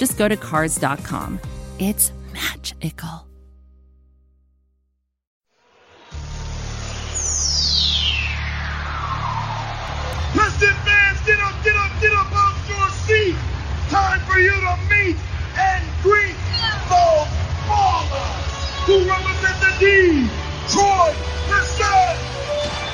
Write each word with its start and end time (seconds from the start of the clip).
just 0.00 0.16
go 0.16 0.26
to 0.26 0.36
Cars.com. 0.36 1.38
It's 1.78 2.10
magical. 2.32 3.26
Piston 10.32 10.74
fans, 10.86 11.20
get 11.26 11.38
up, 11.40 11.52
get 11.62 11.76
up, 11.76 11.92
get 12.00 12.12
up 12.14 12.32
off 12.32 12.66
your 12.66 12.88
seat. 13.04 13.36
Time 13.90 14.20
for 14.20 14.38
you 14.38 14.52
to 14.52 14.78
meet 14.88 15.16
and 15.58 15.84
greet 16.02 16.36
the 16.88 17.26
Ballers 17.68 18.40
who 18.86 19.06
represent 19.06 19.60
the 19.60 19.72
D. 19.78 20.30
Troy 20.72 21.12
Pistons. 21.46 22.89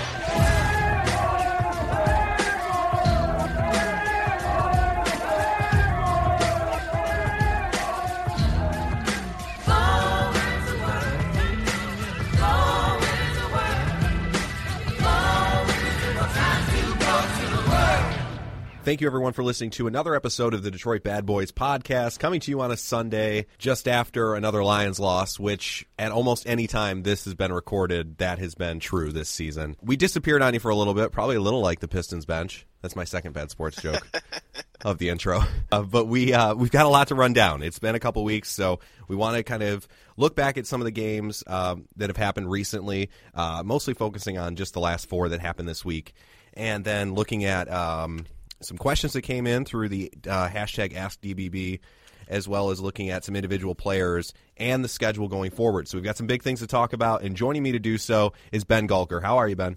Thank 18.87 19.01
you, 19.01 19.09
everyone, 19.09 19.33
for 19.33 19.43
listening 19.43 19.71
to 19.71 19.89
another 19.89 20.15
episode 20.15 20.55
of 20.55 20.63
the 20.63 20.71
Detroit 20.71 21.03
Bad 21.03 21.27
Boys 21.27 21.51
podcast, 21.51 22.21
coming 22.21 22.39
to 22.39 22.53
you 22.53 22.61
on 22.61 22.71
a 22.71 22.77
Sunday 22.77 23.47
just 23.59 23.89
after 23.89 24.37
another 24.37 24.63
Lions 24.63 25.01
loss, 25.01 25.41
which 25.41 25.85
at 25.99 26.13
almost 26.13 26.49
any 26.49 26.69
time 26.69 27.03
this 27.03 27.25
has 27.25 27.35
been 27.35 27.53
recorded, 27.53 28.19
that 28.19 28.39
has 28.39 28.55
been 28.55 28.79
true 28.79 29.11
this 29.11 29.29
season. 29.29 29.75
We 29.83 29.97
disappeared 29.97 30.41
on 30.41 30.55
you 30.55 30.61
for 30.61 30.69
a 30.69 30.77
little 30.77 30.95
bit, 30.95 31.11
probably 31.11 31.35
a 31.35 31.41
little 31.41 31.61
like 31.61 31.81
the 31.81 31.89
Pistons 31.89 32.27
bench. 32.27 32.65
That's 32.81 32.95
my 32.95 33.03
second 33.03 33.33
bad 33.33 33.51
sports 33.51 33.83
joke 33.83 34.07
of 34.85 34.99
the 34.99 35.09
intro. 35.09 35.43
Uh, 35.73 35.83
but 35.83 36.07
we 36.07 36.33
uh, 36.33 36.55
we've 36.55 36.71
got 36.71 36.87
a 36.87 36.89
lot 36.89 37.09
to 37.09 37.17
run 37.17 37.33
down. 37.33 37.65
It's 37.65 37.81
been 37.81 37.97
a 37.97 38.01
couple 38.01 38.23
weeks, 38.23 38.53
so 38.53 38.79
we 39.09 39.17
want 39.17 39.37
to 39.37 39.43
kind 39.43 39.65
of 39.65 39.89
look 40.17 40.37
back 40.37 40.59
at 40.59 40.67
some 40.69 40.81
of 40.81 40.85
the 40.85 40.93
games 40.93 41.43
um, 41.49 41.87
that 41.97 42.09
have 42.09 42.17
happened 42.17 42.49
recently, 42.49 43.11
uh, 43.35 43.65
mostly 43.65 43.95
focusing 43.95 44.39
on 44.39 44.55
just 44.55 44.75
the 44.75 44.81
last 44.81 45.09
four 45.09 45.29
that 45.31 45.41
happened 45.41 45.69
this 45.69 45.85
week, 45.85 46.15
and 46.55 46.85
then 46.85 47.15
looking 47.15 47.45
at. 47.45 47.69
Um, 47.69 48.27
some 48.61 48.77
questions 48.77 49.13
that 49.13 49.23
came 49.23 49.47
in 49.47 49.65
through 49.65 49.89
the 49.89 50.13
uh, 50.29 50.49
hashtag 50.49 50.93
AskDBB, 50.93 51.81
as 52.29 52.49
well 52.49 52.71
as 52.71 52.81
looking 52.81 53.11
at 53.11 53.25
some 53.25 53.37
individual 53.37 53.75
players 53.75 54.33
and 54.57 54.83
the 54.83 54.89
schedule 54.89 55.29
going 55.29 55.51
forward. 55.51 55.89
So 55.89 55.97
we've 55.97 56.05
got 56.05 56.17
some 56.17 56.27
big 56.27 56.43
things 56.43 56.61
to 56.61 56.67
talk 56.67 56.93
about, 56.93 57.23
and 57.23 57.37
joining 57.37 57.63
me 57.63 57.73
to 57.73 57.79
do 57.79 57.99
so 57.99 58.33
is 58.53 58.65
Ben 58.65 58.89
Gulker. 58.89 59.23
How 59.23 59.39
are 59.39 59.49
you, 59.49 59.57
Ben? 59.57 59.77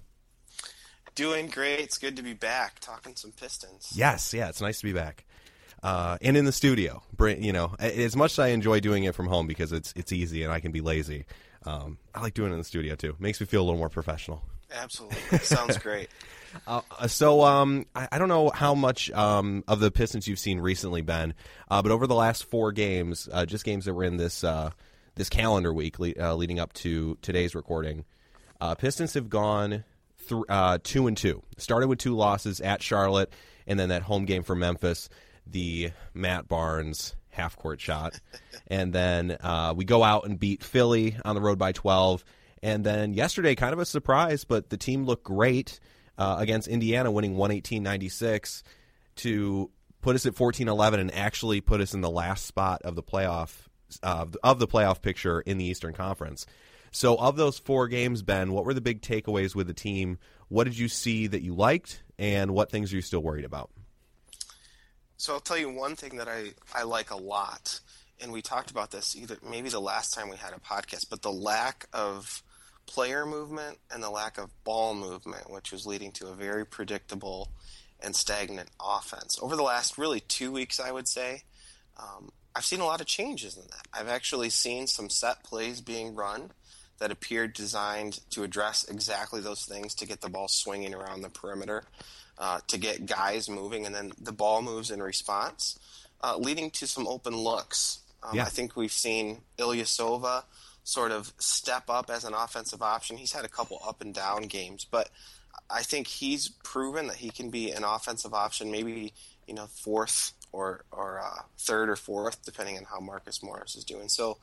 Doing 1.15 1.47
great. 1.47 1.79
It's 1.81 1.97
good 1.97 2.15
to 2.15 2.23
be 2.23 2.33
back 2.33 2.79
talking 2.79 3.15
some 3.15 3.31
Pistons. 3.31 3.91
Yes, 3.93 4.33
yeah, 4.33 4.49
it's 4.49 4.61
nice 4.61 4.79
to 4.79 4.85
be 4.85 4.93
back. 4.93 5.25
Uh, 5.81 6.17
and 6.21 6.35
in 6.35 6.45
the 6.45 6.51
studio, 6.51 7.01
you 7.19 7.53
know, 7.53 7.75
as 7.79 8.15
much 8.15 8.33
as 8.33 8.39
I 8.39 8.47
enjoy 8.49 8.79
doing 8.79 9.05
it 9.05 9.15
from 9.15 9.27
home 9.27 9.47
because 9.47 9.71
it's 9.71 9.93
it's 9.95 10.11
easy 10.11 10.43
and 10.43 10.51
I 10.51 10.59
can 10.59 10.71
be 10.71 10.81
lazy, 10.81 11.25
um, 11.65 11.97
I 12.13 12.21
like 12.21 12.33
doing 12.33 12.51
it 12.51 12.53
in 12.53 12.59
the 12.59 12.65
studio 12.65 12.95
too. 12.95 13.15
Makes 13.19 13.39
me 13.39 13.45
feel 13.45 13.61
a 13.61 13.65
little 13.65 13.77
more 13.77 13.89
professional. 13.89 14.43
Absolutely, 14.73 15.39
sounds 15.39 15.77
great. 15.79 16.09
Uh, 16.67 16.81
so 17.07 17.43
um, 17.43 17.85
I, 17.95 18.07
I, 18.11 18.19
don't 18.19 18.29
know 18.29 18.49
how 18.49 18.75
much 18.75 19.11
um, 19.11 19.63
of 19.67 19.79
the 19.79 19.91
Pistons 19.91 20.27
you've 20.27 20.39
seen 20.39 20.59
recently, 20.59 21.01
Ben, 21.01 21.33
uh, 21.69 21.81
but 21.81 21.91
over 21.91 22.07
the 22.07 22.15
last 22.15 22.45
four 22.45 22.71
games, 22.71 23.29
uh, 23.31 23.45
just 23.45 23.63
games 23.65 23.85
that 23.85 23.93
were 23.93 24.03
in 24.03 24.17
this 24.17 24.43
uh, 24.43 24.71
this 25.15 25.29
calendar 25.29 25.73
week 25.73 25.99
le- 25.99 26.13
uh, 26.19 26.35
leading 26.35 26.59
up 26.59 26.73
to 26.73 27.17
today's 27.21 27.55
recording, 27.55 28.05
uh, 28.61 28.75
Pistons 28.75 29.13
have 29.13 29.29
gone 29.29 29.83
th- 30.27 30.83
two 30.83 31.07
and 31.07 31.17
two. 31.17 31.43
Started 31.57 31.87
with 31.87 31.99
two 31.99 32.15
losses 32.15 32.61
at 32.61 32.81
Charlotte, 32.81 33.31
and 33.67 33.79
then 33.79 33.89
that 33.89 34.03
home 34.03 34.25
game 34.25 34.43
for 34.43 34.55
Memphis, 34.55 35.09
the 35.45 35.91
Matt 36.13 36.47
Barnes 36.47 37.15
half 37.29 37.55
court 37.57 37.79
shot, 37.79 38.19
and 38.67 38.93
then 38.93 39.37
we 39.75 39.85
go 39.85 40.03
out 40.03 40.25
and 40.25 40.39
beat 40.39 40.63
Philly 40.63 41.15
on 41.23 41.35
the 41.35 41.41
road 41.41 41.57
by 41.57 41.71
twelve. 41.71 42.23
And 42.61 42.83
then 42.83 43.13
yesterday, 43.13 43.55
kind 43.55 43.71
of 43.71 43.79
a 43.79 43.85
surprise, 43.85 44.43
but 44.43 44.69
the 44.69 44.75
team 44.75 45.05
looked 45.05 45.23
great 45.23 45.79
uh, 46.19 46.35
against 46.37 46.67
Indiana, 46.67 47.09
winning 47.09 47.35
118-96 47.35 48.61
to 49.15 49.71
put 50.01 50.15
us 50.15 50.25
at 50.25 50.35
14-11 50.35 50.99
and 50.99 51.13
actually 51.15 51.61
put 51.61 51.81
us 51.81 51.93
in 51.93 52.01
the 52.01 52.09
last 52.09 52.45
spot 52.45 52.81
of 52.83 52.95
the 52.95 53.01
playoff 53.03 53.67
uh, 54.03 54.25
of 54.43 54.59
the 54.59 54.67
playoff 54.67 55.01
picture 55.01 55.41
in 55.41 55.57
the 55.57 55.65
Eastern 55.65 55.93
Conference. 55.93 56.45
So, 56.91 57.15
of 57.15 57.37
those 57.37 57.57
four 57.57 57.87
games, 57.87 58.21
Ben, 58.21 58.51
what 58.51 58.65
were 58.65 58.73
the 58.73 58.81
big 58.81 59.01
takeaways 59.01 59.55
with 59.55 59.67
the 59.67 59.73
team? 59.73 60.19
What 60.47 60.65
did 60.65 60.77
you 60.77 60.87
see 60.87 61.27
that 61.27 61.41
you 61.41 61.55
liked, 61.55 62.03
and 62.17 62.51
what 62.51 62.69
things 62.69 62.91
are 62.91 62.95
you 62.95 63.01
still 63.01 63.21
worried 63.21 63.45
about? 63.45 63.71
So, 65.17 65.33
I'll 65.33 65.39
tell 65.39 65.57
you 65.57 65.69
one 65.69 65.95
thing 65.95 66.17
that 66.17 66.27
I, 66.27 66.51
I 66.73 66.83
like 66.83 67.11
a 67.11 67.17
lot, 67.17 67.79
and 68.19 68.31
we 68.31 68.41
talked 68.41 68.71
about 68.71 68.91
this 68.91 69.15
either 69.15 69.37
maybe 69.47 69.69
the 69.69 69.79
last 69.79 70.13
time 70.13 70.29
we 70.29 70.37
had 70.37 70.53
a 70.53 70.59
podcast, 70.59 71.09
but 71.09 71.21
the 71.21 71.31
lack 71.31 71.87
of 71.93 72.43
player 72.89 73.23
movement 73.23 73.77
and 73.91 74.01
the 74.01 74.09
lack 74.09 74.39
of 74.39 74.49
ball 74.63 74.95
movement, 74.95 75.51
which 75.51 75.71
was 75.71 75.85
leading 75.85 76.11
to 76.13 76.27
a 76.27 76.33
very 76.33 76.65
predictable 76.65 77.51
and 78.01 78.15
stagnant 78.15 78.69
offense. 78.83 79.37
Over 79.39 79.55
the 79.55 79.63
last 79.63 79.97
really 79.97 80.21
two 80.21 80.51
weeks, 80.51 80.79
I 80.79 80.91
would 80.91 81.07
say, 81.07 81.43
um, 81.97 82.31
I've 82.55 82.65
seen 82.65 82.79
a 82.79 82.85
lot 82.85 82.99
of 82.99 83.05
changes 83.05 83.55
in 83.57 83.63
that. 83.63 83.87
I've 83.93 84.07
actually 84.07 84.49
seen 84.49 84.87
some 84.87 85.09
set 85.09 85.43
plays 85.43 85.81
being 85.81 86.15
run 86.15 86.51
that 86.97 87.11
appeared 87.11 87.53
designed 87.53 88.21
to 88.31 88.43
address 88.43 88.83
exactly 88.89 89.39
those 89.39 89.65
things 89.65 89.93
to 89.95 90.07
get 90.07 90.21
the 90.21 90.29
ball 90.29 90.47
swinging 90.47 90.95
around 90.95 91.21
the 91.21 91.29
perimeter, 91.29 91.83
uh, 92.39 92.59
to 92.67 92.77
get 92.79 93.05
guys 93.05 93.49
moving, 93.49 93.85
and 93.85 93.93
then 93.93 94.11
the 94.19 94.31
ball 94.31 94.63
moves 94.63 94.89
in 94.89 95.01
response, 95.01 95.77
uh, 96.23 96.35
leading 96.37 96.71
to 96.71 96.87
some 96.87 97.07
open 97.07 97.35
looks. 97.35 97.99
Um, 98.23 98.37
yeah. 98.37 98.45
I 98.45 98.49
think 98.49 98.75
we've 98.75 98.91
seen 98.91 99.41
Ilyasova 99.59 100.43
sort 100.89 101.11
of 101.11 101.31
step 101.37 101.83
up 101.87 102.09
as 102.09 102.23
an 102.23 102.33
offensive 102.33 102.81
option. 102.81 103.17
He's 103.17 103.31
had 103.31 103.45
a 103.45 103.49
couple 103.49 103.79
up 103.85 104.01
and 104.01 104.13
down 104.13 104.43
games, 104.43 104.85
but 104.89 105.09
I 105.69 105.83
think 105.83 106.07
he's 106.07 106.49
proven 106.63 107.07
that 107.07 107.17
he 107.17 107.29
can 107.29 107.49
be 107.49 107.71
an 107.71 107.83
offensive 107.83 108.33
option, 108.33 108.71
maybe 108.71 109.13
you 109.47 109.53
know 109.53 109.67
fourth 109.67 110.33
or 110.51 110.83
or 110.91 111.19
uh, 111.19 111.43
third 111.59 111.89
or 111.89 111.95
fourth, 111.95 112.43
depending 112.43 112.77
on 112.77 112.85
how 112.85 112.99
Marcus 112.99 113.43
Morris 113.43 113.75
is 113.75 113.83
doing. 113.83 114.09
So 114.09 114.37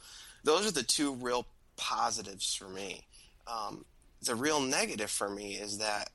those 0.44 0.66
are 0.66 0.72
the 0.72 0.84
two 0.84 1.14
real 1.14 1.46
positives 1.76 2.54
for 2.54 2.68
me. 2.68 3.06
Um, 3.46 3.84
the 4.22 4.34
real 4.34 4.60
negative 4.60 5.10
for 5.10 5.28
me 5.28 5.54
is 5.54 5.78
that, 5.78 6.10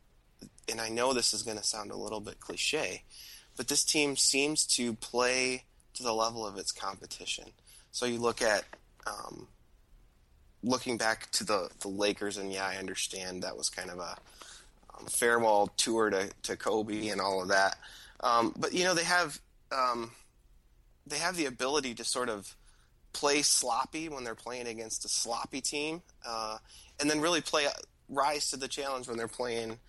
and 0.69 0.79
I 0.79 0.89
know 0.89 1.13
this 1.13 1.33
is 1.33 1.43
going 1.43 1.57
to 1.57 1.63
sound 1.63 1.91
a 1.91 1.97
little 1.97 2.21
bit 2.21 2.39
cliche, 2.39 3.03
but 3.57 3.67
this 3.67 3.83
team 3.83 4.15
seems 4.15 4.65
to 4.77 4.93
play 4.93 5.65
to 5.93 6.03
the 6.03 6.13
level 6.13 6.47
of 6.47 6.57
its 6.57 6.71
competition. 6.71 7.45
So 7.91 8.05
you 8.05 8.17
look 8.17 8.41
at 8.41 8.63
um, 9.05 9.47
looking 10.63 10.97
back 10.97 11.29
to 11.31 11.43
the 11.43 11.69
the 11.79 11.87
Lakers, 11.87 12.37
and 12.37 12.51
yeah, 12.51 12.65
I 12.65 12.77
understand 12.77 13.43
that 13.43 13.57
was 13.57 13.69
kind 13.69 13.89
of 13.89 13.99
a 13.99 14.15
um, 14.97 15.05
farewell 15.07 15.67
tour 15.77 16.09
to, 16.09 16.29
to 16.43 16.55
Kobe 16.55 17.09
and 17.09 17.21
all 17.21 17.41
of 17.41 17.49
that. 17.49 17.77
Um, 18.21 18.53
but 18.57 18.73
you 18.73 18.83
know, 18.83 18.93
they 18.93 19.03
have 19.03 19.39
um, 19.71 20.11
they 21.07 21.17
have 21.17 21.35
the 21.35 21.45
ability 21.45 21.95
to 21.95 22.03
sort 22.03 22.29
of 22.29 22.55
play 23.13 23.41
sloppy 23.41 24.09
when 24.09 24.23
they're 24.23 24.35
playing 24.35 24.67
against 24.67 25.05
a 25.05 25.09
sloppy 25.09 25.61
team, 25.61 26.01
uh, 26.25 26.57
and 26.99 27.09
then 27.09 27.19
really 27.19 27.41
play 27.41 27.67
rise 28.09 28.49
to 28.51 28.57
the 28.57 28.67
challenge 28.67 29.07
when 29.07 29.17
they're 29.17 29.27
playing 29.27 29.79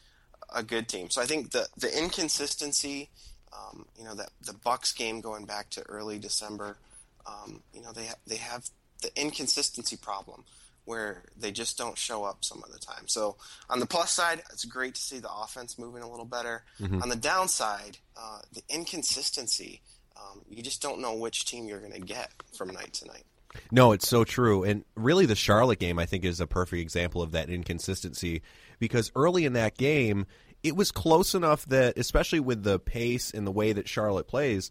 a 0.54 0.62
good 0.62 0.88
team. 0.88 1.10
So 1.10 1.20
I 1.20 1.26
think 1.26 1.50
the 1.50 1.68
the 1.76 1.96
inconsistency, 1.96 3.10
um, 3.52 3.86
you 3.98 4.04
know, 4.04 4.14
that 4.14 4.30
the 4.40 4.54
Bucks 4.54 4.92
game 4.92 5.20
going 5.20 5.44
back 5.44 5.70
to 5.70 5.82
early 5.82 6.18
December, 6.18 6.78
um, 7.26 7.62
you 7.74 7.82
know, 7.82 7.92
they 7.92 8.08
they 8.26 8.36
have 8.36 8.70
the 9.02 9.10
inconsistency 9.20 9.96
problem 9.96 10.44
where 10.84 11.24
they 11.36 11.52
just 11.52 11.78
don't 11.78 11.96
show 11.96 12.24
up 12.24 12.44
some 12.44 12.62
of 12.64 12.72
the 12.72 12.78
time. 12.78 13.06
So 13.06 13.36
on 13.70 13.80
the 13.80 13.86
plus 13.86 14.10
side, 14.10 14.42
it's 14.50 14.64
great 14.64 14.94
to 14.96 15.00
see 15.00 15.18
the 15.20 15.32
offense 15.32 15.78
moving 15.78 16.02
a 16.02 16.10
little 16.10 16.24
better. 16.24 16.64
Mm-hmm. 16.80 17.02
On 17.02 17.08
the 17.08 17.16
downside, 17.16 17.98
uh, 18.16 18.40
the 18.52 18.62
inconsistency, 18.68 19.82
um, 20.16 20.42
you 20.48 20.62
just 20.62 20.82
don't 20.82 21.00
know 21.00 21.14
which 21.14 21.44
team 21.44 21.66
you're 21.66 21.80
going 21.80 21.92
to 21.92 22.00
get 22.00 22.30
from 22.56 22.68
night 22.68 22.94
to 22.94 23.06
night. 23.06 23.24
No, 23.70 23.92
it's 23.92 24.08
so 24.08 24.24
true. 24.24 24.64
And 24.64 24.84
really, 24.94 25.26
the 25.26 25.34
Charlotte 25.34 25.78
game, 25.78 25.98
I 25.98 26.06
think, 26.06 26.24
is 26.24 26.40
a 26.40 26.46
perfect 26.46 26.80
example 26.80 27.22
of 27.22 27.32
that 27.32 27.50
inconsistency 27.50 28.42
because 28.78 29.12
early 29.14 29.44
in 29.44 29.52
that 29.52 29.76
game, 29.76 30.26
it 30.62 30.76
was 30.76 30.90
close 30.90 31.34
enough 31.34 31.66
that, 31.66 31.98
especially 31.98 32.40
with 32.40 32.62
the 32.62 32.78
pace 32.78 33.30
and 33.30 33.46
the 33.46 33.50
way 33.50 33.72
that 33.72 33.88
Charlotte 33.88 34.26
plays, 34.26 34.70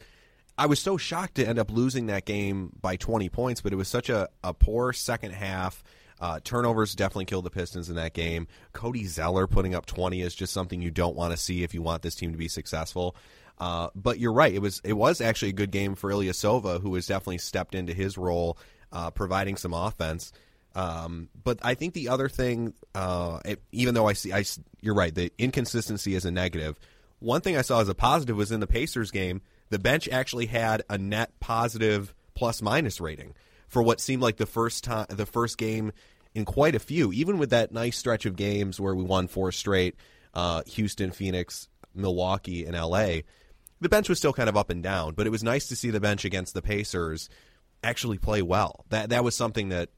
I 0.57 0.65
was 0.65 0.79
so 0.79 0.97
shocked 0.97 1.35
to 1.35 1.47
end 1.47 1.59
up 1.59 1.71
losing 1.71 2.07
that 2.07 2.25
game 2.25 2.71
by 2.79 2.95
20 2.95 3.29
points, 3.29 3.61
but 3.61 3.73
it 3.73 3.77
was 3.77 3.87
such 3.87 4.09
a, 4.09 4.29
a 4.43 4.53
poor 4.53 4.93
second 4.93 5.31
half. 5.31 5.83
Uh, 6.21 6.39
turnovers 6.43 6.93
definitely 6.93 7.25
killed 7.25 7.43
the 7.43 7.49
Pistons 7.49 7.89
in 7.89 7.95
that 7.95 8.13
game. 8.13 8.47
Cody 8.73 9.05
Zeller 9.05 9.47
putting 9.47 9.73
up 9.73 9.87
20 9.87 10.21
is 10.21 10.35
just 10.35 10.53
something 10.53 10.79
you 10.79 10.91
don't 10.91 11.15
want 11.15 11.31
to 11.31 11.37
see 11.37 11.63
if 11.63 11.73
you 11.73 11.81
want 11.81 12.03
this 12.03 12.13
team 12.13 12.31
to 12.31 12.37
be 12.37 12.47
successful. 12.47 13.15
Uh, 13.57 13.89
but 13.95 14.19
you're 14.19 14.33
right; 14.33 14.53
it 14.53 14.61
was 14.61 14.81
it 14.83 14.93
was 14.93 15.21
actually 15.21 15.49
a 15.49 15.53
good 15.53 15.71
game 15.71 15.95
for 15.95 16.09
Ilyasova, 16.09 16.81
who 16.81 16.95
has 16.95 17.05
definitely 17.05 17.37
stepped 17.39 17.75
into 17.75 17.93
his 17.93 18.17
role, 18.17 18.57
uh, 18.91 19.11
providing 19.11 19.57
some 19.57 19.73
offense. 19.73 20.31
Um, 20.73 21.29
but 21.43 21.59
I 21.61 21.73
think 21.73 21.93
the 21.93 22.09
other 22.09 22.29
thing, 22.29 22.73
uh, 22.95 23.39
it, 23.43 23.61
even 23.71 23.93
though 23.93 24.07
I 24.07 24.13
see, 24.13 24.31
I, 24.31 24.45
you're 24.79 24.95
right, 24.95 25.13
the 25.13 25.31
inconsistency 25.37 26.15
is 26.15 26.25
a 26.25 26.31
negative. 26.31 26.79
One 27.19 27.41
thing 27.41 27.57
I 27.57 27.61
saw 27.61 27.81
as 27.81 27.89
a 27.89 27.93
positive 27.93 28.37
was 28.37 28.51
in 28.51 28.61
the 28.61 28.67
Pacers 28.67 29.11
game, 29.11 29.41
the 29.69 29.79
bench 29.79 30.07
actually 30.09 30.47
had 30.47 30.83
a 30.89 30.97
net 30.97 31.31
positive 31.39 32.15
plus 32.33 32.61
minus 32.61 33.01
rating 33.01 33.33
for 33.67 33.83
what 33.83 33.99
seemed 34.01 34.21
like 34.21 34.37
the 34.37 34.45
first 34.45 34.83
time, 34.83 35.05
the 35.09 35.25
first 35.25 35.57
game 35.57 35.91
in 36.33 36.45
quite 36.45 36.75
a 36.75 36.79
few. 36.79 37.11
Even 37.11 37.37
with 37.37 37.49
that 37.51 37.71
nice 37.71 37.97
stretch 37.97 38.25
of 38.25 38.35
games 38.35 38.79
where 38.79 38.95
we 38.95 39.03
won 39.03 39.27
four 39.27 39.51
straight, 39.51 39.95
uh, 40.33 40.63
Houston, 40.67 41.11
Phoenix, 41.11 41.67
Milwaukee, 41.93 42.65
and 42.65 42.75
L.A 42.75 43.23
the 43.81 43.89
bench 43.89 44.07
was 44.07 44.19
still 44.19 44.31
kind 44.31 44.47
of 44.47 44.55
up 44.55 44.69
and 44.69 44.81
down, 44.81 45.15
but 45.15 45.27
it 45.27 45.31
was 45.31 45.43
nice 45.43 45.67
to 45.67 45.75
see 45.75 45.89
the 45.89 45.99
bench 45.99 46.23
against 46.23 46.53
the 46.53 46.61
Pacers 46.61 47.29
actually 47.83 48.19
play 48.19 48.41
well. 48.41 48.85
That 48.89 49.09
that 49.09 49.23
was 49.23 49.35
something 49.35 49.69
that 49.69 49.89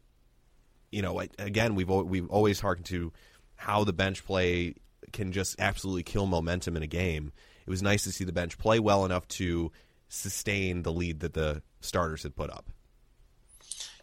you 0.90 1.02
know, 1.02 1.20
again, 1.38 1.76
we've 1.76 1.90
we've 1.90 2.30
always 2.30 2.60
harkened 2.60 2.86
to 2.88 3.12
how 3.56 3.84
the 3.84 3.94
bench 3.94 4.26
play 4.26 4.76
can 5.12 5.32
just 5.32 5.60
absolutely 5.60 6.04
kill 6.04 6.26
momentum 6.26 6.78
in 6.78 6.84
a 6.84 6.88
game. 6.88 7.34
It 7.66 7.70
was 7.70 7.84
nice 7.84 8.04
to 8.06 8.12
see 8.12 8.24
the 8.24 8.34
bench 8.34 8.58
play 8.58 8.80
well 8.80 9.06
enough 9.06 9.28
to 9.30 9.72
sustain 10.08 10.84
the 10.84 10.92
lead 10.92 11.22
that 11.22 11.34
the 11.34 11.62
starters 11.82 12.24
had 12.24 12.36
put 12.36 12.50
up. 12.50 12.70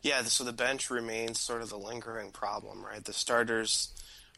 Yeah, 0.03 0.23
so 0.23 0.45
the 0.45 0.53
bench 0.53 0.91
remains 0.91 1.41
sort 1.41 1.63
of 1.63 1.69
the 1.69 1.79
lingering 1.79 2.31
problem, 2.31 2.85
right? 2.85 3.05
The 3.05 3.13
starters, 3.13 3.89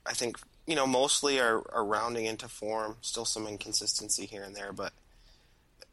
I 0.05 0.13
think, 0.13 0.39
you 0.67 0.75
know, 0.75 0.87
mostly 0.87 1.39
are, 1.39 1.63
are 1.73 1.85
rounding 1.85 2.25
into 2.25 2.49
form. 2.49 2.97
Still 3.01 3.25
some 3.25 3.47
inconsistency 3.47 4.27
here 4.27 4.43
and 4.43 4.57
there, 4.57 4.73
but 4.73 4.93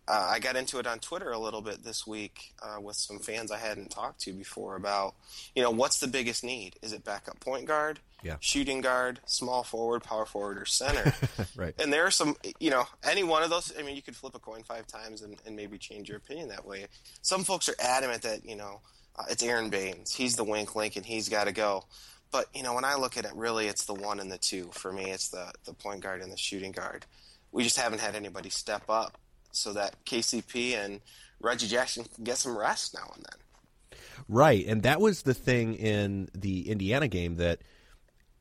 uh, 0.09 0.27
I 0.31 0.39
got 0.39 0.55
into 0.55 0.79
it 0.79 0.87
on 0.87 0.97
Twitter 0.97 1.31
a 1.31 1.37
little 1.37 1.61
bit 1.61 1.83
this 1.83 2.07
week 2.07 2.53
uh, 2.63 2.81
with 2.81 2.95
some 2.95 3.19
fans 3.19 3.51
I 3.51 3.59
hadn't 3.59 3.91
talked 3.91 4.21
to 4.21 4.33
before 4.33 4.75
about, 4.75 5.13
you 5.55 5.61
know, 5.61 5.69
what's 5.69 5.99
the 5.99 6.07
biggest 6.07 6.43
need? 6.43 6.77
Is 6.81 6.93
it 6.93 7.03
backup 7.03 7.39
point 7.39 7.67
guard, 7.67 7.99
yeah. 8.23 8.37
shooting 8.39 8.81
guard, 8.81 9.19
small 9.27 9.61
forward, 9.63 10.01
power 10.01 10.25
forward, 10.25 10.57
or 10.57 10.65
center? 10.65 11.13
right. 11.55 11.75
And 11.77 11.93
there 11.93 12.07
are 12.07 12.11
some, 12.11 12.35
you 12.59 12.71
know, 12.71 12.85
any 13.03 13.21
one 13.21 13.43
of 13.43 13.51
those. 13.51 13.71
I 13.77 13.83
mean, 13.83 13.95
you 13.95 14.01
could 14.01 14.15
flip 14.15 14.33
a 14.33 14.39
coin 14.39 14.63
five 14.63 14.87
times 14.87 15.21
and, 15.21 15.35
and 15.45 15.55
maybe 15.55 15.77
change 15.77 16.09
your 16.09 16.17
opinion 16.17 16.49
that 16.49 16.65
way. 16.65 16.87
Some 17.21 17.43
folks 17.43 17.69
are 17.69 17.75
adamant 17.79 18.23
that 18.23 18.43
you 18.43 18.55
know 18.55 18.81
it's 19.29 19.43
Aron 19.43 19.69
Baynes. 19.69 20.13
He's 20.13 20.35
the 20.35 20.43
wink 20.43 20.75
link 20.75 20.95
and 20.95 21.05
he's 21.05 21.29
got 21.29 21.45
to 21.45 21.51
go. 21.51 21.85
But 22.31 22.45
you 22.53 22.63
know, 22.63 22.73
when 22.73 22.85
I 22.85 22.95
look 22.95 23.17
at 23.17 23.25
it, 23.25 23.31
really, 23.35 23.67
it's 23.67 23.85
the 23.85 23.93
one 23.93 24.19
and 24.19 24.31
the 24.31 24.37
two. 24.37 24.69
For 24.73 24.91
me, 24.91 25.11
it's 25.11 25.29
the 25.29 25.51
the 25.65 25.73
point 25.73 26.01
guard 26.01 26.21
and 26.21 26.31
the 26.31 26.37
shooting 26.37 26.71
guard. 26.71 27.05
We 27.51 27.63
just 27.63 27.77
haven't 27.77 28.01
had 28.01 28.15
anybody 28.15 28.49
step 28.49 28.83
up 28.89 29.17
so 29.51 29.73
that 29.73 29.95
KCP 30.05 30.73
and 30.73 31.01
Reggie 31.41 31.67
Jackson 31.67 32.03
can 32.03 32.23
get 32.23 32.37
some 32.37 32.57
rest 32.57 32.93
now 32.93 33.11
and 33.15 33.25
then. 33.25 33.99
Right, 34.27 34.65
and 34.67 34.83
that 34.83 35.01
was 35.01 35.23
the 35.23 35.33
thing 35.33 35.73
in 35.73 36.29
the 36.35 36.69
Indiana 36.69 37.07
game 37.07 37.37
that 37.37 37.61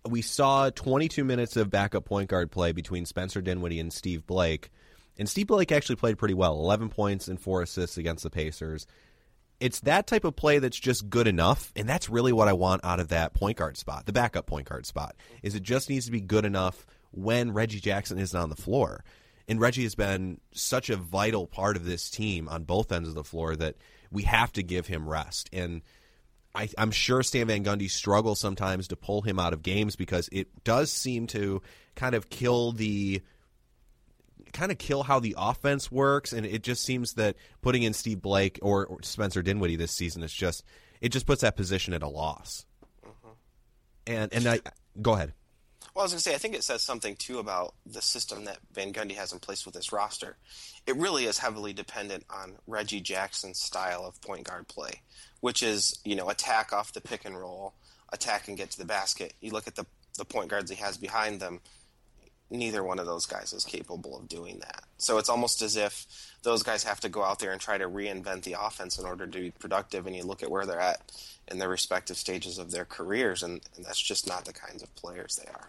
we 0.07 0.23
saw 0.23 0.71
22 0.71 1.25
minutes 1.25 1.57
of 1.57 1.71
backup 1.71 2.05
point 2.05 2.29
guard 2.29 2.51
play 2.51 2.73
between 2.73 3.07
Spencer 3.07 3.41
Dinwiddie 3.41 3.81
and 3.81 3.93
Steve 3.93 4.27
Blake. 4.27 4.71
And 5.19 5.29
Steve 5.29 5.49
Blake 5.49 5.73
actually 5.73 5.97
played 5.97 6.19
pretty 6.19 6.35
well 6.35 6.53
11 6.55 6.91
points 6.91 7.29
and 7.29 7.41
four 7.41 7.63
assists 7.63 7.97
against 7.97 8.23
the 8.23 8.31
Pacers. 8.31 8.87
It's 9.61 9.81
that 9.81 10.07
type 10.07 10.25
of 10.25 10.37
play 10.37 10.61
that's 10.61 10.79
just 10.79 11.11
good 11.11 11.27
enough, 11.27 11.73
and 11.75 11.89
that's 11.89 12.09
really 12.09 12.33
what 12.33 12.47
I 12.47 12.53
want 12.53 12.85
out 12.85 13.01
of 13.01 13.09
that 13.09 13.35
point 13.35 13.57
guard 13.57 13.77
spot, 13.77 14.07
the 14.07 14.13
backup 14.13 14.47
point 14.47 14.69
guard 14.69 14.87
spot. 14.87 15.17
Is 15.43 15.55
it 15.55 15.63
just 15.63 15.91
needs 15.91 16.07
to 16.07 16.13
be 16.13 16.21
good 16.21 16.45
enough 16.45 16.87
when 17.11 17.53
Reggie 17.53 17.81
Jackson 17.81 18.19
isn't 18.19 18.39
on 18.39 18.51
the 18.51 18.57
floor 18.57 19.03
and 19.49 19.61
Reggie 19.61 19.85
has 19.85 19.95
been 19.95 20.41
such 20.53 20.91
a 20.91 20.97
vital 20.97 21.47
part 21.47 21.77
of 21.77 21.87
this 21.87 22.11
team 22.11 22.49
on 22.49 22.65
both 22.65 22.93
ends 22.93 23.09
of 23.09 23.15
the 23.15 23.25
floor 23.25 23.57
that 23.57 23.77
we 24.11 24.23
have 24.25 24.53
to 24.53 24.63
give 24.63 24.87
him 24.87 25.09
rest. 25.09 25.49
And 25.53 25.83
I, 26.55 26.69
am 26.77 26.91
sure 26.91 27.23
Stan 27.23 27.47
Van 27.47 27.65
Gundy 27.65 27.91
struggles 27.91 28.41
sometimes 28.41 28.89
to 28.89 28.97
pull 28.97 29.23
him 29.23 29.39
out 29.39 29.55
of 29.55 29.63
games 29.63 29.97
because 29.97 30.29
it 30.31 30.65
does 30.65 30.93
seem 30.93 31.27
to 31.29 31.63
kind 31.95 32.15
of 32.15 32.29
kill 32.29 32.73
the 32.73 33.23
kind 34.53 34.73
of 34.73 34.79
kill 34.79 35.03
how 35.03 35.21
the 35.21 35.35
offense 35.39 35.91
works, 35.91 36.33
and 36.33 36.45
it 36.47 36.63
just 36.63 36.85
seems 36.85 37.15
that 37.15 37.37
putting 37.63 37.83
in 37.83 37.93
Steve 37.93 38.23
Blake 38.23 38.59
or, 38.63 38.87
or 38.87 39.03
Spencer 39.03 39.43
Dinwiddie 39.43 39.77
this 39.77 39.93
season 39.93 40.23
is 40.23 40.33
just 40.33 40.65
it 41.01 41.11
just 41.11 41.27
puts 41.27 41.43
that 41.43 41.57
position 41.57 41.95
at 41.95 42.03
a 42.03 42.09
loss. 42.09 42.67
Mm-hmm. 43.05 43.33
And 44.07 44.33
and 44.33 44.47
I 44.47 44.61
go 45.01 45.15
ahead. 45.15 45.33
Well, 45.95 46.03
I 46.03 46.05
was 46.05 46.13
going 46.13 46.19
to 46.19 46.23
say, 46.23 46.35
I 46.37 46.39
think 46.39 46.55
it 46.55 46.63
says 46.63 46.83
something 46.83 47.17
too 47.17 47.41
about 47.41 47.75
the 47.85 48.01
system 48.01 48.45
that 48.45 48.59
Van 48.73 48.93
Gundy 48.93 49.17
has 49.17 49.33
in 49.33 49.41
place 49.41 49.65
with 49.65 49.75
this 49.75 49.93
roster. 49.93 50.37
It 50.87 50.95
really 50.95 51.25
is 51.25 51.39
heavily 51.39 51.73
dependent 51.73 52.25
on 52.31 52.55
Reggie 52.69 53.01
Jackson's 53.01 53.59
style 53.59 54.05
of 54.05 54.21
point 54.21 54.45
guard 54.45 54.69
play, 54.69 55.03
which 55.41 55.61
is, 55.61 55.99
you 56.05 56.15
know, 56.15 56.31
attack 56.31 56.73
off 56.73 56.93
the 56.93 57.01
pick 57.01 57.25
and 57.25 57.37
roll, 57.37 57.75
attack 58.13 58.47
and 58.47 58.57
get 58.57 58.71
to 58.71 58.79
the 58.79 58.85
basket. 58.85 59.35
You 59.41 59.51
look 59.51 59.67
at 59.67 59.75
the, 59.75 59.87
the 60.17 60.25
point 60.25 60.51
guards 60.51 60.71
he 60.71 60.77
has 60.77 60.97
behind 60.97 61.41
them, 61.41 61.61
neither 62.51 62.83
one 62.83 62.99
of 62.99 63.07
those 63.07 63.27
guys 63.27 63.53
is 63.53 63.65
capable 63.65 64.17
of 64.17 64.29
doing 64.29 64.59
that. 64.61 64.85
So 64.97 65.19
it's 65.19 65.29
almost 65.29 65.63
as 65.63 65.77
if 65.77 66.07
those 66.43 66.63
guys 66.63 66.85
have 66.85 67.01
to 67.01 67.09
go 67.09 67.23
out 67.23 67.39
there 67.39 67.53
and 67.53 67.61
try 67.61 67.79
to 67.79 67.89
reinvent 67.89 68.43
the 68.43 68.57
offense 68.61 68.99
in 68.99 69.05
order 69.05 69.27
to 69.27 69.39
be 69.39 69.51
productive. 69.51 70.07
And 70.07 70.17
you 70.17 70.25
look 70.25 70.43
at 70.43 70.51
where 70.51 70.67
they're 70.67 70.81
at 70.81 71.13
in 71.49 71.59
their 71.59 71.69
respective 71.69 72.17
stages 72.17 72.59
of 72.59 72.71
their 72.71 72.85
careers, 72.85 73.43
and, 73.43 73.61
and 73.77 73.85
that's 73.85 74.01
just 74.01 74.27
not 74.27 74.45
the 74.45 74.53
kinds 74.53 74.83
of 74.83 74.95
players 74.97 75.37
they 75.37 75.51
are. 75.51 75.69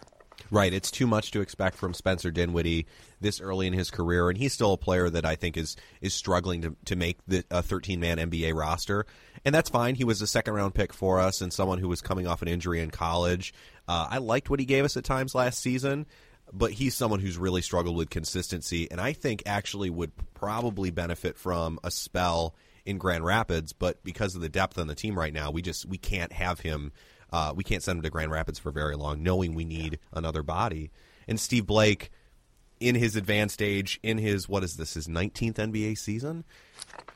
Right, 0.50 0.72
it's 0.72 0.90
too 0.90 1.06
much 1.06 1.30
to 1.32 1.40
expect 1.40 1.76
from 1.76 1.94
Spencer 1.94 2.30
Dinwiddie 2.30 2.86
this 3.20 3.40
early 3.40 3.66
in 3.66 3.72
his 3.72 3.90
career, 3.90 4.28
and 4.28 4.38
he's 4.38 4.52
still 4.52 4.72
a 4.72 4.78
player 4.78 5.10
that 5.10 5.24
I 5.24 5.36
think 5.36 5.56
is 5.56 5.76
is 6.00 6.14
struggling 6.14 6.62
to 6.62 6.76
to 6.86 6.96
make 6.96 7.18
the 7.28 7.44
a 7.50 7.62
13 7.62 8.00
man 8.00 8.16
NBA 8.16 8.54
roster, 8.54 9.06
and 9.44 9.54
that's 9.54 9.70
fine. 9.70 9.94
He 9.94 10.04
was 10.04 10.22
a 10.22 10.26
second 10.26 10.54
round 10.54 10.74
pick 10.74 10.92
for 10.92 11.20
us, 11.20 11.40
and 11.40 11.52
someone 11.52 11.78
who 11.78 11.88
was 11.88 12.00
coming 12.00 12.26
off 12.26 12.42
an 12.42 12.48
injury 12.48 12.80
in 12.80 12.90
college. 12.90 13.52
Uh, 13.86 14.08
I 14.10 14.18
liked 14.18 14.48
what 14.48 14.60
he 14.60 14.66
gave 14.66 14.84
us 14.84 14.96
at 14.96 15.04
times 15.04 15.34
last 15.34 15.60
season, 15.60 16.06
but 16.52 16.72
he's 16.72 16.94
someone 16.94 17.20
who's 17.20 17.38
really 17.38 17.62
struggled 17.62 17.96
with 17.96 18.10
consistency, 18.10 18.90
and 18.90 19.00
I 19.00 19.12
think 19.12 19.42
actually 19.46 19.90
would 19.90 20.12
probably 20.34 20.90
benefit 20.90 21.36
from 21.36 21.78
a 21.84 21.90
spell 21.90 22.54
in 22.84 22.98
Grand 22.98 23.24
Rapids, 23.24 23.72
but 23.72 24.02
because 24.02 24.34
of 24.34 24.40
the 24.40 24.48
depth 24.48 24.78
on 24.78 24.86
the 24.86 24.94
team 24.94 25.18
right 25.18 25.32
now, 25.32 25.50
we 25.50 25.62
just 25.62 25.86
we 25.86 25.98
can't 25.98 26.32
have 26.32 26.60
him 26.60 26.92
uh, 27.32 27.52
we 27.54 27.64
can't 27.64 27.82
send 27.82 27.98
him 27.98 28.02
to 28.02 28.10
Grand 28.10 28.30
Rapids 28.30 28.58
for 28.58 28.70
very 28.70 28.96
long, 28.96 29.22
knowing 29.22 29.54
we 29.54 29.64
need 29.64 29.98
another 30.12 30.42
body. 30.42 30.90
And 31.28 31.38
Steve 31.38 31.66
Blake, 31.66 32.10
in 32.80 32.94
his 32.94 33.14
advanced 33.14 33.62
age, 33.62 34.00
in 34.02 34.18
his 34.18 34.48
what 34.48 34.64
is 34.64 34.76
this, 34.76 34.94
his 34.94 35.06
19th 35.06 35.54
NBA 35.54 35.96
season? 35.98 36.44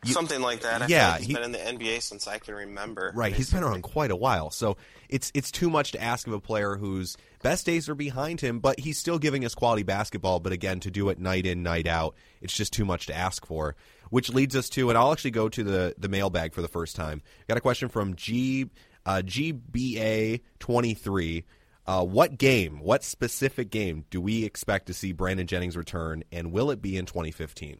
You, 0.05 0.13
Something 0.13 0.41
like 0.41 0.61
that. 0.61 0.83
I 0.83 0.87
yeah, 0.87 1.13
like 1.13 1.19
he's 1.21 1.27
he, 1.29 1.35
been 1.35 1.43
in 1.43 1.53
the 1.53 1.59
NBA 1.59 2.03
since 2.03 2.29
I 2.29 2.39
can 2.39 2.55
remember. 2.55 3.13
Right, 3.15 3.33
basically. 3.33 3.37
he's 3.37 3.51
been 3.53 3.63
around 3.65 3.83
quite 3.83 4.11
a 4.11 4.17
while. 4.17 4.51
So 4.51 4.77
it's 5.09 5.33
it's 5.35 5.51
too 5.51 5.71
much 5.71 5.93
to 5.93 6.03
ask 6.03 6.27
of 6.27 6.33
a 6.33 6.41
player 6.41 6.77
whose 6.77 7.17
best 7.45 7.67
days 7.67 7.89
are 7.89 7.95
behind 7.95 8.41
him, 8.41 8.59
but 8.59 8.81
he's 8.81 8.99
still 8.99 9.19
giving 9.19 9.45
us 9.45 9.55
quality 9.55 9.85
basketball. 9.85 10.41
But 10.41 10.53
again, 10.53 10.81
to 10.81 10.91
do 10.91 11.11
it 11.11 11.21
night 11.21 11.47
in, 11.47 11.63
night 11.63 11.87
out, 11.87 12.17
it's 12.41 12.57
just 12.57 12.73
too 12.73 12.85
much 12.85 13.07
to 13.07 13.15
ask 13.15 13.47
for. 13.47 13.77
Which 14.11 14.31
leads 14.31 14.57
us 14.57 14.69
to, 14.71 14.89
and 14.89 14.99
I'll 14.99 15.13
actually 15.13 15.33
go 15.33 15.49
to 15.49 15.63
the 15.63 15.95
the 15.99 16.09
mailbag 16.09 16.55
for 16.55 16.63
the 16.63 16.69
first 16.69 16.97
time. 16.97 17.23
Got 17.47 17.59
a 17.59 17.61
question 17.61 17.89
from 17.89 18.17
G 18.17 18.71
uh, 19.07 19.23
GBA 19.25 20.41
23. 20.59 21.45
Uh, 21.87 22.05
what 22.05 22.39
game, 22.39 22.81
what 22.81 23.05
specific 23.05 23.71
game 23.71 24.05
do 24.11 24.21
we 24.21 24.45
expect 24.45 24.87
to 24.87 24.95
see 24.95 25.13
Brandon 25.13 25.47
Jennings 25.47 25.77
return, 25.77 26.25
and 26.33 26.51
will 26.51 26.71
it 26.71 26.81
be 26.81 26.97
in 26.97 27.05
2015? 27.05 27.79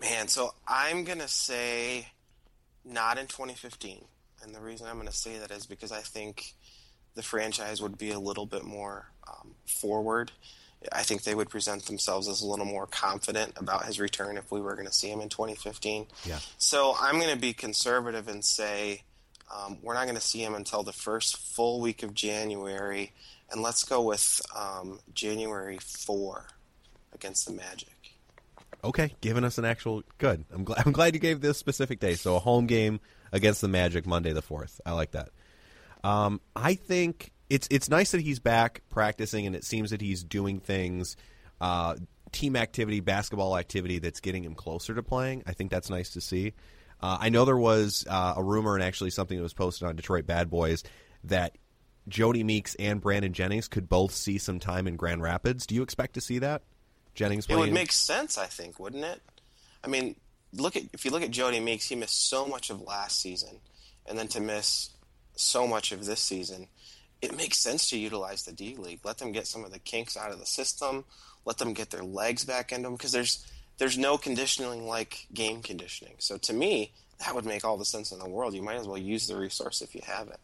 Man, 0.00 0.26
so 0.26 0.54
I'm 0.66 1.04
going 1.04 1.18
to 1.18 1.28
say 1.28 2.08
not 2.84 3.18
in 3.18 3.26
2015. 3.26 4.04
And 4.42 4.54
the 4.54 4.60
reason 4.60 4.86
I'm 4.86 4.94
going 4.94 5.06
to 5.06 5.12
say 5.12 5.38
that 5.38 5.50
is 5.50 5.66
because 5.66 5.92
I 5.92 6.00
think 6.00 6.54
the 7.14 7.22
franchise 7.22 7.82
would 7.82 7.98
be 7.98 8.10
a 8.10 8.18
little 8.18 8.46
bit 8.46 8.64
more 8.64 9.10
um, 9.28 9.54
forward. 9.66 10.32
I 10.92 11.02
think 11.02 11.24
they 11.24 11.34
would 11.34 11.50
present 11.50 11.84
themselves 11.84 12.26
as 12.26 12.40
a 12.40 12.46
little 12.46 12.64
more 12.64 12.86
confident 12.86 13.52
about 13.56 13.84
his 13.84 14.00
return 14.00 14.38
if 14.38 14.50
we 14.50 14.60
were 14.60 14.74
going 14.74 14.86
to 14.86 14.92
see 14.92 15.10
him 15.10 15.20
in 15.20 15.28
2015. 15.28 16.06
Yeah. 16.24 16.38
So 16.56 16.94
I'm 16.98 17.18
going 17.18 17.32
to 17.34 17.40
be 17.40 17.52
conservative 17.52 18.28
and 18.28 18.42
say 18.42 19.02
um, 19.54 19.78
we're 19.82 19.94
not 19.94 20.04
going 20.04 20.16
to 20.16 20.22
see 20.22 20.42
him 20.42 20.54
until 20.54 20.82
the 20.82 20.92
first 20.92 21.36
full 21.36 21.80
week 21.80 22.02
of 22.02 22.14
January, 22.14 23.12
and 23.50 23.62
let's 23.62 23.84
go 23.84 24.00
with 24.00 24.40
um, 24.56 25.00
January 25.12 25.78
4 25.78 26.46
against 27.12 27.46
the 27.46 27.52
Magic. 27.52 27.88
Okay, 28.82 29.14
giving 29.20 29.44
us 29.44 29.58
an 29.58 29.64
actual 29.64 30.02
good. 30.18 30.44
I'm 30.52 30.64
glad. 30.64 30.82
I'm 30.86 30.92
glad 30.92 31.14
you 31.14 31.20
gave 31.20 31.40
this 31.40 31.58
specific 31.58 32.00
day. 32.00 32.14
So 32.14 32.36
a 32.36 32.38
home 32.38 32.66
game 32.66 33.00
against 33.32 33.60
the 33.60 33.68
Magic 33.68 34.06
Monday 34.06 34.32
the 34.32 34.40
fourth. 34.40 34.80
I 34.86 34.92
like 34.92 35.10
that. 35.10 35.28
Um, 36.02 36.40
I 36.56 36.74
think 36.74 37.32
it's 37.48 37.68
it's 37.70 37.88
nice 37.88 38.12
that 38.12 38.20
he's 38.20 38.38
back 38.38 38.82
practicing, 38.88 39.46
and 39.46 39.54
it 39.54 39.64
seems 39.64 39.90
that 39.90 40.00
he's 40.00 40.22
doing 40.24 40.60
things 40.60 41.16
uh, 41.60 41.96
team 42.32 42.56
activity, 42.56 43.00
basketball 43.00 43.56
activity 43.56 43.98
that's 43.98 44.20
getting 44.20 44.44
him 44.44 44.54
closer 44.54 44.94
to 44.94 45.02
playing. 45.02 45.42
I 45.46 45.52
think 45.52 45.70
that's 45.70 45.90
nice 45.90 46.10
to 46.10 46.20
see. 46.20 46.54
Uh, 47.02 47.18
I 47.20 47.28
know 47.30 47.44
there 47.44 47.56
was 47.56 48.06
uh, 48.08 48.34
a 48.36 48.42
rumor 48.42 48.74
and 48.74 48.84
actually 48.84 49.10
something 49.10 49.36
that 49.36 49.42
was 49.42 49.54
posted 49.54 49.88
on 49.88 49.96
Detroit 49.96 50.26
Bad 50.26 50.50
Boys 50.50 50.84
that 51.24 51.56
Jody 52.08 52.44
Meeks 52.44 52.74
and 52.76 53.00
Brandon 53.00 53.32
Jennings 53.32 53.68
could 53.68 53.88
both 53.88 54.12
see 54.12 54.38
some 54.38 54.58
time 54.58 54.86
in 54.86 54.96
Grand 54.96 55.22
Rapids. 55.22 55.66
Do 55.66 55.74
you 55.74 55.82
expect 55.82 56.14
to 56.14 56.20
see 56.20 56.38
that? 56.40 56.62
Jennings 57.14 57.46
It 57.48 57.56
would 57.56 57.72
make 57.72 57.92
sense, 57.92 58.38
I 58.38 58.46
think, 58.46 58.78
wouldn't 58.78 59.04
it? 59.04 59.20
I 59.82 59.88
mean, 59.88 60.14
look 60.52 60.76
at 60.76 60.84
if 60.92 61.04
you 61.04 61.10
look 61.10 61.22
at 61.22 61.30
Jody 61.30 61.60
Meeks, 61.60 61.86
he 61.88 61.96
missed 61.96 62.28
so 62.28 62.46
much 62.46 62.70
of 62.70 62.80
last 62.82 63.20
season, 63.20 63.60
and 64.06 64.18
then 64.18 64.28
to 64.28 64.40
miss 64.40 64.90
so 65.40 65.66
much 65.66 65.92
of 65.92 66.04
this 66.04 66.20
season, 66.20 66.68
it 67.22 67.36
makes 67.36 67.58
sense 67.58 67.88
to 67.90 67.98
utilize 67.98 68.44
the 68.44 68.52
D 68.52 68.76
League. 68.76 69.00
Let 69.04 69.18
them 69.18 69.32
get 69.32 69.46
some 69.46 69.64
of 69.64 69.72
the 69.72 69.78
kinks 69.78 70.16
out 70.16 70.32
of 70.32 70.38
the 70.38 70.46
system. 70.46 71.04
Let 71.44 71.58
them 71.58 71.72
get 71.72 71.90
their 71.90 72.04
legs 72.04 72.44
back 72.44 72.72
into 72.72 72.84
them 72.84 72.94
because 72.94 73.12
there's 73.12 73.46
there's 73.78 73.98
no 73.98 74.18
conditioning 74.18 74.86
like 74.86 75.26
game 75.32 75.62
conditioning. 75.62 76.14
So 76.18 76.36
to 76.38 76.52
me, 76.52 76.92
that 77.18 77.34
would 77.34 77.46
make 77.46 77.64
all 77.64 77.76
the 77.76 77.84
sense 77.84 78.12
in 78.12 78.18
the 78.18 78.28
world. 78.28 78.54
You 78.54 78.62
might 78.62 78.76
as 78.76 78.86
well 78.86 78.98
use 78.98 79.26
the 79.26 79.36
resource 79.36 79.80
if 79.82 79.94
you 79.94 80.02
have 80.04 80.28
it. 80.28 80.40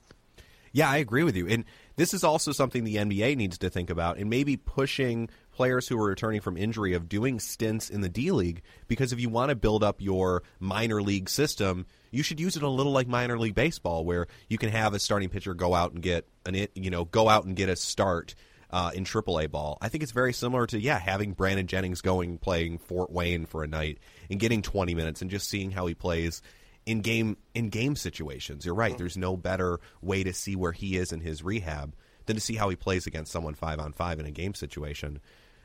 Yeah, 0.73 0.91
I 0.91 0.99
agree 0.99 1.23
with 1.23 1.37
you. 1.37 1.49
And 1.49 1.65
this 1.97 2.13
is 2.13 2.23
also 2.23 2.53
something 2.53 2.85
the 2.85 2.97
NBA 2.97 3.37
needs 3.37 3.57
to 3.59 3.71
think 3.71 3.89
about 3.89 4.19
and 4.19 4.29
maybe 4.29 4.59
pushing 4.59 5.31
players 5.53 5.89
who 5.89 5.99
are 5.99 6.07
returning 6.07 6.43
from 6.43 6.59
injury 6.59 6.93
of 6.93 7.09
doing 7.09 7.41
stints 7.41 7.89
in 7.89 8.03
the 8.03 8.11
D 8.11 8.31
League 8.31 8.61
because 8.87 9.13
if 9.13 9.19
you 9.19 9.31
want 9.31 9.49
to 9.49 9.55
build 9.55 9.83
up 9.83 10.03
your 10.03 10.43
minor 10.61 11.01
league 11.01 11.31
system, 11.31 11.87
you 12.17 12.23
should 12.23 12.41
use 12.41 12.57
it 12.57 12.63
a 12.63 12.69
little 12.69 12.93
like 12.93 13.07
minor 13.07 13.39
league 13.39 13.55
baseball 13.55 14.05
where 14.05 14.27
you 14.49 14.59
can 14.59 14.71
have 14.71 14.95
a 14.95 14.99
starting 14.99 15.29
pitcher 15.29 15.55
go 15.55 15.75
out 15.75 15.93
and 15.93 16.03
get 16.03 16.27
an 16.47 16.67
you 16.75 16.91
know, 16.91 17.05
go 17.05 17.29
out 17.29 17.45
and 17.45 17.57
get 17.57 17.69
a 17.69 17.77
start 17.77 18.35
uh, 18.71 18.91
in 18.95 19.05
AAA 19.05 19.51
ball. 19.51 19.79
I 19.81 19.89
think 19.89 20.03
it's 20.03 20.13
very 20.13 20.33
similar 20.33 20.67
to 20.69 20.81
yeah, 20.81 20.99
having 20.99 21.33
Brandon 21.33 21.67
Jennings 21.67 22.01
going 22.01 22.39
playing 22.39 22.79
Fort 22.79 23.11
Wayne 23.11 23.47
for 23.47 23.63
a 23.63 23.67
night 23.67 23.99
and 24.31 24.41
getting 24.41 24.63
20 24.63 24.95
minutes 24.95 25.23
and 25.23 25.31
just 25.31 25.49
seeing 25.49 25.71
how 25.71 25.87
he 25.87 25.95
plays 25.95 26.43
in 26.87 27.01
game 27.01 27.37
in 27.55 27.69
game 27.69 27.97
situations. 27.97 28.65
You're 28.65 28.75
right. 28.75 28.97
There's 28.97 29.17
no 29.17 29.37
better 29.37 29.81
way 30.01 30.25
to 30.25 30.33
see 30.33 30.57
where 30.57 30.73
he 30.73 30.97
is 30.97 31.13
in 31.13 31.21
his 31.21 31.43
rehab 31.43 31.95
than 32.27 32.37
to 32.37 32.43
see 32.43 32.55
how 32.55 32.69
he 32.69 32.77
plays 32.77 33.07
against 33.07 33.33
someone 33.33 33.55
five 33.55 33.79
on 33.79 33.93
five 33.93 34.19
in 34.19 34.27
a 34.27 34.31
game 34.31 34.55
situation. 34.55 35.21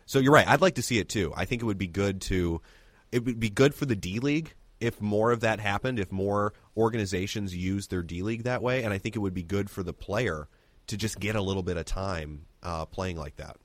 So 0.06 0.20
you're 0.20 0.34
right. 0.34 0.48
I'd 0.48 0.62
like 0.62 0.76
to 0.76 0.84
see 0.84 1.00
it 1.00 1.10
too. 1.10 1.34
I 1.36 1.46
think 1.46 1.62
it 1.62 1.66
would 1.66 1.78
be 1.78 1.88
good 1.88 2.22
to 2.22 2.62
it 3.12 3.26
would 3.26 3.40
be 3.40 3.50
good 3.50 3.74
for 3.74 3.86
the 3.86 3.96
D 3.96 4.20
League 4.20 4.54
if 4.82 5.00
more 5.00 5.32
of 5.32 5.40
that 5.42 5.60
happened, 5.60 6.00
if 6.00 6.12
more 6.12 6.54
organizations 6.76 7.56
used 7.56 7.90
their 7.92 8.02
D 8.02 8.24
League 8.24 8.44
that 8.44 8.62
way, 8.62 8.84
and 8.84 8.94
I 8.94 8.98
think 8.98 9.16
it 9.16 9.20
would 9.20 9.34
be 9.34 9.44
good 9.44 9.70
for 9.70 9.84
the 9.84 9.94
player 9.94 10.50
to 10.88 10.98
just 10.98 11.20
get 11.20 11.36
a 11.36 11.42
little 11.42 11.64
bit 11.64 11.78
of 11.78 11.86
time 11.86 12.48
uh, 12.64 12.86
playing 12.86 13.16
like 13.16 13.38
that. 13.38 13.58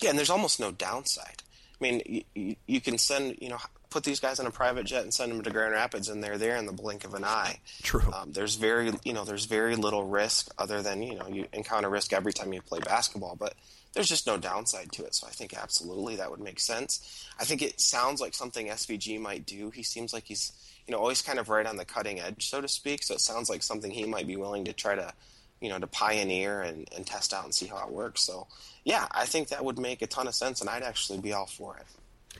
Yeah, 0.00 0.10
and 0.10 0.18
there's 0.18 0.30
almost 0.30 0.58
no 0.60 0.70
downside. 0.70 1.42
I 1.78 1.84
mean, 1.84 2.24
you, 2.34 2.56
you 2.66 2.80
can 2.80 2.96
send, 2.96 3.36
you 3.42 3.50
know, 3.50 3.58
put 3.90 4.04
these 4.04 4.20
guys 4.20 4.40
on 4.40 4.46
a 4.46 4.50
private 4.50 4.86
jet 4.86 5.02
and 5.02 5.12
send 5.12 5.32
them 5.32 5.42
to 5.42 5.50
Grand 5.50 5.72
Rapids, 5.72 6.08
and 6.08 6.22
they're 6.22 6.38
there 6.38 6.56
in 6.56 6.66
the 6.66 6.72
blink 6.72 7.04
of 7.04 7.14
an 7.14 7.24
eye. 7.24 7.60
True. 7.82 8.12
Um, 8.12 8.32
there's 8.32 8.56
very, 8.56 8.92
you 9.04 9.12
know, 9.12 9.24
there's 9.24 9.44
very 9.44 9.76
little 9.76 10.04
risk 10.04 10.52
other 10.58 10.82
than 10.82 11.02
you 11.02 11.16
know 11.16 11.28
you 11.28 11.46
encounter 11.52 11.88
risk 11.88 12.12
every 12.12 12.32
time 12.32 12.52
you 12.52 12.62
play 12.62 12.80
basketball, 12.80 13.36
but 13.36 13.54
there's 13.94 14.08
just 14.08 14.26
no 14.26 14.36
downside 14.36 14.92
to 14.92 15.04
it. 15.04 15.14
So 15.14 15.26
I 15.26 15.30
think 15.30 15.54
absolutely 15.56 16.16
that 16.16 16.30
would 16.30 16.40
make 16.40 16.60
sense. 16.60 17.26
I 17.40 17.44
think 17.44 17.62
it 17.62 17.80
sounds 17.80 18.20
like 18.20 18.34
something 18.34 18.66
SVG 18.66 19.18
might 19.18 19.46
do. 19.46 19.70
He 19.70 19.82
seems 19.82 20.12
like 20.12 20.24
he's, 20.24 20.52
you 20.86 20.92
know, 20.92 20.98
always 20.98 21.22
kind 21.22 21.38
of 21.38 21.48
right 21.48 21.64
on 21.64 21.76
the 21.76 21.84
cutting 21.84 22.20
edge, 22.20 22.48
so 22.48 22.60
to 22.60 22.68
speak. 22.68 23.02
So 23.02 23.14
it 23.14 23.20
sounds 23.20 23.48
like 23.48 23.62
something 23.62 23.90
he 23.90 24.04
might 24.04 24.26
be 24.26 24.36
willing 24.36 24.66
to 24.66 24.74
try 24.74 24.94
to 24.94 25.14
you 25.60 25.70
know, 25.70 25.78
to 25.78 25.86
pioneer 25.86 26.60
and, 26.60 26.88
and 26.94 27.06
test 27.06 27.32
out 27.32 27.44
and 27.44 27.54
see 27.54 27.66
how 27.66 27.78
it 27.78 27.90
works. 27.90 28.22
So, 28.24 28.46
yeah, 28.84 29.06
I 29.10 29.24
think 29.24 29.48
that 29.48 29.64
would 29.64 29.78
make 29.78 30.02
a 30.02 30.06
ton 30.06 30.26
of 30.26 30.34
sense, 30.34 30.60
and 30.60 30.68
I'd 30.68 30.82
actually 30.82 31.18
be 31.18 31.32
all 31.32 31.46
for 31.46 31.76
it. 31.76 31.86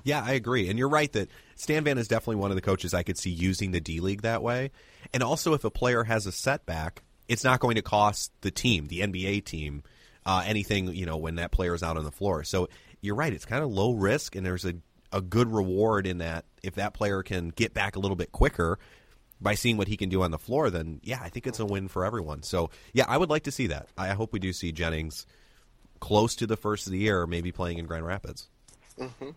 Yeah, 0.04 0.22
I 0.24 0.32
agree. 0.32 0.68
And 0.68 0.78
you're 0.78 0.88
right 0.88 1.12
that 1.12 1.30
Stan 1.56 1.84
Van 1.84 1.98
is 1.98 2.08
definitely 2.08 2.36
one 2.36 2.50
of 2.50 2.56
the 2.56 2.62
coaches 2.62 2.94
I 2.94 3.02
could 3.02 3.18
see 3.18 3.30
using 3.30 3.70
the 3.70 3.80
D 3.80 4.00
League 4.00 4.22
that 4.22 4.42
way. 4.42 4.70
And 5.12 5.22
also, 5.22 5.54
if 5.54 5.64
a 5.64 5.70
player 5.70 6.04
has 6.04 6.26
a 6.26 6.32
setback, 6.32 7.02
it's 7.28 7.44
not 7.44 7.60
going 7.60 7.76
to 7.76 7.82
cost 7.82 8.32
the 8.40 8.50
team, 8.50 8.86
the 8.86 9.00
NBA 9.00 9.44
team, 9.44 9.82
uh, 10.24 10.42
anything, 10.46 10.94
you 10.94 11.06
know, 11.06 11.16
when 11.16 11.36
that 11.36 11.50
player 11.50 11.74
is 11.74 11.82
out 11.82 11.96
on 11.96 12.04
the 12.04 12.12
floor. 12.12 12.44
So 12.44 12.68
you're 13.00 13.14
right. 13.14 13.32
It's 13.32 13.44
kind 13.44 13.62
of 13.62 13.70
low 13.70 13.92
risk, 13.92 14.36
and 14.36 14.44
there's 14.44 14.64
a, 14.64 14.74
a 15.12 15.20
good 15.20 15.52
reward 15.52 16.06
in 16.06 16.18
that 16.18 16.44
if 16.62 16.74
that 16.76 16.94
player 16.94 17.22
can 17.22 17.50
get 17.50 17.74
back 17.74 17.96
a 17.96 18.00
little 18.00 18.16
bit 18.16 18.32
quicker 18.32 18.78
by 19.40 19.54
seeing 19.54 19.76
what 19.76 19.88
he 19.88 19.96
can 19.96 20.08
do 20.08 20.22
on 20.22 20.30
the 20.30 20.38
floor, 20.38 20.70
then 20.70 21.00
yeah, 21.02 21.20
I 21.22 21.28
think 21.28 21.46
it's 21.46 21.60
a 21.60 21.66
win 21.66 21.88
for 21.88 22.04
everyone. 22.04 22.42
So 22.42 22.70
yeah, 22.92 23.04
I 23.06 23.16
would 23.16 23.30
like 23.30 23.44
to 23.44 23.52
see 23.52 23.68
that. 23.68 23.88
I 23.96 24.08
hope 24.08 24.32
we 24.32 24.38
do 24.38 24.52
see 24.52 24.72
Jennings 24.72 25.26
close 26.00 26.36
to 26.36 26.46
the 26.46 26.56
first 26.56 26.86
of 26.86 26.92
the 26.92 26.98
year, 26.98 27.26
maybe 27.26 27.52
playing 27.52 27.78
in 27.78 27.86
Grand 27.86 28.06
Rapids. 28.06 28.48
Mm-hmm. 28.98 29.30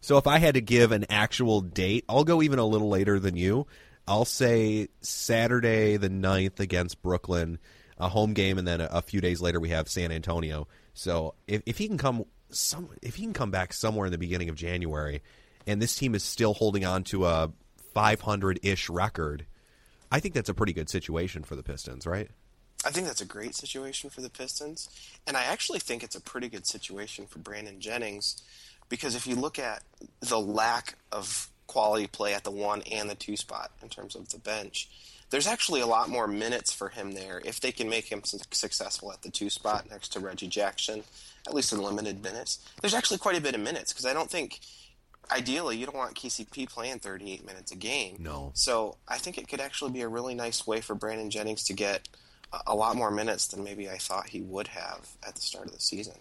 So 0.00 0.16
if 0.16 0.26
I 0.26 0.38
had 0.38 0.54
to 0.54 0.60
give 0.60 0.92
an 0.92 1.06
actual 1.10 1.60
date, 1.60 2.04
I'll 2.08 2.24
go 2.24 2.42
even 2.42 2.58
a 2.58 2.64
little 2.64 2.88
later 2.88 3.18
than 3.18 3.36
you. 3.36 3.66
I'll 4.08 4.24
say 4.24 4.88
Saturday 5.00 5.96
the 5.96 6.10
9th 6.10 6.58
against 6.58 7.02
Brooklyn, 7.02 7.58
a 7.98 8.08
home 8.08 8.32
game, 8.32 8.58
and 8.58 8.66
then 8.66 8.80
a, 8.80 8.88
a 8.90 9.02
few 9.02 9.20
days 9.20 9.40
later 9.40 9.60
we 9.60 9.68
have 9.70 9.88
San 9.88 10.10
Antonio. 10.10 10.66
So 10.94 11.34
if, 11.46 11.62
if 11.66 11.78
he 11.78 11.86
can 11.86 11.98
come 11.98 12.24
some, 12.48 12.90
if 13.02 13.16
he 13.16 13.22
can 13.22 13.32
come 13.32 13.50
back 13.50 13.72
somewhere 13.72 14.06
in 14.06 14.12
the 14.12 14.18
beginning 14.18 14.48
of 14.48 14.56
January, 14.56 15.22
and 15.66 15.80
this 15.80 15.94
team 15.94 16.14
is 16.14 16.24
still 16.24 16.54
holding 16.54 16.84
on 16.84 17.04
to 17.04 17.26
a 17.26 17.52
500 17.94 18.60
ish 18.62 18.88
record, 18.88 19.46
I 20.10 20.18
think 20.18 20.34
that's 20.34 20.48
a 20.48 20.54
pretty 20.54 20.72
good 20.72 20.90
situation 20.90 21.44
for 21.44 21.54
the 21.54 21.62
Pistons, 21.62 22.06
right? 22.06 22.30
I 22.84 22.90
think 22.90 23.06
that's 23.06 23.20
a 23.20 23.26
great 23.26 23.54
situation 23.54 24.08
for 24.08 24.22
the 24.22 24.30
Pistons. 24.30 24.88
And 25.26 25.36
I 25.36 25.44
actually 25.44 25.80
think 25.80 26.02
it's 26.02 26.16
a 26.16 26.20
pretty 26.20 26.48
good 26.48 26.66
situation 26.66 27.26
for 27.26 27.38
Brandon 27.38 27.78
Jennings 27.78 28.42
because 28.90 29.14
if 29.14 29.26
you 29.26 29.36
look 29.36 29.58
at 29.58 29.82
the 30.20 30.38
lack 30.38 30.96
of 31.10 31.48
quality 31.66 32.06
play 32.06 32.34
at 32.34 32.44
the 32.44 32.50
one 32.50 32.82
and 32.90 33.08
the 33.08 33.14
two 33.14 33.36
spot 33.36 33.70
in 33.80 33.88
terms 33.88 34.14
of 34.14 34.28
the 34.28 34.38
bench, 34.38 34.90
there's 35.30 35.46
actually 35.46 35.80
a 35.80 35.86
lot 35.86 36.10
more 36.10 36.26
minutes 36.26 36.72
for 36.72 36.88
him 36.88 37.12
there 37.12 37.40
if 37.44 37.60
they 37.60 37.72
can 37.72 37.88
make 37.88 38.10
him 38.10 38.22
successful 38.24 39.12
at 39.12 39.22
the 39.22 39.30
two 39.30 39.48
spot 39.48 39.88
next 39.88 40.08
to 40.12 40.20
Reggie 40.20 40.48
Jackson, 40.48 41.04
at 41.46 41.54
least 41.54 41.72
in 41.72 41.80
limited 41.80 42.22
minutes. 42.22 42.58
There's 42.82 42.94
actually 42.94 43.18
quite 43.18 43.38
a 43.38 43.40
bit 43.40 43.54
of 43.54 43.60
minutes 43.60 43.92
because 43.92 44.04
I 44.04 44.12
don't 44.12 44.28
think 44.28 44.58
ideally 45.30 45.76
you 45.76 45.86
don't 45.86 45.96
want 45.96 46.16
KCP 46.16 46.68
playing 46.68 46.98
38 46.98 47.46
minutes 47.46 47.70
a 47.70 47.76
game. 47.76 48.16
No. 48.18 48.50
So 48.54 48.96
I 49.06 49.18
think 49.18 49.38
it 49.38 49.48
could 49.48 49.60
actually 49.60 49.92
be 49.92 50.02
a 50.02 50.08
really 50.08 50.34
nice 50.34 50.66
way 50.66 50.80
for 50.80 50.96
Brandon 50.96 51.30
Jennings 51.30 51.62
to 51.64 51.72
get 51.72 52.08
a, 52.52 52.58
a 52.68 52.74
lot 52.74 52.96
more 52.96 53.12
minutes 53.12 53.46
than 53.46 53.62
maybe 53.62 53.88
I 53.88 53.98
thought 53.98 54.28
he 54.28 54.40
would 54.40 54.66
have 54.68 55.08
at 55.26 55.36
the 55.36 55.40
start 55.40 55.66
of 55.66 55.72
the 55.72 55.80
season. 55.80 56.16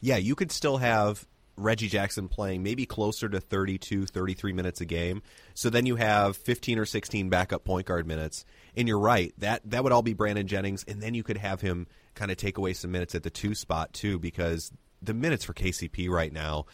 Yeah, 0.00 0.16
you 0.16 0.34
could 0.34 0.50
still 0.50 0.78
have 0.78 1.26
Reggie 1.56 1.88
Jackson 1.88 2.28
playing 2.28 2.62
maybe 2.62 2.86
closer 2.86 3.28
to 3.28 3.40
32, 3.40 4.06
33 4.06 4.52
minutes 4.52 4.80
a 4.80 4.84
game. 4.84 5.22
So 5.54 5.70
then 5.70 5.86
you 5.86 5.96
have 5.96 6.36
15 6.36 6.78
or 6.78 6.84
16 6.84 7.28
backup 7.28 7.64
point 7.64 7.86
guard 7.86 8.06
minutes. 8.06 8.44
And 8.76 8.88
you're 8.88 8.98
right, 8.98 9.32
that 9.38 9.62
that 9.70 9.84
would 9.84 9.92
all 9.92 10.02
be 10.02 10.14
Brandon 10.14 10.46
Jennings 10.46 10.84
and 10.86 11.00
then 11.00 11.14
you 11.14 11.22
could 11.22 11.36
have 11.38 11.60
him 11.60 11.86
kind 12.14 12.30
of 12.30 12.36
take 12.36 12.58
away 12.58 12.72
some 12.72 12.92
minutes 12.92 13.14
at 13.14 13.22
the 13.22 13.30
2 13.30 13.54
spot 13.54 13.92
too 13.92 14.18
because 14.18 14.72
the 15.02 15.14
minutes 15.14 15.44
for 15.44 15.52
KCP 15.52 16.08
right 16.08 16.32
now 16.32 16.66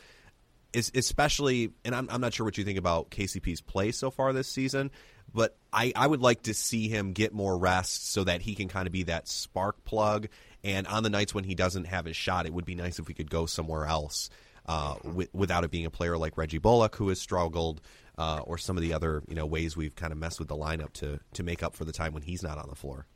is 0.73 0.91
especially, 0.95 1.73
and 1.85 1.95
I'm, 1.95 2.09
I'm 2.11 2.21
not 2.21 2.33
sure 2.33 2.45
what 2.45 2.57
you 2.57 2.65
think 2.65 2.79
about 2.79 3.11
KCP's 3.11 3.61
play 3.61 3.93
so 3.93 4.11
far 4.11 4.33
this 4.33 4.49
season, 4.49 4.91
but 5.33 5.57
I, 5.73 5.93
I 5.95 6.07
would 6.07 6.21
like 6.21 6.45
to 6.45 6.55
see 6.55 6.89
him 6.89 7.13
get 7.13 7.33
more 7.33 7.59
rest 7.59 8.13
so 8.13 8.25
that 8.25 8.41
he 8.41 8.55
can 8.55 8.69
kind 8.69 8.87
of 8.87 8.93
be 8.93 9.05
that 9.05 9.29
spark 9.29 9.85
plug. 9.85 10.29
And 10.63 10.87
on 10.87 11.03
the 11.03 11.11
nights 11.11 11.35
when 11.35 11.45
he 11.45 11.55
doesn't 11.55 11.85
have 11.85 12.05
his 12.05 12.17
shot, 12.17 12.47
it 12.47 12.53
would 12.53 12.65
be 12.65 12.75
nice 12.75 12.99
if 12.99 13.09
we 13.09 13.15
could 13.15 13.31
go 13.31 13.47
somewhere 13.47 13.87
else 13.87 14.31
uh, 14.67 14.95
w- 15.03 15.29
without 15.33 15.65
it 15.65 15.71
being 15.71 15.87
a 15.87 15.91
player 15.91 16.17
like 16.17 16.37
Reggie 16.37 16.59
Bullock 16.59 16.97
who 16.97 17.09
has 17.09 17.21
struggled, 17.21 17.81
uh, 18.19 18.41
or 18.45 18.59
some 18.59 18.77
of 18.77 18.83
the 18.83 18.93
other 18.93 19.23
you 19.29 19.35
know 19.35 19.47
ways 19.47 19.77
we've 19.77 19.97
kind 19.97 20.13
of 20.13 20.19
messed 20.19 20.39
with 20.39 20.49
the 20.49 20.57
lineup 20.57 20.93
to 20.95 21.21
to 21.35 21.43
make 21.43 21.63
up 21.63 21.75
for 21.75 21.85
the 21.85 21.93
time 21.93 22.13
when 22.13 22.23
he's 22.23 22.43
not 22.43 22.59
on 22.59 22.69
the 22.69 22.77
floor. 22.77 23.07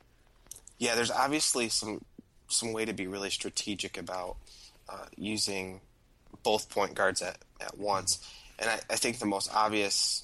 Yeah, 0.77 0.95
there's 0.95 1.11
obviously 1.11 1.69
some 1.69 2.03
some 2.47 2.73
way 2.73 2.85
to 2.85 2.93
be 2.93 3.07
really 3.07 3.29
strategic 3.29 3.97
about 3.97 4.37
uh, 4.89 5.05
using 5.17 5.81
both 6.43 6.69
point 6.69 6.93
guards 6.93 7.21
at, 7.21 7.37
at 7.61 7.77
once. 7.77 8.19
And 8.59 8.69
I, 8.69 8.79
I 8.89 8.95
think 8.95 9.19
the 9.19 9.25
most 9.25 9.49
obvious 9.53 10.23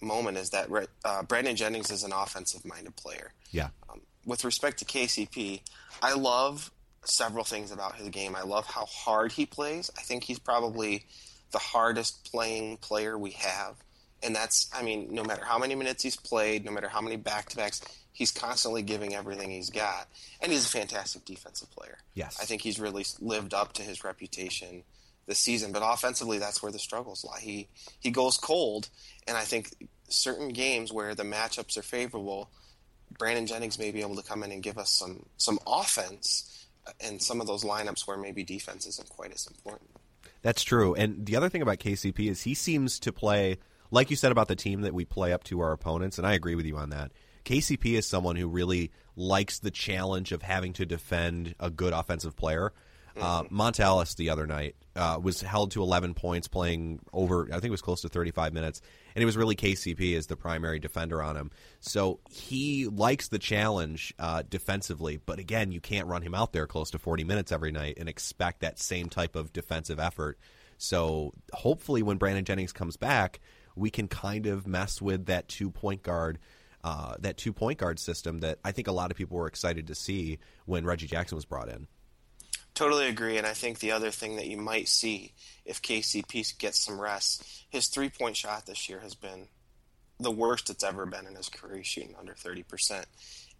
moment 0.00 0.36
is 0.36 0.50
that 0.50 0.68
uh, 1.04 1.22
Brandon 1.24 1.56
Jennings 1.56 1.90
is 1.90 2.04
an 2.04 2.12
offensive 2.12 2.64
minded 2.64 2.96
player. 2.96 3.32
Yeah. 3.50 3.68
Um, 3.90 4.00
with 4.24 4.44
respect 4.44 4.78
to 4.78 4.84
KCP, 4.84 5.62
I 6.02 6.14
love 6.14 6.70
several 7.04 7.44
things 7.44 7.70
about 7.70 7.96
his 7.96 8.08
game. 8.08 8.36
I 8.36 8.42
love 8.42 8.66
how 8.66 8.86
hard 8.86 9.32
he 9.32 9.46
plays. 9.46 9.90
I 9.98 10.02
think 10.02 10.24
he's 10.24 10.38
probably 10.38 11.04
the 11.52 11.58
hardest 11.58 12.30
playing 12.30 12.78
player 12.78 13.16
we 13.16 13.30
have. 13.32 13.76
And 14.22 14.34
that's, 14.34 14.68
I 14.74 14.82
mean, 14.82 15.08
no 15.10 15.22
matter 15.22 15.44
how 15.44 15.58
many 15.58 15.74
minutes 15.74 16.02
he's 16.02 16.16
played, 16.16 16.64
no 16.64 16.72
matter 16.72 16.88
how 16.88 17.00
many 17.00 17.16
back 17.16 17.48
to 17.50 17.56
backs, 17.56 17.80
he's 18.12 18.32
constantly 18.32 18.82
giving 18.82 19.14
everything 19.14 19.50
he's 19.50 19.70
got. 19.70 20.08
And 20.40 20.50
he's 20.50 20.66
a 20.66 20.68
fantastic 20.68 21.24
defensive 21.24 21.70
player. 21.70 21.98
Yes. 22.14 22.36
I 22.40 22.44
think 22.44 22.62
he's 22.62 22.80
really 22.80 23.06
lived 23.20 23.54
up 23.54 23.74
to 23.74 23.82
his 23.82 24.02
reputation 24.02 24.82
this 25.28 25.38
season. 25.38 25.70
But 25.70 25.82
offensively, 25.84 26.38
that's 26.38 26.60
where 26.60 26.72
the 26.72 26.80
struggles 26.80 27.24
lie. 27.24 27.38
He 27.40 27.68
he 28.00 28.10
goes 28.10 28.36
cold, 28.36 28.88
and 29.28 29.36
I 29.36 29.42
think 29.42 29.70
certain 30.08 30.48
games 30.48 30.92
where 30.92 31.14
the 31.14 31.22
matchups 31.22 31.76
are 31.76 31.82
favorable, 31.82 32.50
Brandon 33.16 33.46
Jennings 33.46 33.78
may 33.78 33.92
be 33.92 34.00
able 34.00 34.16
to 34.16 34.22
come 34.22 34.42
in 34.42 34.50
and 34.50 34.62
give 34.62 34.78
us 34.78 34.90
some 34.90 35.26
some 35.36 35.60
offense 35.64 36.57
in 37.00 37.20
some 37.20 37.40
of 37.40 37.46
those 37.46 37.64
lineups 37.64 38.06
where 38.06 38.16
maybe 38.16 38.44
defense 38.44 38.86
isn't 38.86 39.08
quite 39.08 39.32
as 39.32 39.46
important. 39.46 39.90
That's 40.42 40.62
true. 40.62 40.94
And 40.94 41.26
the 41.26 41.36
other 41.36 41.48
thing 41.48 41.62
about 41.62 41.78
KCP 41.78 42.30
is 42.30 42.42
he 42.42 42.54
seems 42.54 42.98
to 43.00 43.12
play, 43.12 43.58
like 43.90 44.10
you 44.10 44.16
said 44.16 44.32
about 44.32 44.48
the 44.48 44.56
team 44.56 44.82
that 44.82 44.94
we 44.94 45.04
play 45.04 45.32
up 45.32 45.44
to 45.44 45.60
our 45.60 45.72
opponents, 45.72 46.18
and 46.18 46.26
I 46.26 46.34
agree 46.34 46.54
with 46.54 46.66
you 46.66 46.76
on 46.76 46.90
that. 46.90 47.12
KCP 47.44 47.94
is 47.94 48.06
someone 48.06 48.36
who 48.36 48.46
really 48.46 48.90
likes 49.16 49.58
the 49.58 49.70
challenge 49.70 50.32
of 50.32 50.42
having 50.42 50.72
to 50.74 50.86
defend 50.86 51.54
a 51.58 51.70
good 51.70 51.92
offensive 51.92 52.36
player. 52.36 52.72
Uh, 53.20 53.42
Mm-hmm. 53.42 53.60
Monta 53.60 53.80
Ellis 53.80 54.14
the 54.14 54.30
other 54.30 54.46
night 54.46 54.76
uh, 54.96 55.18
was 55.22 55.40
held 55.40 55.70
to 55.72 55.82
11 55.82 56.14
points, 56.14 56.48
playing 56.48 57.00
over, 57.12 57.48
I 57.48 57.54
think 57.54 57.66
it 57.66 57.70
was 57.70 57.82
close 57.82 58.00
to 58.02 58.08
35 58.08 58.52
minutes, 58.52 58.80
and 59.14 59.22
it 59.22 59.26
was 59.26 59.36
really 59.36 59.54
KCP 59.54 60.16
as 60.16 60.26
the 60.26 60.36
primary 60.36 60.78
defender 60.78 61.22
on 61.22 61.36
him. 61.36 61.50
So 61.80 62.20
he 62.28 62.86
likes 62.86 63.28
the 63.28 63.38
challenge 63.38 64.12
uh, 64.18 64.42
defensively, 64.48 65.18
but 65.18 65.38
again, 65.38 65.72
you 65.72 65.80
can't 65.80 66.06
run 66.06 66.22
him 66.22 66.34
out 66.34 66.52
there 66.52 66.66
close 66.66 66.90
to 66.90 66.98
40 66.98 67.24
minutes 67.24 67.52
every 67.52 67.72
night 67.72 67.98
and 67.98 68.08
expect 68.08 68.60
that 68.60 68.78
same 68.78 69.08
type 69.08 69.36
of 69.36 69.52
defensive 69.52 70.00
effort. 70.00 70.38
So 70.78 71.32
hopefully, 71.52 72.02
when 72.02 72.16
Brandon 72.18 72.44
Jennings 72.44 72.72
comes 72.72 72.96
back, 72.96 73.40
we 73.74 73.90
can 73.90 74.08
kind 74.08 74.46
of 74.46 74.66
mess 74.66 75.00
with 75.00 75.26
that 75.26 75.48
two 75.48 75.70
point 75.70 76.02
guard. 76.02 76.38
Uh, 76.84 77.16
that 77.18 77.36
two 77.36 77.52
point 77.52 77.78
guard 77.78 77.98
system 77.98 78.38
that 78.38 78.60
I 78.64 78.70
think 78.70 78.86
a 78.86 78.92
lot 78.92 79.10
of 79.10 79.16
people 79.16 79.36
were 79.36 79.48
excited 79.48 79.88
to 79.88 79.96
see 79.96 80.38
when 80.64 80.84
Reggie 80.84 81.08
Jackson 81.08 81.34
was 81.34 81.44
brought 81.44 81.68
in. 81.68 81.88
Totally 82.78 83.08
agree, 83.08 83.36
and 83.38 83.44
I 83.44 83.54
think 83.54 83.80
the 83.80 83.90
other 83.90 84.12
thing 84.12 84.36
that 84.36 84.46
you 84.46 84.56
might 84.56 84.86
see 84.86 85.32
if 85.64 85.82
KCP 85.82 86.56
gets 86.58 86.78
some 86.78 87.00
rest, 87.00 87.64
his 87.68 87.88
three 87.88 88.08
point 88.08 88.36
shot 88.36 88.66
this 88.66 88.88
year 88.88 89.00
has 89.00 89.16
been 89.16 89.48
the 90.20 90.30
worst 90.30 90.70
it's 90.70 90.84
ever 90.84 91.04
been 91.04 91.26
in 91.26 91.34
his 91.34 91.48
career, 91.48 91.82
shooting 91.82 92.14
under 92.16 92.34
30%. 92.34 93.04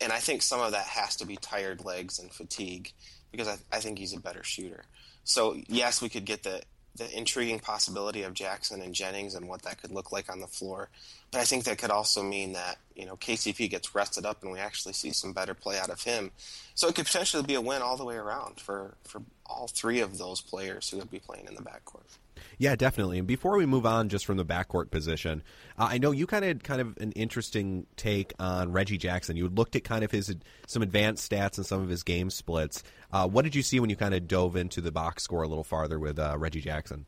And 0.00 0.12
I 0.12 0.18
think 0.20 0.42
some 0.42 0.60
of 0.60 0.70
that 0.70 0.86
has 0.86 1.16
to 1.16 1.26
be 1.26 1.34
tired 1.34 1.84
legs 1.84 2.20
and 2.20 2.32
fatigue 2.32 2.92
because 3.32 3.48
I, 3.48 3.56
I 3.72 3.80
think 3.80 3.98
he's 3.98 4.14
a 4.14 4.20
better 4.20 4.44
shooter. 4.44 4.84
So, 5.24 5.56
yes, 5.66 6.00
we 6.00 6.08
could 6.08 6.24
get 6.24 6.44
the, 6.44 6.62
the 6.94 7.10
intriguing 7.18 7.58
possibility 7.58 8.22
of 8.22 8.34
Jackson 8.34 8.80
and 8.80 8.94
Jennings 8.94 9.34
and 9.34 9.48
what 9.48 9.62
that 9.62 9.82
could 9.82 9.90
look 9.90 10.12
like 10.12 10.30
on 10.30 10.38
the 10.38 10.46
floor. 10.46 10.90
But 11.30 11.40
I 11.40 11.44
think 11.44 11.64
that 11.64 11.78
could 11.78 11.90
also 11.90 12.22
mean 12.22 12.54
that, 12.54 12.78
you 12.96 13.04
know, 13.04 13.16
KCP 13.16 13.68
gets 13.68 13.94
rested 13.94 14.24
up 14.24 14.42
and 14.42 14.50
we 14.50 14.58
actually 14.58 14.94
see 14.94 15.12
some 15.12 15.32
better 15.32 15.52
play 15.52 15.78
out 15.78 15.90
of 15.90 16.02
him. 16.02 16.30
So 16.74 16.88
it 16.88 16.94
could 16.94 17.04
potentially 17.04 17.42
be 17.42 17.54
a 17.54 17.60
win 17.60 17.82
all 17.82 17.96
the 17.96 18.04
way 18.04 18.16
around 18.16 18.60
for, 18.60 18.94
for 19.04 19.22
all 19.44 19.68
three 19.68 20.00
of 20.00 20.16
those 20.16 20.40
players 20.40 20.88
who 20.88 20.96
would 20.98 21.10
be 21.10 21.18
playing 21.18 21.46
in 21.46 21.54
the 21.54 21.62
backcourt. 21.62 22.16
Yeah, 22.56 22.76
definitely. 22.76 23.18
And 23.18 23.26
before 23.26 23.56
we 23.56 23.66
move 23.66 23.86
on, 23.86 24.08
just 24.08 24.24
from 24.26 24.36
the 24.36 24.44
backcourt 24.44 24.90
position, 24.90 25.42
uh, 25.78 25.88
I 25.90 25.98
know 25.98 26.10
you 26.10 26.26
kind 26.26 26.44
of 26.44 26.48
had 26.48 26.64
kind 26.64 26.80
of 26.80 26.96
an 26.98 27.12
interesting 27.12 27.86
take 27.96 28.32
on 28.38 28.72
Reggie 28.72 28.98
Jackson. 28.98 29.36
You 29.36 29.48
looked 29.48 29.76
at 29.76 29.84
kind 29.84 30.02
of 30.04 30.10
his 30.10 30.34
some 30.66 30.82
advanced 30.82 31.30
stats 31.30 31.56
and 31.56 31.66
some 31.66 31.82
of 31.82 31.88
his 31.88 32.02
game 32.02 32.30
splits. 32.30 32.82
Uh, 33.12 33.28
what 33.28 33.42
did 33.42 33.54
you 33.54 33.62
see 33.62 33.80
when 33.80 33.90
you 33.90 33.96
kind 33.96 34.14
of 34.14 34.26
dove 34.26 34.56
into 34.56 34.80
the 34.80 34.92
box 34.92 35.22
score 35.22 35.42
a 35.42 35.48
little 35.48 35.64
farther 35.64 35.98
with 35.98 36.18
uh, 36.18 36.36
Reggie 36.38 36.60
Jackson? 36.60 37.06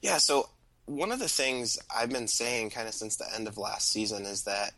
Yeah, 0.00 0.18
so 0.18 0.48
one 0.86 1.12
of 1.12 1.18
the 1.18 1.28
things 1.28 1.78
I've 1.94 2.10
been 2.10 2.28
saying 2.28 2.70
kind 2.70 2.88
of 2.88 2.94
since 2.94 3.16
the 3.16 3.32
end 3.34 3.48
of 3.48 3.58
last 3.58 3.90
season 3.90 4.24
is 4.24 4.44
that 4.44 4.72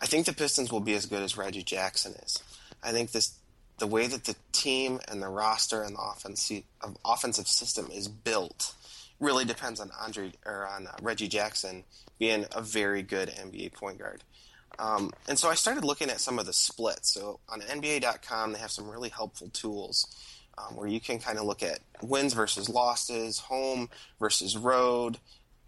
I 0.00 0.06
think 0.06 0.26
the 0.26 0.32
Pistons 0.32 0.72
will 0.72 0.80
be 0.80 0.94
as 0.94 1.06
good 1.06 1.22
as 1.22 1.36
Reggie 1.36 1.62
Jackson 1.62 2.12
is. 2.24 2.42
I 2.82 2.92
think 2.92 3.12
this 3.12 3.38
the 3.78 3.86
way 3.86 4.06
that 4.06 4.24
the 4.24 4.36
team 4.52 5.00
and 5.08 5.20
the 5.20 5.28
roster 5.28 5.82
and 5.82 5.96
the 5.96 6.00
offensive 6.00 6.62
offensive 7.04 7.48
system 7.48 7.88
is 7.92 8.08
built 8.08 8.74
really 9.20 9.44
depends 9.44 9.80
on 9.80 9.90
Andre 10.00 10.32
or 10.44 10.68
on 10.68 10.86
uh, 10.86 10.92
Reggie 11.02 11.28
Jackson 11.28 11.84
being 12.18 12.44
a 12.52 12.60
very 12.60 13.02
good 13.02 13.28
NBA 13.28 13.72
point 13.74 13.98
guard. 13.98 14.22
Um, 14.78 15.12
and 15.28 15.38
so 15.38 15.48
I 15.48 15.54
started 15.54 15.84
looking 15.84 16.10
at 16.10 16.20
some 16.20 16.38
of 16.38 16.46
the 16.46 16.52
splits. 16.52 17.14
So 17.14 17.38
on 17.48 17.60
NBA.com, 17.60 18.52
they 18.52 18.58
have 18.58 18.72
some 18.72 18.88
really 18.88 19.08
helpful 19.08 19.48
tools 19.52 20.14
um, 20.58 20.76
where 20.76 20.88
you 20.88 21.00
can 21.00 21.18
kind 21.18 21.38
of 21.38 21.44
look 21.44 21.62
at 21.62 21.80
wins 22.02 22.32
versus 22.32 22.68
losses, 22.68 23.38
home 23.38 23.88
versus 24.18 24.56
road, 24.56 25.18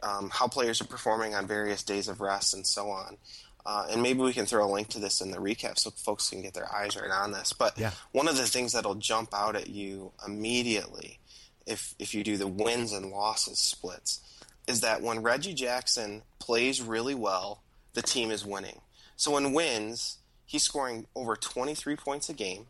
um, 0.03 0.31
how 0.31 0.47
players 0.49 0.81
are 0.81 0.87
performing 0.87 1.35
on 1.35 1.47
various 1.47 1.83
days 1.83 2.09
of 2.09 2.21
rest, 2.21 2.55
and 2.55 2.67
so 2.67 2.91
on. 2.91 3.17
Uh, 3.65 3.87
and 3.91 4.01
maybe 4.03 4.21
we 4.21 4.33
can 4.33 4.47
throw 4.47 4.65
a 4.65 4.71
link 4.71 4.89
to 4.89 5.01
this 5.01 5.21
in 5.21 5.33
the 5.33 5.39
recap 5.39 5.77
so 5.79 5.91
folks 5.91 6.31
can 6.31 6.41
get 6.41 6.55
their 6.55 6.73
eyes 6.73 6.97
right 6.97 7.11
on 7.11 7.33
this. 7.33 7.53
But 7.53 7.77
Yeah. 7.77 7.91
one 8.13 8.29
of 8.29 8.37
the 8.37 8.47
things 8.47 8.73
that'll 8.73 8.95
jump 8.95 9.35
out 9.35 9.57
at 9.57 9.69
you 9.69 10.13
immediately 10.25 11.19
if 11.67 11.95
if 11.99 12.15
you 12.15 12.23
do 12.23 12.37
the 12.37 12.47
wins 12.47 12.93
and 12.93 13.11
losses 13.11 13.59
splits 13.59 14.21
is 14.69 14.81
that 14.83 15.03
when 15.03 15.21
Reggie 15.23 15.53
Jackson 15.55 16.23
plays 16.39 16.81
really 16.81 17.15
well, 17.15 17.63
the 17.95 18.03
team 18.03 18.31
is 18.31 18.45
winning. 18.45 18.81
So 19.17 19.33
when 19.33 19.53
wins, 19.53 20.19
he's 20.45 20.63
scoring 20.63 21.07
over 21.17 21.35
23 21.35 21.97
points 21.97 22.29
a 22.29 22.33
game. 22.35 22.67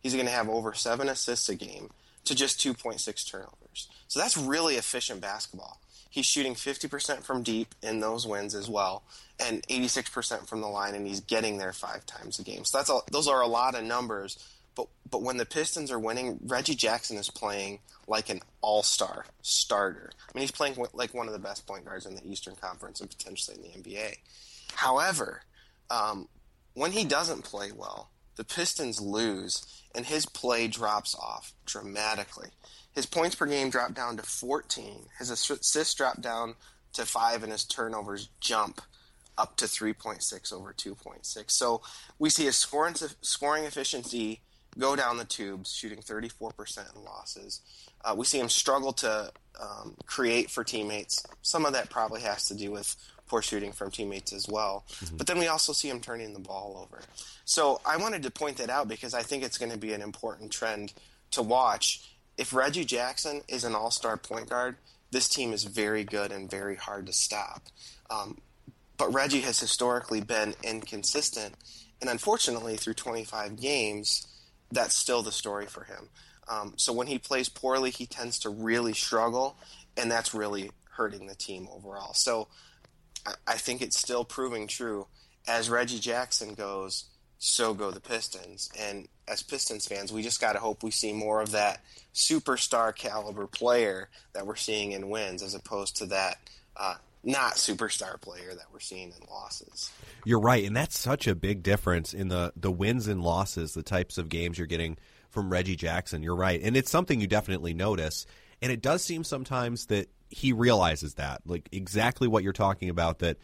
He's 0.00 0.14
going 0.14 0.26
to 0.26 0.32
have 0.32 0.48
over 0.48 0.72
7 0.74 1.08
assists 1.08 1.48
a 1.48 1.54
game 1.54 1.90
to 2.24 2.34
just 2.34 2.58
2.6 2.60 3.24
turnovers. 3.30 3.88
So 4.08 4.18
that's 4.18 4.36
really 4.36 4.76
efficient 4.76 5.20
basketball. 5.20 5.79
He's 6.10 6.26
shooting 6.26 6.54
50% 6.54 7.22
from 7.22 7.42
deep 7.42 7.74
in 7.82 8.00
those 8.00 8.26
wins 8.26 8.54
as 8.54 8.68
well 8.68 9.04
and 9.38 9.66
86% 9.68 10.46
from 10.46 10.60
the 10.60 10.66
line 10.66 10.94
and 10.94 11.06
he's 11.06 11.20
getting 11.20 11.56
there 11.56 11.72
5 11.72 12.04
times 12.04 12.38
a 12.38 12.42
game. 12.42 12.64
So 12.64 12.78
that's 12.78 12.90
a, 12.90 13.00
those 13.10 13.28
are 13.28 13.40
a 13.40 13.46
lot 13.46 13.74
of 13.74 13.84
numbers 13.84 14.36
but 14.74 14.88
but 15.10 15.22
when 15.22 15.36
the 15.36 15.46
Pistons 15.46 15.90
are 15.90 15.98
winning, 15.98 16.38
Reggie 16.46 16.74
Jackson 16.74 17.16
is 17.16 17.30
playing 17.30 17.80
like 18.06 18.30
an 18.30 18.40
all-star 18.60 19.26
starter. 19.42 20.10
I 20.22 20.30
mean, 20.34 20.42
he's 20.42 20.50
playing 20.50 20.76
like 20.92 21.14
one 21.14 21.26
of 21.26 21.32
the 21.32 21.38
best 21.38 21.66
point 21.66 21.84
guards 21.84 22.06
in 22.06 22.14
the 22.14 22.26
Eastern 22.26 22.54
Conference 22.56 23.00
and 23.00 23.10
potentially 23.10 23.56
in 23.56 23.82
the 23.82 23.90
NBA. 23.90 24.16
However, 24.74 25.42
um, 25.90 26.28
when 26.74 26.92
he 26.92 27.04
doesn't 27.04 27.42
play 27.42 27.72
well, 27.72 28.10
the 28.36 28.44
Pistons 28.44 29.00
lose, 29.00 29.82
and 29.94 30.06
his 30.06 30.26
play 30.26 30.68
drops 30.68 31.14
off 31.14 31.52
dramatically. 31.66 32.48
His 32.92 33.06
points 33.06 33.34
per 33.34 33.46
game 33.46 33.70
drop 33.70 33.94
down 33.94 34.16
to 34.16 34.22
14. 34.22 35.06
His 35.18 35.30
assists 35.30 35.94
drop 35.94 36.20
down 36.20 36.54
to 36.92 37.06
five, 37.06 37.42
and 37.42 37.52
his 37.52 37.64
turnovers 37.64 38.28
jump 38.40 38.80
up 39.38 39.56
to 39.56 39.64
3.6 39.64 40.52
over 40.52 40.72
2.6. 40.72 41.50
So 41.50 41.82
we 42.18 42.30
see 42.30 42.44
his 42.44 42.56
scoring 42.56 42.94
scoring 43.22 43.64
efficiency 43.64 44.40
go 44.78 44.94
down 44.94 45.16
the 45.16 45.24
tubes, 45.24 45.72
shooting 45.72 45.98
34% 45.98 46.94
in 46.94 47.04
losses. 47.04 47.60
Uh, 48.04 48.14
we 48.16 48.24
see 48.24 48.38
him 48.38 48.48
struggle 48.48 48.92
to 48.94 49.32
um, 49.60 49.96
create 50.06 50.50
for 50.50 50.64
teammates. 50.64 51.24
Some 51.42 51.66
of 51.66 51.72
that 51.72 51.90
probably 51.90 52.20
has 52.22 52.46
to 52.48 52.54
do 52.54 52.70
with 52.70 52.94
poor 53.30 53.40
shooting 53.42 53.70
from 53.70 53.92
teammates 53.92 54.32
as 54.32 54.48
well. 54.48 54.84
But 55.16 55.28
then 55.28 55.38
we 55.38 55.46
also 55.46 55.72
see 55.72 55.88
him 55.88 56.00
turning 56.00 56.32
the 56.32 56.40
ball 56.40 56.76
over. 56.82 57.00
So 57.44 57.80
I 57.86 57.96
wanted 57.96 58.24
to 58.24 58.30
point 58.30 58.56
that 58.56 58.70
out 58.70 58.88
because 58.88 59.14
I 59.14 59.22
think 59.22 59.44
it's 59.44 59.56
going 59.56 59.70
to 59.70 59.78
be 59.78 59.92
an 59.92 60.02
important 60.02 60.50
trend 60.50 60.92
to 61.30 61.42
watch. 61.42 62.16
If 62.36 62.52
Reggie 62.52 62.84
Jackson 62.84 63.42
is 63.48 63.62
an 63.62 63.76
all 63.76 63.92
star 63.92 64.16
point 64.16 64.50
guard, 64.50 64.76
this 65.12 65.28
team 65.28 65.52
is 65.52 65.62
very 65.62 66.02
good 66.02 66.32
and 66.32 66.50
very 66.50 66.74
hard 66.74 67.06
to 67.06 67.12
stop. 67.12 67.62
Um, 68.10 68.38
but 68.96 69.14
Reggie 69.14 69.40
has 69.42 69.60
historically 69.60 70.20
been 70.20 70.54
inconsistent. 70.64 71.54
And 72.00 72.10
unfortunately, 72.10 72.76
through 72.76 72.94
25 72.94 73.60
games, 73.60 74.26
that's 74.72 74.94
still 74.94 75.22
the 75.22 75.32
story 75.32 75.66
for 75.66 75.84
him. 75.84 76.08
Um, 76.48 76.74
so 76.76 76.92
when 76.92 77.06
he 77.06 77.18
plays 77.18 77.48
poorly, 77.48 77.90
he 77.90 78.06
tends 78.06 78.40
to 78.40 78.50
really 78.50 78.92
struggle, 78.92 79.56
and 79.96 80.10
that's 80.10 80.34
really 80.34 80.70
hurting 80.90 81.28
the 81.28 81.34
team 81.34 81.68
overall. 81.72 82.12
So 82.14 82.48
I, 83.46 83.56
think 83.56 83.82
it's 83.82 83.98
still 83.98 84.24
proving 84.24 84.66
true. 84.66 85.06
As 85.46 85.70
Reggie 85.70 85.98
Jackson 85.98 86.54
goes, 86.54 87.04
so 87.38 87.74
go 87.74 87.90
the 87.90 88.00
Pistons. 88.00 88.70
And 88.78 89.08
as 89.26 89.42
Pistons 89.42 89.86
fans, 89.86 90.12
we 90.12 90.22
just 90.22 90.40
got 90.40 90.52
to 90.52 90.58
hope 90.58 90.82
we 90.82 90.90
see 90.90 91.12
more 91.12 91.40
of 91.40 91.52
that 91.52 91.80
superstar 92.14 92.94
caliber 92.94 93.46
player 93.46 94.08
that 94.34 94.46
we're 94.46 94.56
seeing 94.56 94.92
in 94.92 95.08
wins 95.08 95.42
as 95.42 95.54
opposed 95.54 95.96
to 95.96 96.06
that 96.06 96.38
uh, 96.76 96.94
not 97.22 97.54
superstar 97.54 98.20
player 98.20 98.54
that 98.54 98.66
we're 98.72 98.80
seeing 98.80 99.08
in 99.08 99.26
losses. 99.30 99.90
You're 100.24 100.40
right, 100.40 100.64
and 100.64 100.76
that's 100.76 100.98
such 100.98 101.26
a 101.26 101.34
big 101.34 101.62
difference 101.62 102.14
in 102.14 102.28
the 102.28 102.52
the 102.56 102.70
wins 102.70 103.06
and 103.06 103.22
losses, 103.22 103.74
the 103.74 103.82
types 103.82 104.18
of 104.18 104.28
games 104.28 104.58
you're 104.58 104.66
getting 104.66 104.96
from 105.28 105.50
Reggie 105.50 105.76
Jackson. 105.76 106.22
You're 106.22 106.36
right, 106.36 106.60
and 106.62 106.76
it's 106.76 106.90
something 106.90 107.20
you 107.20 107.26
definitely 107.26 107.74
notice, 107.74 108.26
and 108.62 108.72
it 108.72 108.80
does 108.82 109.02
seem 109.02 109.24
sometimes 109.24 109.86
that 109.86 110.08
he 110.30 110.52
realizes 110.52 111.14
that, 111.14 111.42
like 111.44 111.68
exactly 111.72 112.28
what 112.28 112.42
you're 112.42 112.52
talking 112.52 112.88
about, 112.88 113.20
that 113.20 113.36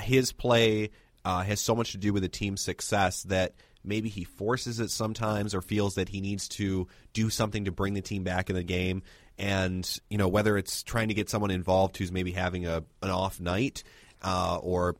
his 0.00 0.32
play 0.32 0.90
uh, 1.24 1.42
has 1.42 1.60
so 1.60 1.74
much 1.74 1.92
to 1.92 1.98
do 1.98 2.12
with 2.12 2.22
the 2.22 2.28
team's 2.28 2.60
success 2.60 3.22
that 3.24 3.54
maybe 3.84 4.08
he 4.08 4.24
forces 4.24 4.80
it 4.80 4.90
sometimes 4.90 5.54
or 5.54 5.60
feels 5.60 5.96
that 5.96 6.08
he 6.08 6.20
needs 6.20 6.48
to 6.48 6.88
do 7.12 7.30
something 7.30 7.66
to 7.66 7.72
bring 7.72 7.94
the 7.94 8.00
team 8.00 8.24
back 8.24 8.50
in 8.50 8.56
the 8.56 8.62
game. 8.62 9.02
And 9.38 9.88
you 10.08 10.18
know 10.18 10.28
whether 10.28 10.56
it's 10.56 10.82
trying 10.82 11.08
to 11.08 11.14
get 11.14 11.28
someone 11.28 11.50
involved 11.50 11.96
who's 11.96 12.12
maybe 12.12 12.32
having 12.32 12.66
a 12.66 12.84
an 13.02 13.10
off 13.10 13.40
night 13.40 13.82
uh, 14.22 14.58
or 14.62 14.96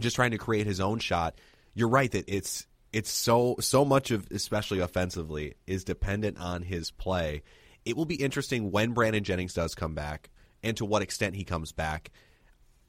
just 0.00 0.16
trying 0.16 0.32
to 0.32 0.38
create 0.38 0.66
his 0.66 0.80
own 0.80 0.98
shot 0.98 1.34
you're 1.74 1.88
right 1.88 2.10
that 2.12 2.24
it's 2.28 2.66
it's 2.92 3.10
so 3.10 3.56
so 3.60 3.84
much 3.84 4.10
of 4.10 4.26
especially 4.30 4.78
offensively 4.78 5.54
is 5.66 5.84
dependent 5.84 6.38
on 6.38 6.62
his 6.62 6.90
play. 6.92 7.42
It 7.84 7.96
will 7.96 8.06
be 8.06 8.14
interesting 8.14 8.70
when 8.70 8.92
Brandon 8.92 9.24
Jennings 9.24 9.52
does 9.52 9.74
come 9.74 9.94
back 9.94 10.30
and 10.64 10.76
to 10.76 10.84
what 10.84 11.02
extent 11.02 11.36
he 11.36 11.44
comes 11.44 11.72
back 11.72 12.10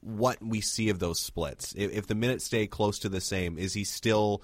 what 0.02 0.38
we 0.42 0.62
see 0.62 0.90
of 0.90 1.00
those 1.00 1.20
splits 1.20 1.74
if, 1.76 1.92
if 1.92 2.08
the 2.08 2.16
minutes 2.16 2.46
stay 2.46 2.68
close 2.68 3.00
to 3.00 3.10
the 3.10 3.22
same 3.22 3.58
is 3.58 3.74
he 3.74 3.84
still 3.84 4.42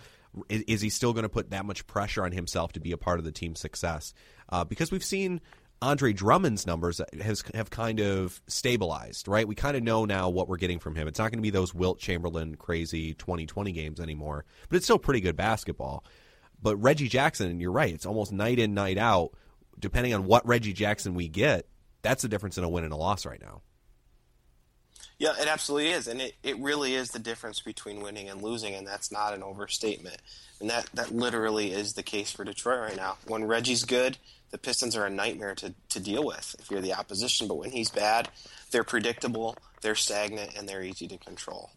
is, 0.49 0.61
is 0.63 0.81
he 0.81 0.89
still 0.89 1.13
going 1.13 1.23
to 1.23 1.29
put 1.29 1.51
that 1.51 1.65
much 1.65 1.85
pressure 1.87 2.23
on 2.23 2.31
himself 2.31 2.71
to 2.73 2.79
be 2.79 2.91
a 2.91 2.97
part 2.97 3.19
of 3.19 3.25
the 3.25 3.31
team's 3.31 3.59
success 3.59 4.13
uh, 4.49 4.63
because 4.63 4.91
we've 4.91 5.03
seen 5.03 5.41
Andre 5.83 6.13
Drummond's 6.13 6.67
numbers 6.67 7.01
has 7.19 7.43
have 7.55 7.71
kind 7.71 7.99
of 7.99 8.39
stabilized, 8.47 9.27
right? 9.27 9.47
We 9.47 9.55
kind 9.55 9.75
of 9.75 9.81
know 9.81 10.05
now 10.05 10.29
what 10.29 10.47
we're 10.47 10.57
getting 10.57 10.77
from 10.77 10.95
him. 10.95 11.07
It's 11.07 11.17
not 11.17 11.31
going 11.31 11.39
to 11.39 11.43
be 11.43 11.49
those 11.49 11.73
Wilt 11.73 11.97
Chamberlain 11.97 12.55
crazy 12.55 13.15
2020 13.15 13.71
games 13.71 13.99
anymore, 13.99 14.45
but 14.69 14.75
it's 14.75 14.85
still 14.85 14.99
pretty 14.99 15.21
good 15.21 15.35
basketball. 15.35 16.05
But 16.61 16.77
Reggie 16.77 17.07
Jackson, 17.07 17.49
and 17.49 17.59
you're 17.59 17.71
right, 17.71 17.91
it's 17.91 18.05
almost 18.05 18.31
night 18.31 18.59
in, 18.59 18.75
night 18.75 18.99
out. 18.99 19.31
Depending 19.79 20.13
on 20.13 20.25
what 20.25 20.47
Reggie 20.47 20.73
Jackson 20.73 21.15
we 21.15 21.27
get, 21.27 21.65
that's 22.01 22.21
the 22.21 22.29
difference 22.29 22.57
in 22.57 22.63
a 22.63 22.69
win 22.69 22.83
and 22.83 22.93
a 22.93 22.97
loss 22.97 23.25
right 23.25 23.41
now. 23.41 23.61
Yeah, 25.21 25.33
it 25.39 25.47
absolutely 25.47 25.91
is. 25.91 26.07
And 26.07 26.19
it, 26.19 26.33
it 26.41 26.57
really 26.57 26.95
is 26.95 27.11
the 27.11 27.19
difference 27.19 27.59
between 27.59 28.01
winning 28.01 28.27
and 28.27 28.41
losing, 28.41 28.73
and 28.73 28.87
that's 28.87 29.11
not 29.11 29.35
an 29.35 29.43
overstatement. 29.43 30.17
And 30.59 30.69
that, 30.71 30.89
that 30.95 31.13
literally 31.13 31.71
is 31.71 31.93
the 31.93 32.01
case 32.01 32.31
for 32.31 32.43
Detroit 32.43 32.79
right 32.79 32.95
now. 32.95 33.17
When 33.27 33.45
Reggie's 33.45 33.85
good, 33.85 34.17
the 34.49 34.57
Pistons 34.57 34.95
are 34.95 35.05
a 35.05 35.11
nightmare 35.11 35.53
to, 35.55 35.75
to 35.89 35.99
deal 35.99 36.25
with 36.25 36.55
if 36.57 36.71
you're 36.71 36.81
the 36.81 36.95
opposition. 36.95 37.47
But 37.47 37.57
when 37.57 37.69
he's 37.69 37.91
bad, 37.91 38.29
they're 38.71 38.83
predictable, 38.83 39.55
they're 39.81 39.93
stagnant, 39.93 40.57
and 40.57 40.67
they're 40.67 40.81
easy 40.81 41.07
to 41.07 41.17
control. 41.17 41.69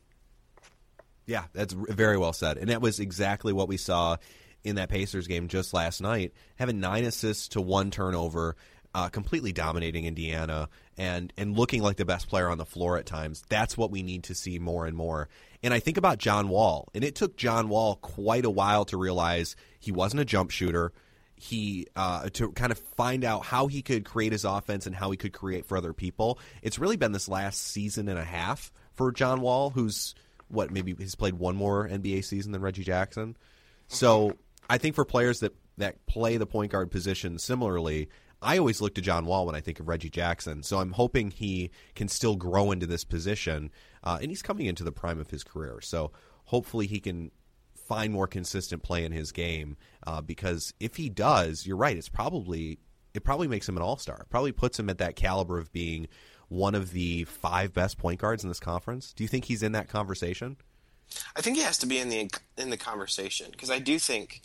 Yeah, 1.27 1.45
that's 1.53 1.75
very 1.75 2.17
well 2.17 2.33
said. 2.33 2.57
And 2.57 2.71
that 2.71 2.81
was 2.81 2.99
exactly 2.99 3.53
what 3.53 3.69
we 3.69 3.77
saw 3.77 4.17
in 4.63 4.77
that 4.77 4.89
Pacers 4.89 5.27
game 5.27 5.49
just 5.49 5.75
last 5.75 6.01
night, 6.01 6.33
having 6.57 6.81
nine 6.81 7.05
assists 7.05 7.49
to 7.49 7.61
one 7.61 7.91
turnover 7.91 8.57
uh, 8.95 9.09
completely 9.09 9.53
dominating 9.53 10.07
Indiana 10.07 10.69
and 10.97 11.33
and 11.37 11.59
looking 11.59 11.83
like 11.83 11.97
the 11.97 12.05
best 12.05 12.29
player 12.29 12.49
on 12.49 12.59
the 12.59 12.65
floor 12.65 12.97
at 12.97 13.07
times. 13.07 13.43
That's 13.49 13.77
what 13.77 13.91
we 13.91 14.03
need 14.03 14.25
to 14.25 14.35
see 14.35 14.59
more 14.59 14.87
and 14.87 14.97
more. 14.97 15.29
And 15.63 15.75
I 15.75 15.81
think 15.81 15.97
about 15.97 16.19
John 16.19 16.49
Wall, 16.49 16.89
and 16.95 17.03
it 17.03 17.15
took 17.15 17.37
John 17.37 17.69
Wall 17.69 17.97
quite 17.97 18.45
a 18.45 18.51
while 18.51 18.85
to 18.87 18.97
realize 18.97 19.57
he 19.81 19.91
wasn't 19.91 20.21
a 20.21 20.25
jump 20.25 20.51
shooter. 20.51 20.93
He 21.37 21.89
uh, 21.97 22.29
to 22.35 22.53
kind 22.53 22.71
of 22.71 22.79
find 22.79 23.25
out 23.25 23.45
how 23.45 23.67
he 23.67 23.83
could 23.83 24.05
create 24.05 24.33
his 24.33 24.45
offense 24.45 24.87
and 24.87 24.95
how 24.95 25.11
he 25.11 25.17
could 25.17 25.33
create 25.33 25.67
for 25.67 25.77
other 25.77 25.93
people. 25.93 26.39
It's 26.63 26.79
really 26.79 26.97
been 26.97 27.13
this 27.13 27.29
last 27.29 27.61
season 27.61 28.09
and 28.09 28.19
a 28.19 28.25
half 28.25 28.73
for 28.93 29.11
John 29.11 29.41
Wall, 29.41 29.71
who's 29.71 30.15
what 30.49 30.71
maybe 30.71 30.95
he's 30.97 31.17
played 31.17 31.35
one 31.35 31.57
more 31.57 31.89
NBA 31.89 32.25
season 32.25 32.53
than 32.53 32.63
Reggie 32.63 32.85
Jackson. 32.85 33.37
So 33.89 34.37
I 34.71 34.79
think 34.79 34.95
for 34.95 35.05
players 35.05 35.41
that 35.41 35.55
that 35.79 36.07
play 36.07 36.37
the 36.37 36.47
point 36.47 36.71
guard 36.71 36.91
position 36.91 37.39
similarly, 37.39 38.09
I 38.45 38.59
always 38.59 38.81
look 38.81 38.95
to 38.97 39.01
John 39.01 39.27
Wall 39.27 39.47
when 39.47 39.55
I 39.55 39.61
think 39.61 39.81
of 39.81 39.89
Reggie 39.89 40.11
Jackson. 40.11 40.63
So 40.63 40.79
I'm 40.79 40.93
hoping 40.93 41.31
he 41.31 41.71
can 41.95 42.09
still 42.09 42.37
grow 42.37 42.71
into 42.71 42.87
this 42.87 43.05
position. 43.05 43.71
Uh, 44.03 44.19
and 44.21 44.31
he's 44.31 44.43
coming 44.43 44.67
into 44.67 44.85
the 44.85 44.93
prime 44.93 45.19
of 45.19 45.31
his 45.31 45.43
career. 45.43 45.81
So 45.81 46.13
hopefully 46.45 46.87
he 46.87 47.01
can 47.01 47.31
find 47.75 48.13
more 48.13 48.27
consistent 48.27 48.83
play 48.83 49.05
in 49.05 49.13
his 49.13 49.33
game. 49.33 49.77
Uh, 50.07 50.21
because 50.21 50.75
if 50.79 50.97
he 50.97 51.09
does, 51.09 51.67
you're 51.67 51.77
right. 51.77 51.97
It's 51.97 52.09
probably 52.09 52.79
it 53.15 53.23
probably 53.25 53.49
makes 53.49 53.69
him 53.69 53.77
an 53.77 53.83
all 53.83 53.97
star. 53.97 54.27
Probably 54.29 54.53
puts 54.53 54.79
him 54.79 54.91
at 54.91 54.99
that 54.99 55.17
caliber 55.17 55.59
of 55.59 55.73
being 55.73 56.09
one 56.49 56.75
of 56.75 56.93
the 56.93 57.25
five 57.25 57.73
best 57.73 57.97
point 57.97 58.21
guards 58.21 58.43
in 58.43 58.51
this 58.51 58.61
conference. 58.61 59.13
Do 59.13 59.25
you 59.25 59.29
think 59.29 59.47
he's 59.47 59.63
in 59.63 59.73
that 59.73 59.89
conversation? 59.89 60.57
I 61.37 61.41
think 61.41 61.57
he 61.57 61.63
has 61.63 61.79
to 61.79 61.87
be 61.87 61.99
in 61.99 62.09
the 62.09 62.31
in 62.57 62.71
the 62.71 62.77
conversation 62.77 63.49
because 63.51 63.71
I 63.71 63.79
do 63.79 63.99
think, 63.99 64.43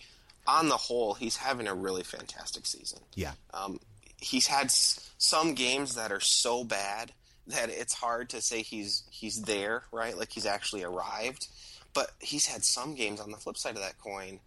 on 0.47 0.69
the 0.69 0.77
whole, 0.77 1.13
he's 1.13 1.37
having 1.37 1.67
a 1.67 1.73
really 1.73 2.03
fantastic 2.03 2.65
season. 2.65 2.99
Yeah. 3.15 3.33
Um, 3.53 3.79
he's 4.21 4.47
had 4.47 4.65
s- 4.65 5.11
some 5.17 5.53
games 5.53 5.95
that 5.95 6.11
are 6.11 6.19
so 6.19 6.63
bad 6.63 7.11
that 7.47 7.69
it's 7.69 7.93
hard 7.93 8.29
to 8.29 8.41
say 8.41 8.61
he's 8.61 9.03
he's 9.11 9.41
there, 9.43 9.83
right? 9.91 10.17
Like 10.17 10.31
he's 10.31 10.45
actually 10.45 10.83
arrived. 10.83 11.47
But 11.93 12.11
he's 12.19 12.45
had 12.45 12.63
some 12.63 12.93
games 12.93 13.19
on 13.19 13.31
the 13.31 13.37
flip 13.37 13.57
side 13.57 13.75
of 13.75 13.81
that 13.81 13.97
coin. 13.97 14.39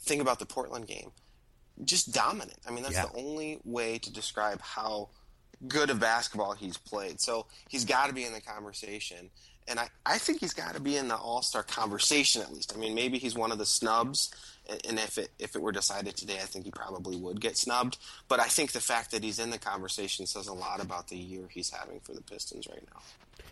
Think 0.00 0.20
about 0.20 0.40
the 0.40 0.46
Portland 0.46 0.88
game. 0.88 1.12
Just 1.84 2.12
dominant. 2.12 2.58
I 2.66 2.72
mean, 2.72 2.82
that's 2.82 2.96
Yeah. 2.96 3.06
the 3.06 3.18
only 3.18 3.60
way 3.64 3.98
to 3.98 4.12
describe 4.12 4.60
how 4.60 5.10
good 5.68 5.90
of 5.90 6.00
basketball 6.00 6.54
he's 6.54 6.76
played. 6.76 7.20
So 7.20 7.46
he's 7.68 7.84
got 7.84 8.08
to 8.08 8.12
be 8.12 8.24
in 8.24 8.32
the 8.32 8.40
conversation. 8.40 9.30
And 9.68 9.78
I, 9.78 9.88
I 10.04 10.18
think 10.18 10.40
he's 10.40 10.54
got 10.54 10.74
to 10.74 10.80
be 10.80 10.96
in 10.96 11.06
the 11.08 11.16
All 11.16 11.42
Star 11.42 11.62
conversation 11.62 12.42
at 12.42 12.52
least. 12.52 12.72
I 12.74 12.78
mean, 12.78 12.94
maybe 12.96 13.18
he's 13.18 13.34
one 13.36 13.52
of 13.52 13.58
the 13.58 13.66
snubs, 13.66 14.30
and- 14.68 14.98
if 14.98 15.18
it 15.18 15.30
if 15.38 15.54
it 15.54 15.62
were 15.62 15.72
decided 15.72 16.16
today, 16.16 16.36
I 16.36 16.46
think 16.46 16.64
he 16.64 16.70
probably 16.70 17.16
would 17.16 17.40
get 17.40 17.56
snubbed. 17.56 17.98
But 18.28 18.40
I 18.40 18.48
think 18.48 18.72
the 18.72 18.80
fact 18.80 19.12
that 19.12 19.22
he's 19.22 19.38
in 19.38 19.50
the 19.50 19.58
conversation 19.58 20.26
says 20.26 20.46
a 20.46 20.52
lot 20.52 20.80
about 20.80 21.08
the 21.08 21.16
year 21.16 21.48
he's 21.50 21.70
having 21.70 22.00
for 22.00 22.12
the 22.12 22.22
Pistons 22.22 22.66
right 22.68 22.86
now. 22.94 23.00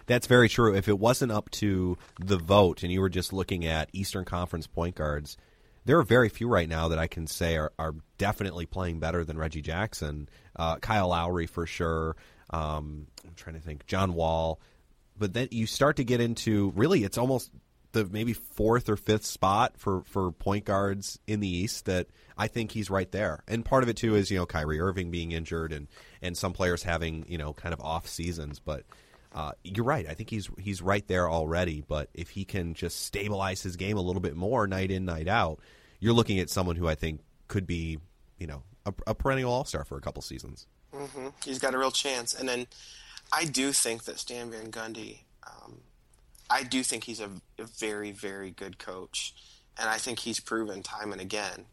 That's 0.07 0.27
very 0.27 0.49
true. 0.49 0.75
If 0.75 0.89
it 0.89 0.99
wasn't 0.99 1.33
up 1.33 1.51
to 1.53 1.99
the 2.21 2.37
vote 2.37 2.83
and 2.83 2.93
you 2.93 3.01
were 3.01 3.09
just 3.09 3.33
looking 3.33 3.65
at 3.65 3.89
Eastern 3.93 4.25
Conference 4.25 4.67
point 4.67 4.95
guards, 4.95 5.37
there 5.85 5.99
are 5.99 6.05
very 6.05 6.29
few 6.29 6.49
right 6.49 6.69
now 6.69 6.89
that 6.89 6.99
I 6.99 7.07
can 7.07 7.27
say 7.27 7.57
are, 7.57 7.73
are 7.79 7.95
definitely 8.19 8.67
playing 8.67 9.01
better 9.01 9.25
than 9.25 9.39
Reggie 9.39 9.63
Jackson. 9.63 10.29
Uh, 10.55 10.77
Kyle 10.77 11.09
Lowry 11.09 11.47
for 11.47 11.67
sure. 11.67 12.17
Um, 12.51 13.07
I'm 13.25 13.35
trying 13.35 13.57
to 13.57 13.63
think. 13.63 13.87
John 13.87 14.15
Wall. 14.15 14.61
But 15.19 15.33
then 15.33 15.49
you 15.51 15.67
start 15.67 15.97
to 15.97 16.05
get 16.05 16.21
into 16.21 16.73
really, 16.77 17.03
it's 17.03 17.19
almost 17.19 17.51
the 17.97 18.05
maybe 18.05 18.33
fourth 18.33 18.89
or 18.89 18.97
fifth 18.97 19.25
spot 19.25 19.75
for, 19.79 20.03
for 20.03 20.31
point 20.31 20.65
guards 20.65 21.19
in 21.27 21.41
the 21.41 21.49
East 21.49 21.87
that 21.87 22.07
I 22.37 22.47
think 22.47 22.73
he's 22.73 22.91
right 22.91 23.11
there. 23.11 23.43
And 23.49 23.65
part 23.65 23.83
of 23.83 23.89
it 23.89 23.97
too 23.97 24.15
is 24.15 24.31
you 24.31 24.39
know 24.39 24.47
Kyrie 24.47 24.81
Irving 24.81 25.11
being 25.11 25.33
injured 25.33 25.73
and 25.73 25.89
and 26.21 26.37
some 26.37 26.53
players 26.53 26.83
having 26.83 27.25
you 27.29 27.39
know 27.39 27.53
kind 27.53 27.73
of 27.73 27.81
off 27.81 28.07
seasons, 28.07 28.59
but. 28.59 28.85
Uh, 29.35 29.53
you're 29.65 29.85
right. 29.85 30.07
I 30.09 30.15
think 30.15 30.31
he's 30.31 30.49
he's 30.59 30.81
right 30.81 31.07
there 31.09 31.29
already. 31.29 31.85
But 31.87 32.09
if 32.15 32.31
he 32.31 32.47
can 32.47 32.73
just 32.73 33.03
stabilize 33.05 33.61
his 33.61 33.77
game 33.77 33.99
a 33.99 34.01
little 34.01 34.23
bit 34.23 34.35
more 34.35 34.67
night 34.67 34.91
in 34.91 35.05
night 35.05 35.29
out, 35.29 35.59
you're 36.01 36.15
looking 36.15 36.39
at 36.39 36.49
someone 36.49 36.77
who 36.77 36.89
I 36.89 36.95
think 36.95 37.21
could 37.47 37.67
be, 37.67 37.99
you 38.39 38.47
know, 38.47 38.63
a, 38.87 38.95
a 39.09 39.15
perennial 39.15 39.53
all 39.53 39.67
star 39.67 39.85
for 39.85 39.99
a 39.99 40.01
couple 40.01 40.23
seasons. 40.23 40.67
hmm 40.95 41.29
He's 41.45 41.59
got 41.59 41.75
a 41.75 41.79
real 41.79 41.91
chance. 41.91 42.33
And 42.35 42.49
then 42.49 42.67
I 43.31 43.45
do 43.45 43.73
think 43.73 44.05
that 44.05 44.19
Stan 44.19 44.51
Van 44.51 44.71
Gundy, 44.71 45.25
um, 45.47 45.81
I 46.49 46.63
do 46.63 46.83
think 46.83 47.05
he's 47.05 47.21
a, 47.21 47.31
very, 47.79 48.13
very 48.13 48.51
good 48.51 48.79
coach. 48.79 49.35
And 49.79 49.89
I 49.89 49.99
think 49.99 50.21
he's 50.21 50.41
proven 50.41 50.83
time 50.83 51.13
and 51.13 51.21
again 51.21 51.67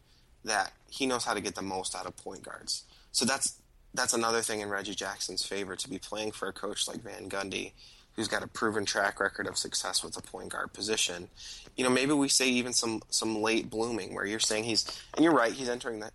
that 0.44 0.72
he 0.90 1.06
knows 1.06 1.24
how 1.24 1.34
to 1.34 1.40
get 1.40 1.54
the 1.54 1.62
most 1.62 1.94
out 1.94 2.06
of 2.06 2.16
point 2.16 2.42
guards. 2.42 2.84
So 3.12 3.24
that's 3.24 3.60
that's 3.94 4.12
another 4.12 4.42
thing 4.42 4.60
in 4.60 4.68
Reggie 4.68 4.94
Jackson's 4.94 5.44
favor 5.44 5.76
to 5.76 5.88
be 5.88 5.98
playing 5.98 6.32
for 6.32 6.48
a 6.48 6.52
coach 6.52 6.88
like 6.88 7.02
Van 7.02 7.28
Gundy, 7.28 7.72
who's 8.16 8.28
got 8.28 8.42
a 8.42 8.48
proven 8.48 8.84
track 8.84 9.20
record 9.20 9.46
of 9.46 9.56
success 9.56 10.02
with 10.02 10.14
the 10.14 10.22
point 10.22 10.50
guard 10.50 10.72
position. 10.72 11.28
You 11.76 11.84
know, 11.84 11.90
maybe 11.90 12.12
we 12.12 12.28
say 12.28 12.48
even 12.48 12.72
some 12.72 13.02
some 13.08 13.40
late 13.40 13.70
blooming 13.70 14.14
where 14.14 14.26
you're 14.26 14.40
saying 14.40 14.64
he's 14.64 14.84
and 15.14 15.24
you're 15.24 15.34
right, 15.34 15.52
he's 15.52 15.68
entering 15.68 16.00
that 16.00 16.12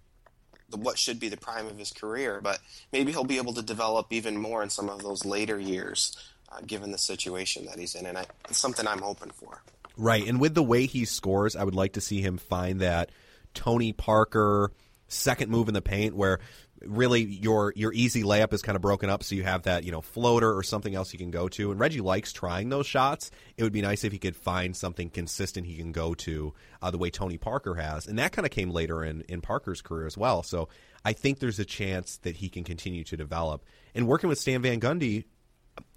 the, 0.70 0.78
what 0.78 0.98
should 0.98 1.20
be 1.20 1.30
the 1.30 1.38
prime 1.38 1.68
of 1.68 1.78
his 1.78 1.92
career, 1.92 2.40
but 2.42 2.60
maybe 2.92 3.12
he'll 3.12 3.24
be 3.24 3.38
able 3.38 3.54
to 3.54 3.62
develop 3.62 4.08
even 4.12 4.38
more 4.38 4.62
in 4.64 4.70
some 4.70 4.90
of 4.90 5.02
those 5.02 5.26
later 5.26 5.60
years, 5.60 6.16
uh, 6.52 6.60
given 6.66 6.92
the 6.92 6.98
situation 6.98 7.66
that 7.66 7.78
he's 7.78 7.96
in, 7.96 8.06
and 8.06 8.18
I, 8.18 8.26
it's 8.50 8.58
something 8.58 8.88
I'm 8.88 9.02
hoping 9.02 9.32
for. 9.32 9.62
Right. 9.98 10.26
And 10.28 10.40
with 10.40 10.56
the 10.56 10.64
way 10.64 10.86
he 10.86 11.06
scores, 11.06 11.56
I 11.56 11.64
would 11.64 11.76
like 11.76 11.94
to 11.94 12.02
see 12.02 12.22
him 12.22 12.38
find 12.38 12.80
that 12.80 13.12
Tony 13.54 13.92
Parker 13.92 14.72
second 15.10 15.52
move 15.52 15.68
in 15.68 15.74
the 15.74 15.82
paint 15.82 16.16
where 16.16 16.40
really 16.86 17.22
your 17.22 17.74
your 17.76 17.92
easy 17.92 18.24
layup 18.24 18.54
is 18.54 18.62
kind 18.62 18.76
of 18.76 18.82
broken 18.82 19.10
up 19.10 19.24
so 19.24 19.36
you 19.36 19.44
have 19.44 19.64
that, 19.64 19.84
you 19.84 19.92
know, 19.92 20.02
floater 20.02 20.56
or 20.56 20.64
something 20.64 20.96
else 20.96 21.12
you 21.12 21.20
can 21.20 21.32
go 21.32 21.50
to. 21.50 21.72
And 21.72 21.80
Reggie 21.80 22.02
likes 22.02 22.32
trying 22.32 22.70
those 22.70 22.88
shots. 22.88 23.32
It 23.58 23.64
would 23.64 23.74
be 23.74 23.82
nice 23.82 24.04
if 24.04 24.12
he 24.12 24.20
could 24.20 24.36
find 24.36 24.76
something 24.76 25.10
consistent 25.10 25.68
he 25.68 25.76
can 25.76 25.92
go 25.92 26.14
to 26.16 26.54
uh, 26.82 26.92
the 26.92 26.98
way 26.98 27.10
Tony 27.10 27.38
Parker 27.38 27.76
has. 27.76 28.08
And 28.08 28.18
that 28.20 28.32
kind 28.32 28.46
of 28.46 28.52
came 28.52 28.72
later 28.72 29.04
in 29.04 29.22
in 29.28 29.42
Parker's 29.42 29.82
career 29.82 30.08
as 30.08 30.18
well. 30.18 30.44
So 30.44 30.70
I 31.04 31.14
think 31.14 31.40
there's 31.40 31.60
a 31.60 31.66
chance 31.66 32.18
that 32.20 32.38
he 32.38 32.50
can 32.50 32.64
continue 32.64 33.04
to 33.06 33.18
develop. 33.18 33.66
And 33.94 34.08
working 34.08 34.30
with 34.30 34.40
Stan 34.40 34.62
Van 34.62 34.80
Gundy, 34.80 35.26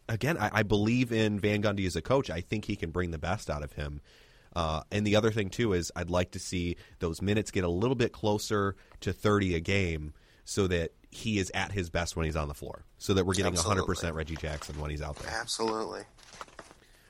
again, 0.09 0.37
I, 0.39 0.51
I 0.53 0.63
believe 0.63 1.13
in 1.13 1.39
Van 1.39 1.63
Gundy 1.63 1.87
as 1.87 1.97
a 1.97 2.03
coach. 2.03 2.31
I 2.31 2.41
think 2.41 2.65
he 2.65 2.77
can 2.77 2.91
bring 2.91 3.11
the 3.11 3.19
best 3.19 3.51
out 3.51 3.63
of 3.63 3.73
him. 3.73 4.01
Uh, 4.55 4.83
and 4.91 5.07
the 5.07 5.17
other 5.17 5.31
thing 5.31 5.49
too 5.49 5.73
is 5.73 5.91
I'd 5.97 6.11
like 6.11 6.33
to 6.33 6.39
see 6.39 6.77
those 6.99 7.23
minutes 7.23 7.51
get 7.51 7.65
a 7.65 7.69
little 7.69 7.95
bit 7.95 8.13
closer 8.13 8.77
to 9.01 9.13
30 9.13 9.55
a 9.55 9.61
game, 9.61 10.13
so 10.45 10.67
that 10.67 10.93
he 11.11 11.39
is 11.39 11.51
at 11.55 11.73
his 11.73 11.91
best 11.91 12.17
when 12.17 12.27
he's 12.27 12.37
on 12.37 12.49
the 12.49 12.55
floor, 12.55 12.85
so 12.99 13.15
that 13.15 13.25
we're 13.25 13.35
getting 13.35 13.53
Absolutely. 13.53 13.95
100% 13.95 14.15
Reggie 14.15 14.37
Jackson 14.37 14.79
when 14.81 14.91
he's 14.91 15.03
out 15.03 15.17
there. 15.17 15.31
Absolutely. 15.33 16.03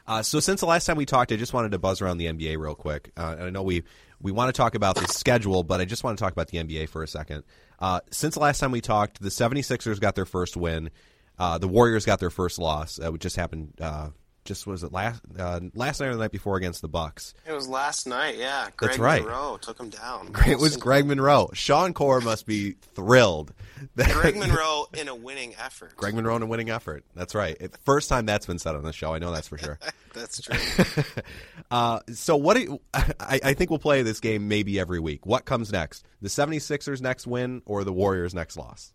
Uh, 0.06 0.22
so 0.22 0.40
since 0.40 0.60
the 0.60 0.66
last 0.66 0.86
time 0.86 0.96
we 0.96 1.06
talked, 1.06 1.32
I 1.32 1.36
just 1.36 1.52
wanted 1.52 1.72
to 1.72 1.78
buzz 1.78 2.02
around 2.02 2.18
the 2.18 2.26
NBA 2.26 2.58
real 2.58 2.74
quick. 2.74 3.12
Uh, 3.16 3.36
and 3.38 3.46
I 3.46 3.50
know 3.50 3.62
we 3.62 3.84
we 4.20 4.32
want 4.32 4.48
to 4.48 4.56
talk 4.56 4.74
about 4.74 4.96
the 4.96 5.06
schedule, 5.08 5.62
but 5.62 5.80
I 5.80 5.84
just 5.84 6.04
want 6.04 6.18
to 6.18 6.22
talk 6.22 6.32
about 6.32 6.48
the 6.48 6.58
NBA 6.58 6.88
for 6.88 7.02
a 7.02 7.08
second. 7.08 7.44
Uh, 7.78 8.00
since 8.10 8.34
the 8.34 8.40
last 8.40 8.60
time 8.60 8.70
we 8.70 8.80
talked, 8.80 9.20
the 9.20 9.30
76ers 9.30 10.00
got 10.00 10.14
their 10.14 10.26
first 10.26 10.56
win. 10.56 10.90
Uh, 11.38 11.58
the 11.58 11.68
Warriors 11.68 12.04
got 12.04 12.20
their 12.20 12.30
first 12.30 12.58
loss. 12.58 13.00
Uh, 13.00 13.12
it 13.14 13.20
just 13.20 13.36
happened. 13.36 13.74
Uh, 13.80 14.10
just 14.44 14.66
was 14.66 14.82
it 14.82 14.92
last 14.92 15.22
uh, 15.38 15.60
last 15.74 16.00
night 16.00 16.08
or 16.08 16.14
the 16.14 16.18
night 16.18 16.32
before 16.32 16.56
against 16.56 16.82
the 16.82 16.88
Bucks. 16.88 17.34
It 17.46 17.52
was 17.52 17.68
last 17.68 18.06
night, 18.08 18.36
yeah. 18.36 18.68
Greg 18.76 18.90
That's 18.90 18.98
right. 18.98 19.22
Monroe 19.22 19.56
took 19.60 19.78
him 19.78 19.88
down. 19.88 20.32
It 20.46 20.58
was 20.58 20.76
Greg 20.76 21.06
Monroe. 21.06 21.50
Sean 21.52 21.94
Corp 21.94 22.24
must 22.24 22.44
be 22.46 22.72
thrilled. 22.94 23.52
that- 23.94 24.12
Greg 24.12 24.36
Monroe 24.36 24.86
in 24.94 25.08
a 25.08 25.14
winning 25.14 25.54
effort. 25.64 25.96
Greg 25.96 26.14
Monroe 26.14 26.36
in 26.36 26.42
a 26.42 26.46
winning 26.46 26.70
effort. 26.70 27.04
That's 27.14 27.34
right. 27.34 27.56
It, 27.60 27.76
first 27.84 28.08
time 28.08 28.26
that's 28.26 28.46
been 28.46 28.58
said 28.58 28.74
on 28.74 28.82
the 28.82 28.92
show. 28.92 29.14
I 29.14 29.18
know 29.18 29.30
that's 29.30 29.48
for 29.48 29.58
sure. 29.58 29.78
That's 30.12 30.42
true. 30.42 31.02
uh, 31.70 32.00
so 32.12 32.36
what? 32.36 32.58
Do 32.58 32.78
I, 32.92 33.40
I 33.42 33.54
think 33.54 33.70
we'll 33.70 33.78
play 33.78 34.02
this 34.02 34.20
game 34.20 34.46
maybe 34.46 34.78
every 34.78 35.00
week. 35.00 35.24
What 35.24 35.46
comes 35.46 35.72
next? 35.72 36.04
The 36.20 36.28
76ers 36.28 37.00
next 37.00 37.26
win 37.26 37.62
or 37.64 37.82
the 37.82 37.94
Warriors 37.94 38.34
next 38.34 38.58
loss? 38.58 38.92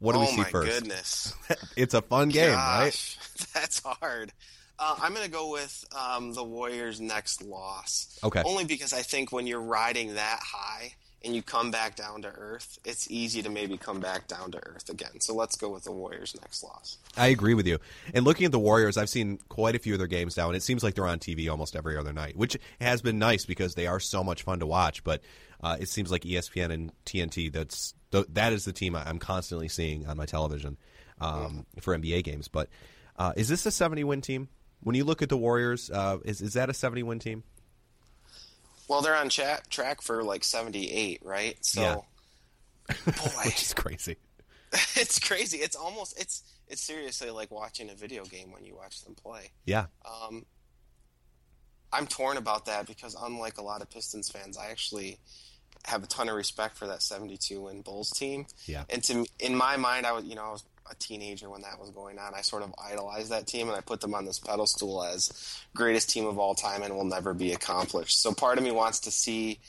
What 0.00 0.12
do 0.14 0.18
oh 0.18 0.22
we 0.22 0.26
see 0.28 0.36
my 0.38 0.44
first? 0.44 0.72
goodness. 0.72 1.34
it's 1.76 1.94
a 1.94 2.02
fun 2.02 2.30
game, 2.30 2.54
right? 2.54 3.16
That's 3.54 3.82
hard. 3.84 4.32
Uh, 4.78 4.96
I'm 5.00 5.12
going 5.12 5.26
to 5.26 5.30
go 5.30 5.52
with 5.52 5.84
um, 5.94 6.32
the 6.32 6.42
Warriors' 6.42 7.00
next 7.00 7.42
loss. 7.42 8.18
Okay. 8.24 8.42
Only 8.44 8.64
because 8.64 8.94
I 8.94 9.02
think 9.02 9.30
when 9.30 9.46
you're 9.46 9.60
riding 9.60 10.14
that 10.14 10.40
high 10.42 10.94
and 11.22 11.36
you 11.36 11.42
come 11.42 11.70
back 11.70 11.96
down 11.96 12.22
to 12.22 12.28
earth, 12.28 12.78
it's 12.82 13.10
easy 13.10 13.42
to 13.42 13.50
maybe 13.50 13.76
come 13.76 14.00
back 14.00 14.26
down 14.26 14.52
to 14.52 14.58
earth 14.66 14.88
again. 14.88 15.20
So 15.20 15.34
let's 15.34 15.54
go 15.56 15.68
with 15.68 15.84
the 15.84 15.92
Warriors' 15.92 16.34
next 16.40 16.62
loss. 16.64 16.96
I 17.14 17.26
agree 17.26 17.52
with 17.52 17.66
you. 17.66 17.78
And 18.14 18.24
looking 18.24 18.46
at 18.46 18.52
the 18.52 18.58
Warriors, 18.58 18.96
I've 18.96 19.10
seen 19.10 19.38
quite 19.50 19.76
a 19.76 19.78
few 19.78 19.92
of 19.92 19.98
their 19.98 20.06
games 20.08 20.34
now, 20.38 20.46
and 20.46 20.56
it 20.56 20.62
seems 20.62 20.82
like 20.82 20.94
they're 20.94 21.06
on 21.06 21.18
TV 21.18 21.50
almost 21.50 21.76
every 21.76 21.98
other 21.98 22.14
night, 22.14 22.38
which 22.38 22.56
has 22.80 23.02
been 23.02 23.18
nice 23.18 23.44
because 23.44 23.74
they 23.74 23.86
are 23.86 24.00
so 24.00 24.24
much 24.24 24.44
fun 24.44 24.60
to 24.60 24.66
watch. 24.66 25.04
But 25.04 25.20
uh, 25.62 25.76
it 25.80 25.88
seems 25.88 26.10
like 26.10 26.22
ESPN 26.22 26.72
and 26.72 26.92
TNT 27.06 27.52
that's 27.52 27.94
th- 28.12 28.26
that 28.32 28.52
is 28.52 28.64
the 28.64 28.72
team 28.72 28.94
I'm 28.96 29.18
constantly 29.18 29.68
seeing 29.68 30.06
on 30.06 30.16
my 30.16 30.26
television 30.26 30.76
um, 31.20 31.66
for 31.80 31.96
NBA 31.96 32.24
games. 32.24 32.48
But 32.48 32.68
uh, 33.18 33.32
is 33.36 33.48
this 33.48 33.66
a 33.66 33.70
70 33.70 34.04
win 34.04 34.20
team? 34.20 34.48
When 34.82 34.96
you 34.96 35.04
look 35.04 35.20
at 35.22 35.28
the 35.28 35.36
Warriors, 35.36 35.90
uh, 35.90 36.18
is 36.24 36.40
is 36.40 36.54
that 36.54 36.70
a 36.70 36.74
70 36.74 37.02
win 37.02 37.18
team? 37.18 37.42
Well, 38.88 39.02
they're 39.02 39.14
on 39.14 39.28
chat, 39.28 39.70
track 39.70 40.02
for 40.02 40.24
like 40.24 40.42
78, 40.42 41.20
right? 41.22 41.56
So, 41.64 41.80
Yeah. 41.82 41.94
boy, 43.06 43.12
Which 43.44 43.62
is 43.62 43.74
crazy. 43.74 44.16
it's 44.96 45.18
crazy. 45.18 45.58
It's 45.58 45.76
almost 45.76 46.18
it's 46.18 46.42
it's 46.68 46.82
seriously 46.82 47.30
like 47.30 47.50
watching 47.50 47.90
a 47.90 47.94
video 47.94 48.24
game 48.24 48.52
when 48.52 48.64
you 48.64 48.74
watch 48.76 49.02
them 49.04 49.14
play. 49.14 49.50
Yeah. 49.64 49.86
Um, 50.04 50.46
I'm 51.92 52.06
torn 52.06 52.36
about 52.36 52.66
that 52.66 52.86
because 52.86 53.16
unlike 53.20 53.58
a 53.58 53.62
lot 53.62 53.82
of 53.82 53.90
Pistons 53.90 54.30
fans, 54.30 54.56
I 54.56 54.70
actually 54.70 55.18
have 55.86 56.02
a 56.02 56.06
ton 56.06 56.28
of 56.28 56.36
respect 56.36 56.76
for 56.76 56.86
that 56.86 57.02
72 57.02 57.60
win 57.60 57.82
Bulls 57.82 58.10
team. 58.10 58.46
Yeah. 58.66 58.84
And 58.90 59.02
to 59.04 59.26
in 59.38 59.54
my 59.54 59.76
mind, 59.76 60.06
I 60.06 60.12
was 60.12 60.24
you 60.24 60.34
know 60.34 60.44
I 60.44 60.52
was 60.52 60.64
a 60.90 60.94
teenager 60.96 61.48
when 61.48 61.62
that 61.62 61.78
was 61.78 61.90
going 61.90 62.18
on. 62.18 62.34
I 62.34 62.40
sort 62.42 62.62
of 62.62 62.74
idolized 62.82 63.30
that 63.30 63.46
team 63.46 63.68
and 63.68 63.76
I 63.76 63.80
put 63.80 64.00
them 64.00 64.14
on 64.14 64.24
this 64.24 64.38
pedestal 64.38 65.04
as 65.04 65.62
greatest 65.74 66.10
team 66.10 66.26
of 66.26 66.38
all 66.38 66.54
time 66.54 66.82
and 66.82 66.94
will 66.94 67.04
never 67.04 67.32
be 67.32 67.52
accomplished. 67.52 68.20
So 68.20 68.32
part 68.32 68.58
of 68.58 68.64
me 68.64 68.72
wants 68.72 69.00
to 69.00 69.10
see 69.10 69.60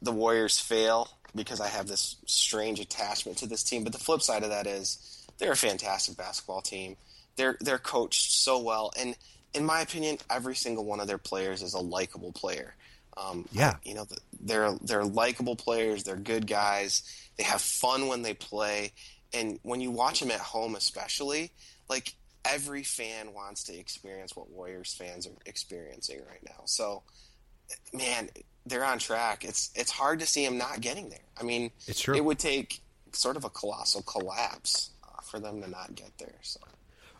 the 0.00 0.12
Warriors 0.12 0.60
fail 0.60 1.08
because 1.34 1.60
I 1.60 1.68
have 1.68 1.88
this 1.88 2.16
strange 2.26 2.78
attachment 2.78 3.38
to 3.38 3.46
this 3.46 3.64
team. 3.64 3.82
But 3.82 3.92
the 3.92 3.98
flip 3.98 4.22
side 4.22 4.44
of 4.44 4.50
that 4.50 4.66
is 4.66 5.26
they're 5.38 5.52
a 5.52 5.56
fantastic 5.56 6.16
basketball 6.16 6.62
team. 6.62 6.96
They're 7.36 7.56
they're 7.60 7.78
coached 7.78 8.30
so 8.32 8.60
well, 8.62 8.92
and 8.96 9.16
in 9.54 9.64
my 9.64 9.80
opinion, 9.80 10.18
every 10.30 10.54
single 10.54 10.84
one 10.84 11.00
of 11.00 11.08
their 11.08 11.18
players 11.18 11.62
is 11.62 11.74
a 11.74 11.80
likable 11.80 12.32
player. 12.32 12.74
Um, 13.16 13.46
Yeah. 13.52 13.76
you 13.84 13.94
know 13.94 14.06
they're 14.40 14.74
they're 14.82 15.04
likable 15.04 15.56
players. 15.56 16.02
They're 16.04 16.16
good 16.16 16.46
guys. 16.46 17.02
They 17.36 17.44
have 17.44 17.60
fun 17.60 18.08
when 18.08 18.22
they 18.22 18.34
play, 18.34 18.92
and 19.32 19.58
when 19.62 19.80
you 19.80 19.90
watch 19.90 20.20
them 20.20 20.30
at 20.30 20.40
home, 20.40 20.74
especially, 20.76 21.52
like 21.88 22.14
every 22.44 22.82
fan 22.82 23.32
wants 23.32 23.64
to 23.64 23.76
experience 23.78 24.36
what 24.36 24.50
Warriors 24.50 24.94
fans 24.94 25.26
are 25.26 25.32
experiencing 25.46 26.20
right 26.28 26.42
now. 26.44 26.62
So 26.66 27.02
man, 27.92 28.28
they're 28.66 28.84
on 28.84 28.98
track. 28.98 29.44
It's 29.44 29.70
it's 29.74 29.90
hard 29.90 30.20
to 30.20 30.26
see 30.26 30.44
them 30.44 30.58
not 30.58 30.80
getting 30.80 31.08
there. 31.08 31.24
I 31.38 31.42
mean, 31.44 31.70
It's 31.86 32.00
true. 32.00 32.14
It 32.14 32.24
would 32.24 32.38
take 32.38 32.80
sort 33.12 33.36
of 33.36 33.44
a 33.44 33.50
colossal 33.50 34.02
collapse 34.02 34.90
uh, 35.04 35.20
for 35.22 35.38
them 35.40 35.62
to 35.62 35.68
not 35.70 35.94
get 35.94 36.10
there. 36.18 36.34
So 36.42 36.60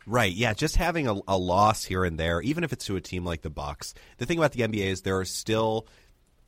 Right. 0.06 0.32
Yeah. 0.32 0.52
Just 0.54 0.76
having 0.76 1.08
a, 1.08 1.16
a 1.26 1.38
loss 1.38 1.84
here 1.84 2.04
and 2.04 2.18
there, 2.18 2.40
even 2.42 2.64
if 2.64 2.72
it's 2.72 2.86
to 2.86 2.96
a 2.96 3.00
team 3.00 3.24
like 3.24 3.42
the 3.42 3.50
Bucks. 3.50 3.94
The 4.18 4.26
thing 4.26 4.38
about 4.38 4.52
the 4.52 4.60
NBA 4.60 4.86
is 4.86 5.02
there 5.02 5.18
are 5.18 5.24
still. 5.24 5.86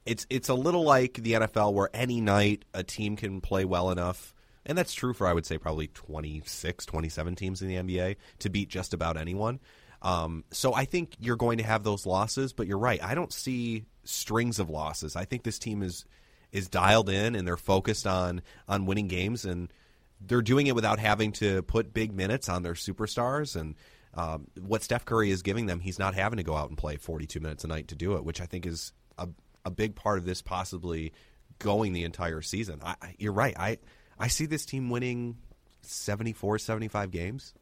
It's 0.04 0.26
it's 0.30 0.48
a 0.48 0.54
little 0.54 0.84
like 0.84 1.14
the 1.14 1.32
NFL 1.32 1.72
where 1.72 1.90
any 1.92 2.20
night 2.20 2.64
a 2.72 2.84
team 2.84 3.16
can 3.16 3.40
play 3.40 3.64
well 3.64 3.90
enough, 3.90 4.34
and 4.64 4.78
that's 4.78 4.94
true 4.94 5.12
for 5.12 5.26
I 5.26 5.32
would 5.32 5.44
say 5.44 5.58
probably 5.58 5.88
26, 5.88 6.86
27 6.86 7.34
teams 7.34 7.60
in 7.60 7.68
the 7.68 7.74
NBA 7.74 8.16
to 8.40 8.48
beat 8.48 8.68
just 8.68 8.94
about 8.94 9.16
anyone. 9.16 9.58
Um, 10.02 10.44
so 10.52 10.74
I 10.74 10.84
think 10.84 11.14
you're 11.18 11.36
going 11.36 11.58
to 11.58 11.64
have 11.64 11.82
those 11.82 12.06
losses, 12.06 12.52
but 12.52 12.68
you're 12.68 12.78
right. 12.78 13.02
I 13.02 13.16
don't 13.16 13.32
see 13.32 13.86
strings 14.04 14.60
of 14.60 14.70
losses. 14.70 15.16
I 15.16 15.24
think 15.24 15.42
this 15.42 15.58
team 15.58 15.82
is 15.82 16.04
is 16.52 16.68
dialed 16.68 17.10
in 17.10 17.34
and 17.34 17.46
they're 17.46 17.56
focused 17.56 18.06
on 18.06 18.42
on 18.68 18.86
winning 18.86 19.08
games 19.08 19.44
and 19.44 19.72
they're 20.20 20.42
doing 20.42 20.66
it 20.66 20.74
without 20.74 20.98
having 20.98 21.32
to 21.32 21.62
put 21.62 21.92
big 21.92 22.12
minutes 22.12 22.48
on 22.48 22.62
their 22.62 22.74
superstars 22.74 23.54
and 23.54 23.74
um, 24.16 24.46
what 24.58 24.82
Steph 24.82 25.04
Curry 25.04 25.30
is 25.30 25.42
giving 25.42 25.66
them, 25.66 25.78
he's 25.78 25.98
not 25.98 26.14
having 26.14 26.38
to 26.38 26.42
go 26.42 26.56
out 26.56 26.70
and 26.70 26.78
play 26.78 26.96
42 26.96 27.38
minutes 27.38 27.64
a 27.64 27.66
night 27.66 27.88
to 27.88 27.94
do 27.94 28.16
it, 28.16 28.24
which 28.24 28.40
I 28.40 28.46
think 28.46 28.64
is 28.64 28.92
a, 29.18 29.28
a 29.64 29.70
big 29.70 29.94
part 29.94 30.18
of 30.18 30.24
this 30.24 30.40
possibly 30.40 31.12
going 31.58 31.92
the 31.92 32.04
entire 32.04 32.40
season. 32.40 32.80
I, 32.82 32.96
you're 33.18 33.32
right. 33.32 33.54
I 33.58 33.78
I 34.18 34.28
see 34.28 34.46
this 34.46 34.64
team 34.64 34.88
winning 34.88 35.36
74, 35.82 36.58
75 36.58 37.10
games. 37.10 37.52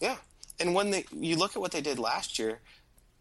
yeah, 0.00 0.16
and 0.58 0.74
when 0.74 0.90
they 0.90 1.04
you 1.12 1.36
look 1.36 1.54
at 1.54 1.60
what 1.62 1.70
they 1.70 1.80
did 1.80 2.00
last 2.00 2.38
year, 2.40 2.60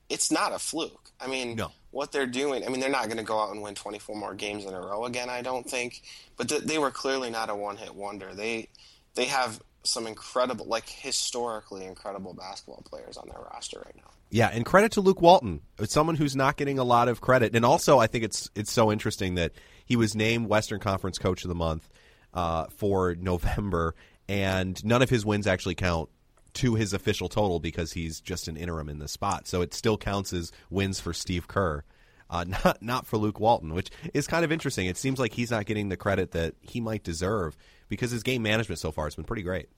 it's 0.09 0.31
not 0.31 0.53
a 0.53 0.59
fluke. 0.59 1.11
I 1.19 1.27
mean, 1.27 1.55
No. 1.55 1.71
what 1.91 2.11
they're 2.11 2.25
doing. 2.27 2.65
I 2.65 2.69
mean, 2.69 2.79
they're 2.79 2.89
not 2.89 3.05
going 3.05 3.17
to 3.17 3.23
go 3.23 3.39
out 3.39 3.51
and 3.51 3.61
win 3.61 3.75
24 3.75 4.15
more 4.15 4.33
games 4.33 4.65
in 4.65 4.73
a 4.73 4.79
row 4.79 5.05
again. 5.05 5.29
I 5.29 5.41
don't 5.41 5.67
think, 5.69 6.01
but 6.37 6.49
th- 6.49 6.63
they 6.63 6.77
were 6.77 6.91
clearly 6.91 7.29
not 7.29 7.49
a 7.49 7.55
one 7.55 7.77
hit 7.77 7.95
wonder. 7.95 8.33
They 8.33 8.67
they 9.15 9.25
have 9.25 9.61
some 9.83 10.07
incredible, 10.07 10.65
like 10.65 10.87
historically 10.89 11.85
incredible 11.85 12.33
basketball 12.33 12.83
players 12.85 13.17
on 13.17 13.27
their 13.29 13.39
roster 13.51 13.81
right 13.85 13.95
now. 13.95 14.09
Yeah, 14.29 14.47
and 14.51 14.65
credit 14.65 14.93
to 14.93 15.01
Luke 15.01 15.21
Walton, 15.21 15.61
It's 15.77 15.93
someone 15.93 16.15
who's 16.15 16.35
not 16.35 16.57
getting 16.57 16.79
a 16.79 16.83
lot 16.83 17.07
of 17.07 17.21
credit. 17.21 17.55
And 17.55 17.63
also, 17.63 17.99
I 17.99 18.07
think 18.07 18.23
it's 18.23 18.49
it's 18.55 18.71
so 18.71 18.91
interesting 18.91 19.35
that 19.35 19.51
he 19.85 19.95
was 19.95 20.15
named 20.15 20.47
Western 20.47 20.79
Conference 20.79 21.17
Coach 21.19 21.43
of 21.43 21.49
the 21.49 21.55
Month 21.55 21.87
uh, 22.33 22.65
for 22.77 23.13
November, 23.15 23.93
and 24.27 24.83
none 24.83 25.01
of 25.01 25.09
his 25.09 25.25
wins 25.25 25.45
actually 25.47 25.75
count 25.75 26.09
to 26.53 26.75
his 26.75 26.93
official 26.93 27.29
total 27.29 27.59
because 27.59 27.93
he's 27.93 28.19
just 28.19 28.47
an 28.47 28.57
interim 28.57 28.89
in 28.89 28.99
the 28.99 29.07
spot. 29.07 29.47
So 29.47 29.61
it 29.61 29.73
still 29.73 29.97
counts 29.97 30.33
as 30.33 30.51
wins 30.69 30.99
for 30.99 31.13
Steve 31.13 31.47
Kerr, 31.47 31.83
uh, 32.29 32.45
not 32.63 32.81
not 32.81 33.07
for 33.07 33.17
Luke 33.17 33.39
Walton, 33.39 33.73
which 33.73 33.89
is 34.13 34.27
kind 34.27 34.45
of 34.45 34.51
interesting. 34.51 34.87
It 34.87 34.97
seems 34.97 35.19
like 35.19 35.33
he's 35.33 35.51
not 35.51 35.65
getting 35.65 35.89
the 35.89 35.97
credit 35.97 36.31
that 36.31 36.55
he 36.61 36.79
might 36.79 37.03
deserve 37.03 37.57
because 37.89 38.11
his 38.11 38.23
game 38.23 38.43
management 38.43 38.79
so 38.79 38.91
far 38.91 39.05
has 39.05 39.15
been 39.15 39.25
pretty 39.25 39.43
great. 39.43 39.69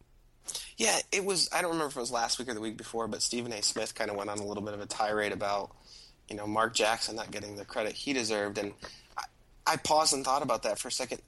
Yeah, 0.78 0.98
it 1.12 1.26
was. 1.26 1.50
I 1.54 1.62
don't 1.62 1.72
remember 1.72 1.90
if 1.90 1.98
it 1.98 2.00
was 2.00 2.12
last 2.12 2.38
week 2.38 2.50
or 2.50 2.54
the 2.54 2.62
week 2.62 2.78
before, 2.78 3.08
but 3.08 3.22
Stephen 3.22 3.52
A. 3.54 3.62
Smith 3.62 3.96
kind 3.96 4.12
of 4.12 4.18
went 4.18 4.30
on 4.30 4.40
a 4.40 4.46
little 4.46 4.64
bit 4.64 4.74
of 4.74 4.82
a 4.82 4.86
tirade 4.86 5.32
about, 5.32 5.72
you 6.30 6.36
know, 6.36 6.46
Mark 6.46 6.76
Jackson 6.76 7.16
not 7.16 7.32
getting 7.32 7.56
the 7.56 7.66
credit 7.66 7.94
he 7.94 8.14
deserved, 8.14 8.58
and 8.58 8.74
I, 9.18 9.24
I 9.66 9.78
paused 9.78 10.14
and 10.14 10.24
thought 10.24 10.44
about 10.44 10.64
that 10.64 10.78
for 10.78 10.90
a 10.90 10.92
second. 10.92 11.22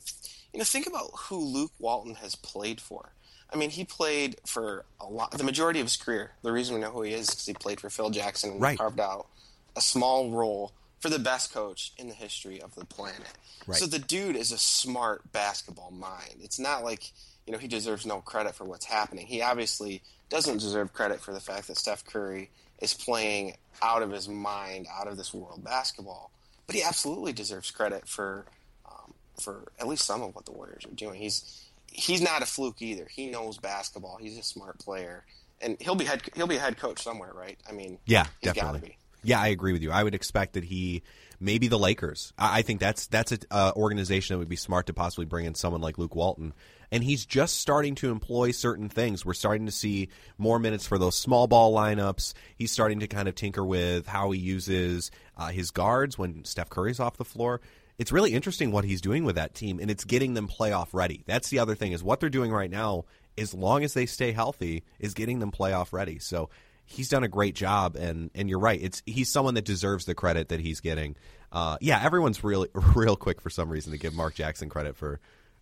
You 0.53 0.60
know, 0.60 0.65
think 0.65 0.88
about 0.88 1.10
who 1.17 1.39
Luke 1.39 1.71
Walton 1.79 2.15
has 2.15 2.36
played 2.36 2.79
for. 2.79 3.12
I 3.53 3.57
mean, 3.57 3.69
he 3.69 3.83
played 3.86 4.38
for 4.45 4.83
a 4.99 5.05
lot, 5.05 5.31
the 5.31 5.43
majority 5.43 5.79
of 5.79 5.86
his 5.86 5.95
career. 5.97 6.31
The 6.43 6.51
reason 6.51 6.75
we 6.75 6.81
know 6.81 6.91
who 6.91 7.03
he 7.03 7.13
is 7.13 7.21
is 7.29 7.36
because 7.36 7.45
he 7.45 7.53
played 7.53 7.79
for 7.79 7.89
Phil 7.89 8.10
Jackson 8.10 8.51
and 8.51 8.62
Right. 8.62 8.77
carved 8.77 8.99
out 8.99 9.27
a 9.75 9.81
small 9.81 10.31
role 10.31 10.73
for 10.99 11.10
the 11.10 11.19
best 11.19 11.53
coach 11.53 11.93
in 11.97 12.07
the 12.07 12.13
history 12.13 12.62
of 12.62 12.75
the 12.75 12.83
planet. 12.86 13.31
Right. 13.65 13.77
So 13.77 13.86
the 13.86 13.99
dude 13.99 14.36
is 14.36 14.51
a 14.51 14.57
smart 14.57 15.31
basketball 15.31 15.91
mind. 15.91 16.36
It's 16.41 16.60
not 16.60 16.83
like 16.83 17.12
you 17.45 17.53
know 17.53 17.60
he 17.60 17.67
deserves 17.67 18.05
no 18.05 18.19
credit 18.19 18.55
for 18.55 18.65
what's 18.65 18.86
happening. 18.86 19.27
He 19.27 19.41
obviously 19.41 20.01
doesn't 20.29 20.57
deserve 20.57 20.91
credit 20.93 21.21
for 21.21 21.33
the 21.33 21.39
fact 21.39 21.67
that 21.67 21.77
Steph 21.77 22.03
Curry 22.05 22.49
is 22.81 22.93
playing 22.93 23.55
out 23.81 24.01
of 24.01 24.12
his 24.12 24.27
mind, 24.27 24.88
out 24.93 25.07
of 25.07 25.15
this 25.17 25.33
world 25.33 25.63
basketball. 25.63 26.31
But 26.65 26.75
he 26.75 26.83
absolutely 26.83 27.31
deserves 27.31 27.71
credit 27.71 28.07
for 28.10 28.45
um, 28.86 29.13
for 29.39 29.71
at 29.79 29.88
least 29.88 30.03
some 30.05 30.21
of 30.21 30.36
what 30.36 30.45
the 30.45 30.51
Warriors 30.51 30.83
are 30.86 30.95
doing. 30.95 31.19
He's 31.21 31.63
he's 31.91 32.21
not 32.21 32.41
a 32.41 32.45
fluke 32.45 32.82
either. 32.82 33.08
He 33.10 33.28
knows 33.28 33.58
basketball. 33.58 34.17
He's 34.17 34.38
a 34.38 34.43
smart 34.43 34.80
player, 34.80 35.26
and 35.62 35.78
he'll 35.80 35.95
be 35.95 36.06
head 36.06 36.21
he'll 36.36 36.47
be 36.47 36.58
a 36.58 36.60
head 36.60 36.78
coach 36.78 37.02
somewhere, 37.02 37.32
right? 37.34 37.58
I 37.67 37.71
mean, 37.71 38.00
Yeah, 38.06 38.28
definitely. 38.41 38.80
be. 38.82 38.97
Yeah, 39.23 39.41
I 39.41 39.47
agree 39.47 39.73
with 39.73 39.82
you. 39.82 39.91
I 39.91 40.04
would 40.04 40.15
expect 40.15 40.54
that 40.54 40.63
he 40.63 41.04
maybe 41.39 41.67
the 41.67 41.80
Lakers. 41.80 42.34
I, 42.38 42.60
I 42.60 42.62
think 42.62 42.80
that's 42.80 43.08
that's 43.08 43.32
an 43.32 43.39
uh, 43.52 43.71
organization 43.76 44.36
that 44.36 44.39
would 44.39 44.50
be 44.50 44.56
smart 44.56 44.88
to 44.88 44.93
possibly 44.93 45.26
bring 45.26 45.45
in 45.45 45.56
someone 45.56 45.82
like 45.82 45.97
Luke 45.97 46.15
Walton. 46.15 46.54
And 46.89 47.04
he's 47.04 47.26
just 47.26 47.58
starting 47.58 47.95
to 47.95 48.12
employ 48.12 48.52
certain 48.52 48.88
things. 48.88 49.26
We're 49.26 49.34
starting 49.34 49.65
to 49.65 49.73
see 49.73 50.08
more 50.38 50.58
minutes 50.58 50.88
for 50.88 50.97
those 50.97 51.17
small 51.17 51.45
ball 51.45 51.73
lineups. 51.76 52.34
He's 52.56 52.71
starting 52.71 53.02
to 53.02 53.08
kind 53.08 53.28
of 53.28 53.36
tinker 53.36 53.65
with 53.65 54.08
how 54.08 54.32
he 54.32 54.39
uses 54.39 55.12
uh, 55.36 55.47
his 55.47 55.71
guards 55.71 56.17
when 56.17 56.45
Steph 56.45 56.69
Curry's 56.69 57.02
off 57.02 57.17
the 57.17 57.26
floor. 57.26 57.60
It's 57.97 58.12
really 58.12 58.33
interesting 58.33 58.71
what 58.71 58.86
he's 58.86 59.01
doing 59.01 59.23
with 59.23 59.36
that 59.36 59.55
team, 59.55 59.79
and 59.79 59.89
it's 59.89 60.03
getting 60.03 60.33
them 60.33 60.47
playoff 60.47 60.89
ready. 60.93 61.23
That's 61.25 61.49
the 61.49 61.60
other 61.60 61.75
thing 61.75 61.93
is 61.93 62.03
what 62.03 62.19
they're 62.19 62.29
doing 62.29 62.51
right 62.51 62.69
now. 62.69 63.05
As 63.38 63.53
long 63.53 63.83
as 63.83 63.93
they 63.93 64.07
stay 64.07 64.31
healthy, 64.31 64.83
is 64.99 65.13
getting 65.13 65.39
them 65.39 65.51
playoff 65.51 65.93
ready. 65.93 66.17
So 66.17 66.49
he's 66.86 67.10
done 67.10 67.23
a 67.23 67.27
great 67.27 67.53
job 67.53 67.95
and 67.97 68.31
and 68.33 68.49
you're 68.49 68.60
right 68.60 68.81
it's 68.81 69.03
he's 69.05 69.29
someone 69.29 69.55
that 69.55 69.65
deserves 69.65 70.05
the 70.05 70.15
credit 70.15 70.47
that 70.47 70.62
he's 70.62 70.79
getting 70.79 71.17
uh, 71.51 71.77
yeah 71.81 72.01
everyone's 72.01 72.43
really 72.45 72.69
real 72.95 73.17
quick 73.17 73.41
for 73.41 73.49
some 73.49 73.69
reason 73.69 73.91
to 73.91 73.97
give 73.97 74.13
mark 74.13 74.33
jackson 74.33 74.69
credit 74.69 74.95
for 74.95 75.19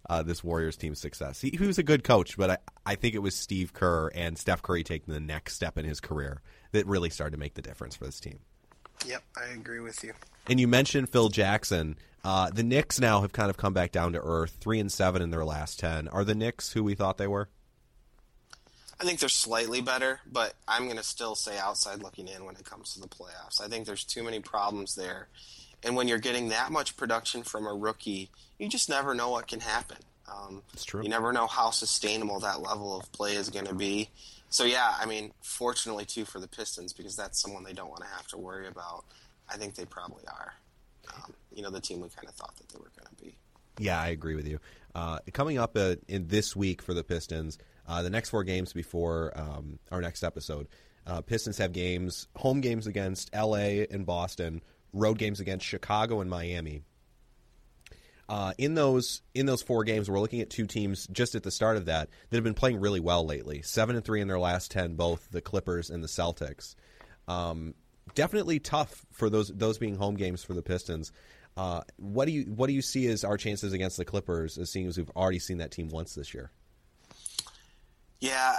uh, 0.08 0.21
this 0.21 0.43
warriors 0.43 0.78
team's 0.78 1.02
success 1.02 1.41
he, 1.41 1.50
he 1.50 1.65
was 1.65 1.80
a 1.80 1.84
good 1.84 2.04
coach 2.04 2.38
but 2.38 2.52
I, 2.52 2.58
I 2.86 2.93
think 2.93 3.15
it 3.15 3.19
was 3.19 3.36
steve 3.36 3.74
kerr 3.74 4.10
and 4.13 4.38
steph 4.38 4.62
curry 4.62 4.84
taking 4.84 5.15
the 5.15 5.19
next 5.19 5.56
step 5.56 5.80
in 5.80 5.86
his 5.86 6.00
career 6.00 6.43
that 6.74 6.86
really 6.86 7.10
started 7.10 7.32
to 7.32 7.39
make 7.39 7.56
the 7.56 7.63
difference 7.63 7.95
for 7.95 8.06
this 8.06 8.19
team 8.19 8.38
Yep, 9.06 9.24
I 9.38 9.54
agree 9.54 9.80
with 9.80 10.04
you. 10.04 10.13
And 10.50 10.60
you 10.60 10.68
mentioned 10.68 11.10
phil 11.10 11.30
jackson 11.30 11.96
uh, 12.24 12.50
the 12.50 12.64
knicks 12.64 13.00
now 13.00 13.22
have 13.22 13.32
kind 13.32 13.52
of 13.52 13.58
come 13.58 13.74
back 13.74 13.92
down 13.92 14.14
to 14.14 14.20
earth 14.22 14.58
three 14.60 14.80
and 14.80 14.92
seven 14.92 15.22
in 15.22 15.30
their 15.30 15.46
last 15.46 15.80
ten 15.80 16.08
are 16.10 16.24
the 16.24 16.36
knicks 16.36 16.72
who 16.74 16.84
we 16.84 16.96
thought 16.96 17.18
they 17.18 17.28
were 17.28 17.50
I 19.00 19.04
think 19.04 19.20
they're 19.20 19.30
slightly 19.30 19.82
better, 19.82 20.22
but 20.26 20.54
I'm 20.68 20.86
going 20.86 20.96
to 20.98 21.04
still 21.04 21.36
say 21.36 21.58
outside 21.58 22.02
looking 22.02 22.28
in 22.28 22.46
when 22.46 22.56
it 22.56 22.64
comes 22.64 22.94
to 22.94 23.02
the 23.02 23.08
playoffs. 23.08 23.62
I 23.62 23.68
think 23.68 23.86
there's 23.86 24.06
too 24.06 24.24
many 24.24 24.40
problems 24.40 24.96
there. 24.96 25.28
And 25.84 25.96
when 25.96 26.08
you're 26.08 26.18
getting 26.18 26.50
that 26.50 26.72
much 26.72 26.96
production 26.96 27.44
from 27.44 27.68
a 27.68 27.74
rookie, 27.74 28.30
you 28.58 28.70
just 28.70 28.88
never 28.88 29.14
know 29.14 29.30
what 29.30 29.48
can 29.48 29.60
happen. 29.60 29.98
Um, 30.32 30.62
It's 30.74 30.86
true. 30.86 31.04
You 31.04 31.10
never 31.10 31.34
know 31.34 31.46
how 31.46 31.72
sustainable 31.72 32.40
that 32.40 32.62
level 32.62 32.98
of 32.98 33.12
play 33.12 33.36
is 33.36 33.50
going 33.50 33.66
to 33.68 33.76
be. 33.76 34.10
So, 34.50 34.64
yeah, 34.64 34.96
I 34.98 35.06
mean, 35.06 35.34
fortunately, 35.42 36.06
too, 36.06 36.24
for 36.24 36.40
the 36.40 36.48
Pistons, 36.48 36.94
because 36.94 37.18
that's 37.18 37.42
someone 37.42 37.66
they 37.66 37.74
don't 37.74 37.90
want 37.90 38.04
to 38.04 38.10
have 38.10 38.28
to 38.28 38.38
worry 38.38 38.68
about, 38.68 39.04
I 39.50 39.58
think 39.58 39.76
they 39.76 39.86
probably 39.86 40.24
are. 40.28 40.54
Um, 41.14 41.34
you 41.54 41.62
know, 41.62 41.70
the 41.70 41.82
team 41.82 42.02
we 42.02 42.10
kind 42.10 42.28
of 42.28 42.36
thought 42.36 42.56
that 42.58 42.70
they 42.70 42.80
were 42.80 42.92
going 42.98 43.16
to 43.16 43.24
be. 43.24 43.38
Yeah, 43.80 44.00
I 44.00 44.08
agree 44.08 44.36
with 44.36 44.48
you. 44.48 44.60
Uh, 44.94 45.20
coming 45.34 45.58
up 45.58 45.76
uh, 45.76 45.96
in 46.08 46.28
this 46.28 46.56
week 46.56 46.82
for 46.82 46.94
the 46.94 47.04
Pistons, 47.04 47.58
uh, 47.88 48.02
the 48.02 48.10
next 48.10 48.30
four 48.30 48.44
games 48.44 48.74
before 48.74 49.34
um, 49.36 49.80
our 49.92 50.02
next 50.02 50.24
episode, 50.24 50.68
uh, 51.06 51.22
Pistons 51.22 51.58
have 51.58 51.72
games, 51.72 52.28
home 52.36 52.62
games 52.62 52.88
against 52.88 53.30
L.A. 53.34 53.86
and 53.88 54.06
Boston, 54.06 54.62
road 54.94 55.18
games 55.18 55.40
against 55.40 55.66
Chicago 55.66 56.22
and 56.22 56.30
Miami. 56.30 56.82
Uh, 58.28 58.54
in 58.58 58.74
those 58.74 59.22
in 59.36 59.46
those 59.46 59.62
four 59.62 59.84
games, 59.84 60.10
we're 60.10 60.20
looking 60.20 60.42
at 60.42 60.50
two 60.50 60.66
teams 60.66 61.06
just 61.12 61.36
at 61.36 61.44
the 61.44 61.52
start 61.52 61.78
of 61.78 61.86
that 61.86 62.10
that 62.30 62.38
have 62.38 62.44
been 62.44 62.56
playing 62.56 62.80
really 62.80 63.00
well 63.00 63.24
lately. 63.24 63.62
Seven 63.62 63.96
and 63.96 64.04
three 64.04 64.20
in 64.20 64.28
their 64.28 64.40
last 64.40 64.72
ten, 64.72 64.96
both 64.96 65.30
the 65.30 65.42
Clippers 65.42 65.92
and 65.92 66.04
the 66.04 66.08
Celtics. 66.08 66.74
Um, 67.28 67.76
definitely 68.13 68.60
tough 68.60 69.06
for 69.12 69.30
those 69.30 69.50
those 69.50 69.78
being 69.78 69.96
home 69.96 70.15
games 70.15 70.44
for 70.44 70.54
the 70.54 70.62
Pistons. 70.62 71.12
Uh, 71.58 71.82
what 71.98 72.26
do 72.26 72.32
you 72.32 72.44
what 72.44 72.68
do 72.68 72.74
you 72.74 72.82
see 72.82 73.08
as 73.08 73.24
our 73.24 73.38
chances 73.38 73.74
against 73.74 73.98
the 73.98 74.06
Clippers, 74.06 74.58
as 74.58 74.72
seeing 74.72 74.88
as 74.88 74.98
we've 74.98 75.10
already 75.15 75.39
seen 75.39 75.58
that 75.58 75.72
team 75.72 75.89
once 75.89 76.13
this 76.13 76.34
year? 76.34 76.52
Yeah, 78.20 78.56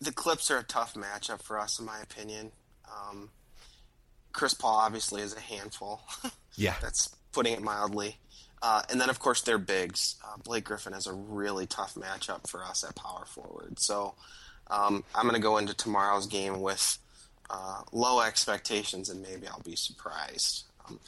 the 0.00 0.12
Clips 0.12 0.50
are 0.50 0.58
a 0.58 0.64
tough 0.64 0.94
matchup 0.94 1.42
for 1.42 1.58
us, 1.58 1.78
in 1.78 1.86
my 1.86 2.00
opinion. 2.00 2.52
Um, 2.90 3.30
Chris 4.32 4.54
Paul 4.54 4.76
obviously 4.76 5.22
is 5.22 5.34
a 5.36 5.40
handful. 5.40 6.02
Yeah. 6.54 6.74
That's 6.82 7.08
putting 7.32 7.54
it 7.54 7.62
mildly. 7.62 8.18
Uh, 8.60 8.82
and 8.90 9.00
then, 9.00 9.10
of 9.10 9.18
course, 9.18 9.40
they're 9.42 9.58
bigs. 9.58 10.16
Uh, 10.22 10.36
Blake 10.44 10.64
Griffin 10.64 10.92
is 10.92 11.06
a 11.06 11.12
really 11.12 11.66
tough 11.66 11.94
matchup 11.94 12.48
for 12.48 12.62
us 12.62 12.84
at 12.84 12.94
power 12.94 13.24
forward. 13.24 13.78
So 13.80 14.14
um, 14.70 15.02
I'm 15.14 15.22
going 15.22 15.34
to 15.34 15.40
go 15.40 15.56
into 15.56 15.74
tomorrow's 15.74 16.26
game 16.26 16.60
with 16.60 16.98
uh, 17.50 17.82
low 17.92 18.20
expectations, 18.20 19.08
and 19.10 19.22
maybe 19.22 19.46
I'll 19.46 19.60
be 19.60 19.76
surprised. 19.76 20.64
Um, 20.88 20.98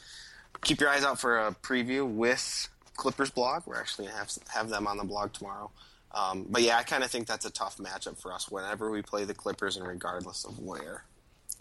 keep 0.61 0.79
your 0.79 0.89
eyes 0.89 1.03
out 1.03 1.19
for 1.19 1.37
a 1.37 1.51
preview 1.63 2.07
with 2.07 2.69
Clippers 2.95 3.29
blog. 3.31 3.63
We're 3.65 3.79
actually 3.79 4.05
going 4.05 4.13
to 4.13 4.19
have, 4.19 4.31
have 4.49 4.69
them 4.69 4.87
on 4.87 4.97
the 4.97 5.03
blog 5.03 5.33
tomorrow. 5.33 5.71
Um, 6.11 6.45
but 6.49 6.61
yeah, 6.61 6.77
I 6.77 6.83
kind 6.83 7.03
of 7.03 7.11
think 7.11 7.27
that's 7.27 7.45
a 7.45 7.51
tough 7.51 7.77
matchup 7.77 8.21
for 8.21 8.31
us 8.31 8.49
whenever 8.49 8.89
we 8.89 9.01
play 9.01 9.25
the 9.25 9.33
Clippers, 9.33 9.75
and 9.77 9.85
regardless 9.87 10.45
of 10.45 10.59
where. 10.59 11.03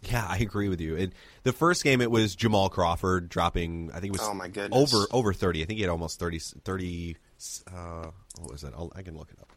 Yeah, 0.02 0.26
I 0.28 0.36
agree 0.38 0.68
with 0.68 0.80
you. 0.80 0.96
It, 0.96 1.12
the 1.44 1.52
first 1.52 1.82
game, 1.82 2.00
it 2.02 2.10
was 2.10 2.36
Jamal 2.36 2.68
Crawford 2.68 3.28
dropping. 3.30 3.90
I 3.92 4.00
think 4.00 4.14
it 4.14 4.20
was 4.20 4.28
Oh, 4.28 4.34
my 4.34 4.48
goodness. 4.48 4.94
over 4.94 5.06
over 5.10 5.32
thirty. 5.32 5.62
I 5.62 5.64
think 5.64 5.78
he 5.78 5.82
had 5.82 5.90
almost 5.90 6.18
30, 6.20 6.38
30 6.62 7.16
uh, 7.72 8.06
what 8.38 8.52
was 8.52 8.64
it? 8.64 8.72
I'll, 8.76 8.92
I 8.94 9.02
can 9.02 9.16
look 9.16 9.30
it 9.32 9.38
up. 9.40 9.48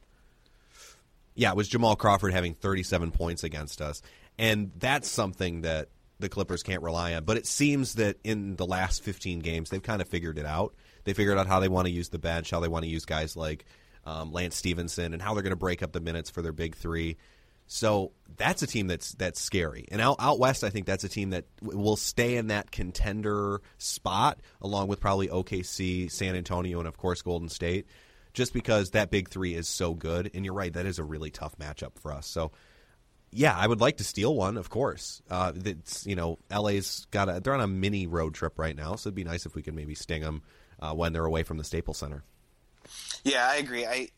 Yeah, 1.36 1.52
it 1.52 1.58
was 1.58 1.68
Jamal 1.68 1.96
Crawford 1.96 2.34
having 2.34 2.54
thirty-seven 2.56 3.12
points 3.12 3.44
against 3.44 3.82
us, 3.82 4.02
and 4.38 4.72
that's 4.78 5.10
something 5.10 5.62
that 5.62 5.90
the 6.20 6.30
Clippers 6.30 6.64
can't 6.64 6.82
rely 6.82 7.14
on. 7.14 7.24
But 7.24 7.38
it 7.38 7.46
seems 7.46 7.96
that 7.96 8.18
in 8.24 8.56
the 8.56 8.66
last 8.66 9.04
fifteen 9.04 9.40
games, 9.40 9.70
they've 9.70 9.82
kind 9.82 10.02
of 10.02 10.08
figured 10.08 10.38
it 10.38 10.46
out. 10.46 10.76
They 11.04 11.14
figured 11.14 11.38
out 11.38 11.48
how 11.48 11.60
they 11.60 11.70
want 11.70 11.88
to 11.88 11.92
use 11.92 12.10
the 12.10 12.20
bench, 12.20 12.52
how 12.52 12.60
they 12.60 12.68
want 12.68 12.84
to 12.84 12.90
use 12.90 13.06
guys 13.06 13.36
like 13.36 13.66
um, 14.06 14.32
Lance 14.32 14.56
Stephenson, 14.56 15.14
and 15.14 15.22
how 15.22 15.34
they're 15.34 15.44
going 15.44 15.52
to 15.52 15.56
break 15.56 15.84
up 15.84 15.92
the 15.92 16.02
minutes 16.02 16.30
for 16.30 16.42
their 16.42 16.52
big 16.52 16.76
three. 16.76 17.18
So 17.68 18.14
that's 18.38 18.62
a 18.62 18.68
team 18.68 18.88
that's 18.88 19.12
that's 19.14 19.42
scary. 19.42 19.86
And 19.92 20.02
out, 20.02 20.16
out 20.20 20.40
west, 20.40 20.64
I 20.64 20.70
think 20.70 20.86
that's 20.86 21.04
a 21.04 21.10
team 21.10 21.32
that 21.32 21.46
w- 21.62 21.78
will 21.78 21.98
stay 21.98 22.38
in 22.38 22.48
that 22.48 22.72
contender 22.72 23.62
spot, 23.78 24.40
along 24.62 24.88
with 24.88 25.02
probably 25.02 25.28
OKC, 25.28 26.10
San 26.10 26.36
Antonio, 26.36 26.80
and 26.80 26.88
of 26.88 26.98
course 26.98 27.22
Golden 27.22 27.50
State, 27.50 27.86
just 28.34 28.54
because 28.54 28.92
that 28.92 29.12
big 29.12 29.30
three 29.30 29.54
is 29.54 29.68
so 29.68 29.94
good. 29.94 30.32
And 30.34 30.46
you're 30.46 30.54
right, 30.54 30.72
that 30.74 30.86
is 30.86 30.98
a 30.98 31.04
really 31.04 31.30
tough 31.30 31.58
matchup 31.58 32.00
for 32.00 32.14
us. 32.14 32.26
So 32.26 32.54
yeah, 33.32 33.56
I 33.56 33.68
would 33.68 33.82
like 33.82 33.98
to 33.98 34.04
steal 34.04 34.36
one, 34.36 34.58
of 34.58 34.70
course. 34.70 35.22
Uh, 35.30 35.54
it's 35.56 36.06
you 36.06 36.16
know, 36.16 36.38
LA's 36.52 37.06
got 37.12 37.30
a 37.30 37.40
they're 37.40 37.54
on 37.54 37.62
a 37.62 37.68
mini 37.68 38.08
road 38.08 38.34
trip 38.34 38.58
right 38.58 38.76
now, 38.76 38.96
so 38.96 39.08
it'd 39.08 39.16
be 39.16 39.24
nice 39.24 39.46
if 39.46 39.56
we 39.56 39.62
could 39.62 39.76
maybe 39.76 39.96
sting 39.96 40.22
them 40.22 40.42
uh, 40.80 40.94
when 40.94 41.14
they're 41.14 41.26
away 41.26 41.44
from 41.44 41.58
the 41.58 41.64
Staples 41.64 41.98
Center. 41.98 42.24
Yeah, 43.24 43.48
I 43.52 43.58
agree. 43.58 43.86
I 43.86 44.10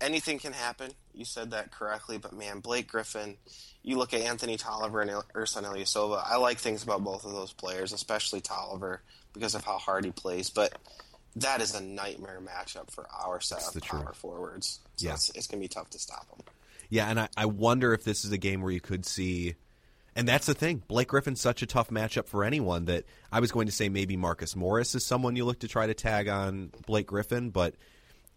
anything 0.00 0.38
can 0.38 0.52
happen. 0.52 0.90
You 1.12 1.24
said 1.24 1.50
that 1.52 1.70
correctly, 1.70 2.18
but 2.18 2.32
man, 2.32 2.60
Blake 2.60 2.88
Griffin. 2.88 3.36
You 3.82 3.98
look 3.98 4.14
at 4.14 4.22
Anthony 4.22 4.56
Tolliver 4.56 5.02
and 5.02 5.10
Ersan 5.10 5.64
Ilyasova. 5.64 6.22
I 6.24 6.36
like 6.36 6.58
things 6.58 6.82
about 6.82 7.04
both 7.04 7.24
of 7.26 7.32
those 7.32 7.52
players, 7.52 7.92
especially 7.92 8.40
Tolliver 8.40 9.02
because 9.34 9.54
of 9.54 9.64
how 9.64 9.76
hard 9.78 10.04
he 10.06 10.10
plays. 10.10 10.48
But 10.48 10.72
that 11.36 11.60
is 11.60 11.74
a 11.74 11.82
nightmare 11.82 12.40
matchup 12.40 12.90
for 12.90 13.06
our 13.24 13.40
set 13.40 13.62
of 13.66 13.74
the 13.74 13.80
power 13.82 14.04
truth. 14.04 14.16
forwards. 14.16 14.80
So 14.96 15.08
Yeah. 15.08 15.14
it's, 15.14 15.28
it's 15.30 15.46
going 15.48 15.60
to 15.60 15.64
be 15.64 15.68
tough 15.68 15.90
to 15.90 15.98
stop 15.98 16.26
them. 16.30 16.40
Yeah, 16.94 17.10
and 17.10 17.18
I, 17.18 17.28
I 17.36 17.46
wonder 17.46 17.92
if 17.92 18.04
this 18.04 18.24
is 18.24 18.30
a 18.30 18.38
game 18.38 18.62
where 18.62 18.70
you 18.70 18.80
could 18.80 19.04
see. 19.04 19.56
And 20.14 20.28
that's 20.28 20.46
the 20.46 20.54
thing. 20.54 20.80
Blake 20.86 21.08
Griffin's 21.08 21.40
such 21.40 21.60
a 21.60 21.66
tough 21.66 21.90
matchup 21.90 22.28
for 22.28 22.44
anyone 22.44 22.84
that 22.84 23.02
I 23.32 23.40
was 23.40 23.50
going 23.50 23.66
to 23.66 23.72
say 23.72 23.88
maybe 23.88 24.16
Marcus 24.16 24.54
Morris 24.54 24.94
is 24.94 25.04
someone 25.04 25.34
you 25.34 25.44
look 25.44 25.58
to 25.58 25.68
try 25.68 25.88
to 25.88 25.94
tag 25.94 26.28
on 26.28 26.70
Blake 26.86 27.08
Griffin, 27.08 27.50
but 27.50 27.74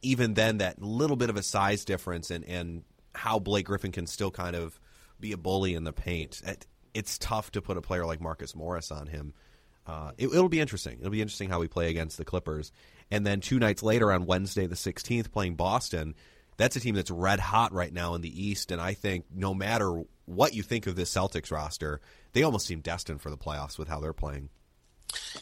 even 0.02 0.34
then, 0.34 0.58
that 0.58 0.82
little 0.82 1.17
bit 1.17 1.30
of 1.30 1.36
a 1.36 1.43
size 1.43 1.86
difference 1.86 2.32
and, 2.32 2.43
and 2.46 2.82
how 3.13 3.38
Blake 3.38 3.67
Griffin 3.67 3.91
can 3.91 4.08
still 4.08 4.32
kind 4.32 4.56
of 4.56 4.80
be 5.20 5.34
a 5.34 5.38
bully 5.38 5.76
in 5.76 5.84
the 5.84 5.93
paint, 5.93 6.41
it, 6.43 6.65
it's 6.96 7.20
tough 7.20 7.52
to 7.52 7.62
put 7.62 7.78
a 7.78 7.82
player 7.82 8.08
like 8.08 8.20
Marcus 8.20 8.56
Morris 8.56 8.89
on 8.89 9.06
him. 9.06 9.36
Uh, 9.86 10.13
it, 10.17 10.30
it'll 10.30 10.50
be 10.50 10.60
interesting. 10.60 10.98
It'll 11.00 11.12
be 11.12 11.22
interesting 11.22 11.52
how 11.52 11.60
we 11.60 11.67
play 11.67 11.91
against 11.91 12.17
the 12.17 12.26
Clippers. 12.26 12.72
And 13.12 13.24
then 13.24 13.39
two 13.39 13.60
nights 13.60 13.84
later 13.84 14.12
on 14.12 14.26
Wednesday, 14.26 14.65
the 14.65 14.74
16th, 14.74 15.32
playing 15.32 15.58
Boston. 15.58 16.15
That's 16.58 16.76
a 16.76 16.80
team 16.80 16.96
that's 16.96 17.12
red 17.12 17.39
hot 17.39 17.72
right 17.72 17.93
now 17.93 18.15
in 18.15 18.22
the 18.22 18.48
East. 18.48 18.72
And 18.72 18.82
I 18.82 18.93
think 18.93 19.26
no 19.34 19.54
matter 19.54 20.04
what 20.26 20.54
you 20.54 20.63
think 20.63 20.88
of 20.88 20.96
this 20.96 21.13
Celtics 21.13 21.52
roster, 21.52 22.02
they 22.34 22.43
almost 22.43 22.65
seem 22.65 22.82
destined 22.82 23.22
for 23.22 23.30
the 23.30 23.38
playoffs 23.38 23.78
with 23.78 23.88
how 23.88 24.00
they're 24.00 24.13
playing. 24.13 24.50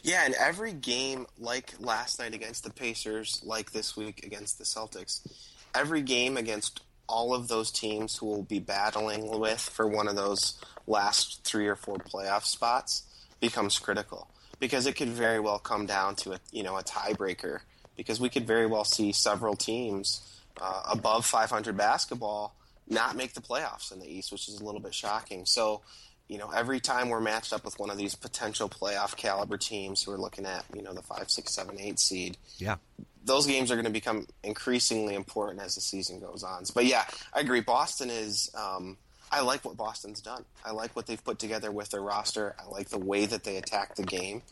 Yeah, 0.02 0.24
and 0.24 0.34
every 0.34 0.72
game, 0.72 1.26
like 1.38 1.74
last 1.80 2.20
night 2.20 2.34
against 2.34 2.64
the 2.64 2.70
Pacers, 2.70 3.40
like 3.44 3.72
this 3.72 3.96
week 3.96 4.24
against 4.24 4.58
the 4.58 4.64
Celtics, 4.64 5.26
every 5.74 6.02
game 6.02 6.36
against 6.36 6.82
all 7.08 7.34
of 7.34 7.48
those 7.48 7.70
teams 7.70 8.16
who 8.16 8.26
will 8.26 8.42
be 8.42 8.58
battling 8.58 9.38
with 9.38 9.60
for 9.60 9.86
one 9.86 10.08
of 10.08 10.16
those 10.16 10.60
last 10.86 11.44
three 11.44 11.66
or 11.66 11.76
four 11.76 11.96
playoff 11.96 12.44
spots 12.44 13.04
becomes 13.40 13.78
critical 13.78 14.28
because 14.58 14.86
it 14.86 14.96
could 14.96 15.08
very 15.08 15.40
well 15.40 15.58
come 15.58 15.86
down 15.86 16.16
to 16.16 16.32
a 16.32 16.40
you 16.50 16.62
know 16.62 16.76
a 16.76 16.82
tiebreaker 16.82 17.60
because 17.96 18.20
we 18.20 18.28
could 18.28 18.46
very 18.46 18.66
well 18.66 18.84
see 18.84 19.12
several 19.12 19.54
teams 19.54 20.35
uh, 20.60 20.82
above 20.90 21.26
500 21.26 21.76
basketball 21.76 22.54
not 22.88 23.16
make 23.16 23.34
the 23.34 23.40
playoffs 23.40 23.92
in 23.92 23.98
the 23.98 24.06
East, 24.06 24.30
which 24.30 24.48
is 24.48 24.60
a 24.60 24.64
little 24.64 24.80
bit 24.80 24.94
shocking. 24.94 25.44
So 25.46 25.82
you 26.28 26.38
know, 26.38 26.50
every 26.50 26.80
time 26.80 27.08
we're 27.08 27.20
matched 27.20 27.52
up 27.52 27.64
with 27.64 27.78
one 27.78 27.88
of 27.88 27.96
these 27.96 28.16
potential 28.16 28.68
playoff 28.68 29.14
caliber 29.16 29.56
teams 29.56 30.02
who 30.02 30.10
are 30.10 30.18
looking 30.18 30.44
at, 30.44 30.64
you 30.74 30.82
know, 30.82 30.92
the 30.92 31.00
five, 31.02 31.30
six, 31.30 31.54
seven, 31.54 31.78
eight 31.78 32.00
seed, 32.00 32.36
Yeah. 32.58 32.76
those 33.24 33.46
games 33.46 33.70
are 33.70 33.76
going 33.76 33.84
to 33.84 33.92
become 33.92 34.26
increasingly 34.42 35.14
important 35.14 35.60
as 35.62 35.76
the 35.76 35.80
season 35.80 36.18
goes 36.18 36.42
on. 36.42 36.64
But 36.74 36.86
yeah, 36.86 37.04
I 37.32 37.38
agree. 37.40 37.60
Boston 37.60 38.10
is. 38.10 38.50
Um, 38.56 38.96
I 39.30 39.42
like 39.42 39.64
what 39.64 39.76
Boston's 39.76 40.20
done. 40.20 40.44
I 40.64 40.72
like 40.72 40.96
what 40.96 41.06
they've 41.06 41.22
put 41.22 41.38
together 41.38 41.70
with 41.70 41.90
their 41.90 42.02
roster. 42.02 42.56
I 42.58 42.68
like 42.70 42.88
the 42.88 42.98
way 42.98 43.26
that 43.26 43.44
they 43.44 43.56
attack 43.56 43.94
the 43.94 44.02
game, 44.04 44.42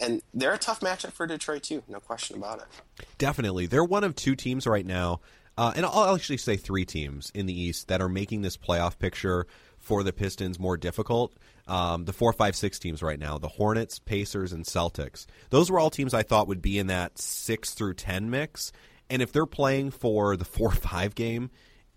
and 0.00 0.20
they're 0.34 0.52
a 0.54 0.58
tough 0.58 0.80
matchup 0.80 1.12
for 1.12 1.26
Detroit 1.26 1.62
too. 1.62 1.82
No 1.88 2.00
question 2.00 2.36
about 2.36 2.58
it. 2.60 3.06
Definitely. 3.16 3.64
They're 3.66 3.84
one 3.84 4.04
of 4.04 4.14
two 4.16 4.34
teams 4.34 4.66
right 4.66 4.84
now, 4.84 5.20
uh, 5.56 5.72
and 5.76 5.84
I'll 5.84 6.14
actually 6.14 6.38
say 6.38 6.56
three 6.56 6.84
teams 6.84 7.30
in 7.34 7.46
the 7.46 7.58
East 7.58 7.88
that 7.88 8.00
are 8.00 8.08
making 8.08 8.42
this 8.42 8.56
playoff 8.56 8.98
picture 8.98 9.46
for 9.78 10.02
the 10.02 10.12
Pistons 10.12 10.58
more 10.58 10.76
difficult. 10.76 11.34
Um, 11.66 12.04
the 12.04 12.12
four, 12.12 12.32
five, 12.32 12.56
six 12.56 12.78
teams 12.78 13.02
right 13.02 13.18
now: 13.18 13.38
the 13.38 13.48
Hornets, 13.48 13.98
Pacers, 13.98 14.52
and 14.52 14.64
Celtics. 14.64 15.26
Those 15.50 15.70
were 15.70 15.78
all 15.78 15.90
teams 15.90 16.14
I 16.14 16.22
thought 16.22 16.48
would 16.48 16.62
be 16.62 16.78
in 16.78 16.88
that 16.88 17.18
six 17.18 17.74
through 17.74 17.94
ten 17.94 18.30
mix. 18.30 18.72
And 19.10 19.20
if 19.20 19.32
they're 19.32 19.46
playing 19.46 19.90
for 19.90 20.36
the 20.36 20.44
four, 20.44 20.70
five 20.72 21.14
game 21.14 21.50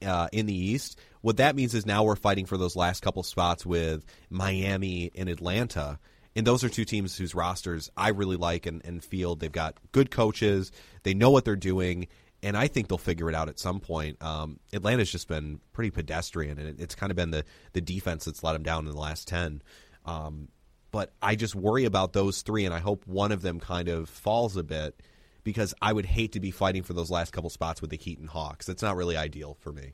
uh, 0.05 0.27
in 0.31 0.45
the 0.45 0.55
East, 0.55 0.99
what 1.21 1.37
that 1.37 1.55
means 1.55 1.73
is 1.73 1.85
now 1.85 2.03
we're 2.03 2.15
fighting 2.15 2.45
for 2.45 2.57
those 2.57 2.75
last 2.75 3.01
couple 3.01 3.23
spots 3.23 3.65
with 3.65 4.05
Miami 4.29 5.11
and 5.15 5.29
Atlanta. 5.29 5.97
And 6.35 6.45
those 6.45 6.63
are 6.65 6.69
two 6.69 6.83
teams 6.83 7.15
whose 7.17 7.33
rosters 7.33 7.89
I 7.95 8.09
really 8.09 8.35
like 8.35 8.65
and, 8.65 8.83
and 8.83 9.01
feel 9.03 9.35
they've 9.35 9.51
got 9.51 9.77
good 9.93 10.11
coaches. 10.11 10.71
They 11.03 11.13
know 11.13 11.29
what 11.29 11.45
they're 11.45 11.55
doing, 11.55 12.07
and 12.45 12.55
I 12.55 12.67
think 12.67 12.87
they'll 12.87 12.99
figure 12.99 13.27
it 13.27 13.33
out 13.33 13.49
at 13.49 13.57
some 13.57 13.79
point. 13.79 14.21
Um, 14.21 14.59
Atlanta's 14.71 15.11
just 15.11 15.27
been 15.27 15.59
pretty 15.73 15.89
pedestrian, 15.89 16.59
and 16.59 16.69
it, 16.69 16.75
it's 16.79 16.93
kind 16.93 17.11
of 17.11 17.15
been 17.15 17.31
the, 17.31 17.43
the 17.73 17.81
defense 17.81 18.25
that's 18.25 18.43
let 18.43 18.53
them 18.53 18.61
down 18.61 18.85
in 18.85 18.93
the 18.93 18.99
last 18.99 19.27
10. 19.27 19.63
Um, 20.05 20.49
but 20.91 21.11
I 21.23 21.35
just 21.35 21.55
worry 21.55 21.85
about 21.85 22.13
those 22.13 22.43
three, 22.43 22.65
and 22.65 22.73
I 22.73 22.77
hope 22.79 23.07
one 23.07 23.31
of 23.31 23.41
them 23.41 23.59
kind 23.59 23.89
of 23.89 24.07
falls 24.07 24.57
a 24.57 24.63
bit 24.63 25.01
because 25.43 25.73
I 25.81 25.91
would 25.91 26.05
hate 26.05 26.33
to 26.33 26.39
be 26.39 26.51
fighting 26.51 26.83
for 26.83 26.93
those 26.93 27.09
last 27.09 27.33
couple 27.33 27.49
spots 27.49 27.81
with 27.81 27.89
the 27.89 27.97
Heat 27.97 28.19
and 28.19 28.29
Hawks. 28.29 28.67
That's 28.67 28.83
not 28.83 28.95
really 28.95 29.17
ideal 29.17 29.57
for 29.59 29.71
me. 29.73 29.93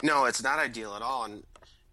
No, 0.00 0.26
it's 0.26 0.44
not 0.44 0.60
ideal 0.60 0.94
at 0.94 1.02
all, 1.02 1.24
and 1.24 1.42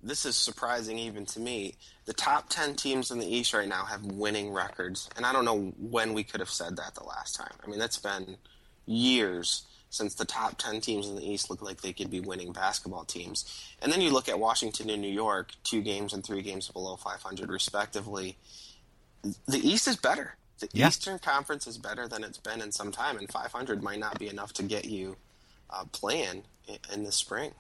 this 0.04 0.28
is 0.28 0.38
surprising 0.38 1.00
even 1.00 1.26
to 1.26 1.40
me. 1.40 1.74
The 2.06 2.14
top 2.14 2.50
10 2.50 2.76
teams 2.76 3.10
in 3.10 3.18
the 3.18 3.26
East 3.26 3.56
right 3.56 3.68
now 3.68 3.86
have 3.86 4.06
winning 4.06 4.54
records, 4.54 5.10
and 5.16 5.26
I 5.26 5.34
don't 5.34 5.46
know 5.46 5.74
when 5.80 6.14
we 6.14 6.24
could 6.24 6.40
have 6.40 6.52
said 6.52 6.78
that 6.78 6.94
the 6.94 7.04
last 7.04 7.36
time. 7.36 7.54
I 7.66 7.68
mean, 7.68 7.80
that's 7.80 7.98
been 7.98 8.38
years 8.86 9.64
since 9.92 10.16
the 10.16 10.26
top 10.26 10.58
10 10.58 10.82
teams 10.82 11.08
in 11.08 11.16
the 11.16 11.30
East 11.30 11.50
look 11.50 11.62
like 11.62 11.82
they 11.82 11.94
could 11.94 12.10
be 12.10 12.22
winning 12.22 12.52
basketball 12.54 13.04
teams. 13.04 13.46
And 13.82 13.92
then 13.92 14.02
you 14.02 14.10
look 14.10 14.28
at 14.30 14.40
Washington 14.40 14.90
and 14.90 15.02
New 15.02 15.12
York, 15.12 15.52
two 15.64 15.82
games 15.82 16.14
and 16.14 16.24
three 16.24 16.42
games 16.42 16.68
below 16.70 16.96
500, 16.96 17.50
respectively. 17.50 18.38
The 19.48 19.60
East 19.60 19.88
is 19.88 19.98
better. 19.98 20.36
The 20.60 20.70
Yeah. 20.74 20.88
Eastern 20.88 21.20
Conference 21.20 21.68
is 21.68 21.78
better 21.78 22.08
than 22.08 22.24
it's 22.24 22.38
been 22.38 22.62
in 22.62 22.72
some 22.72 22.92
time, 22.92 23.18
and 23.18 23.30
500 23.32 23.84
might 23.84 24.00
not 24.00 24.18
be 24.18 24.28
enough 24.30 24.54
to 24.54 24.64
get 24.64 24.86
you 24.86 25.18
uh, 25.70 25.84
playing 25.92 26.44
in, 26.68 26.78
in 26.94 27.04
the 27.04 27.12
spring. 27.12 27.52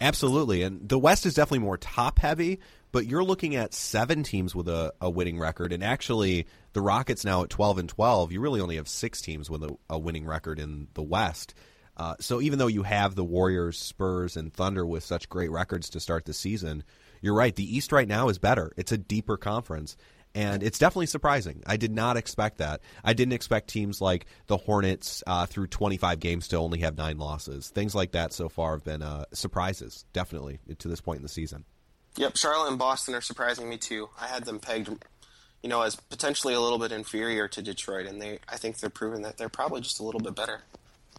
Absolutely, 0.00 0.62
and 0.62 0.88
the 0.88 0.98
West 0.98 1.26
is 1.26 1.34
definitely 1.34 1.60
more 1.60 1.76
top 1.78 2.18
heavy. 2.18 2.60
But 2.92 3.06
you're 3.06 3.24
looking 3.24 3.56
at 3.56 3.74
seven 3.74 4.22
teams 4.22 4.54
with 4.54 4.68
a, 4.68 4.94
a 5.00 5.10
winning 5.10 5.38
record, 5.38 5.72
and 5.72 5.82
actually, 5.82 6.46
the 6.74 6.80
Rockets 6.80 7.24
now 7.24 7.42
at 7.42 7.50
12 7.50 7.78
and 7.78 7.88
12. 7.88 8.30
You 8.30 8.40
really 8.40 8.60
only 8.60 8.76
have 8.76 8.86
six 8.88 9.20
teams 9.20 9.50
with 9.50 9.64
a, 9.64 9.76
a 9.90 9.98
winning 9.98 10.24
record 10.26 10.60
in 10.60 10.86
the 10.94 11.02
West. 11.02 11.54
Uh, 11.96 12.14
so 12.20 12.40
even 12.40 12.58
though 12.58 12.66
you 12.66 12.82
have 12.82 13.14
the 13.14 13.24
Warriors, 13.24 13.78
Spurs, 13.78 14.36
and 14.36 14.52
Thunder 14.52 14.84
with 14.84 15.04
such 15.04 15.28
great 15.28 15.50
records 15.50 15.90
to 15.90 16.00
start 16.00 16.24
the 16.24 16.32
season, 16.32 16.84
you're 17.20 17.34
right. 17.34 17.54
The 17.54 17.76
East 17.76 17.92
right 17.92 18.08
now 18.08 18.28
is 18.28 18.38
better. 18.38 18.72
It's 18.76 18.92
a 18.92 18.98
deeper 18.98 19.36
conference, 19.36 19.96
and 20.34 20.62
it's 20.62 20.78
definitely 20.78 21.06
surprising. 21.06 21.62
I 21.66 21.76
did 21.76 21.92
not 21.92 22.16
expect 22.16 22.58
that. 22.58 22.80
I 23.04 23.12
didn't 23.12 23.34
expect 23.34 23.68
teams 23.68 24.00
like 24.00 24.26
the 24.46 24.56
Hornets 24.56 25.22
uh, 25.26 25.46
through 25.46 25.68
25 25.68 26.18
games 26.18 26.48
to 26.48 26.56
only 26.56 26.80
have 26.80 26.96
nine 26.96 27.18
losses. 27.18 27.68
Things 27.68 27.94
like 27.94 28.12
that 28.12 28.32
so 28.32 28.48
far 28.48 28.72
have 28.72 28.84
been 28.84 29.02
uh, 29.02 29.24
surprises, 29.32 30.04
definitely 30.12 30.58
to 30.78 30.88
this 30.88 31.00
point 31.00 31.18
in 31.18 31.22
the 31.22 31.28
season. 31.28 31.64
Yep, 32.16 32.36
Charlotte 32.36 32.70
and 32.70 32.78
Boston 32.78 33.14
are 33.14 33.20
surprising 33.20 33.68
me 33.68 33.76
too. 33.76 34.08
I 34.20 34.26
had 34.26 34.44
them 34.44 34.60
pegged, 34.60 34.88
you 35.62 35.68
know, 35.68 35.82
as 35.82 35.96
potentially 35.96 36.54
a 36.54 36.60
little 36.60 36.78
bit 36.78 36.92
inferior 36.92 37.48
to 37.48 37.62
Detroit, 37.62 38.06
and 38.06 38.20
they 38.20 38.38
I 38.48 38.56
think 38.56 38.78
they're 38.78 38.90
proving 38.90 39.22
that 39.22 39.36
they're 39.36 39.48
probably 39.48 39.80
just 39.80 39.98
a 39.98 40.04
little 40.04 40.20
bit 40.20 40.34
better. 40.34 40.60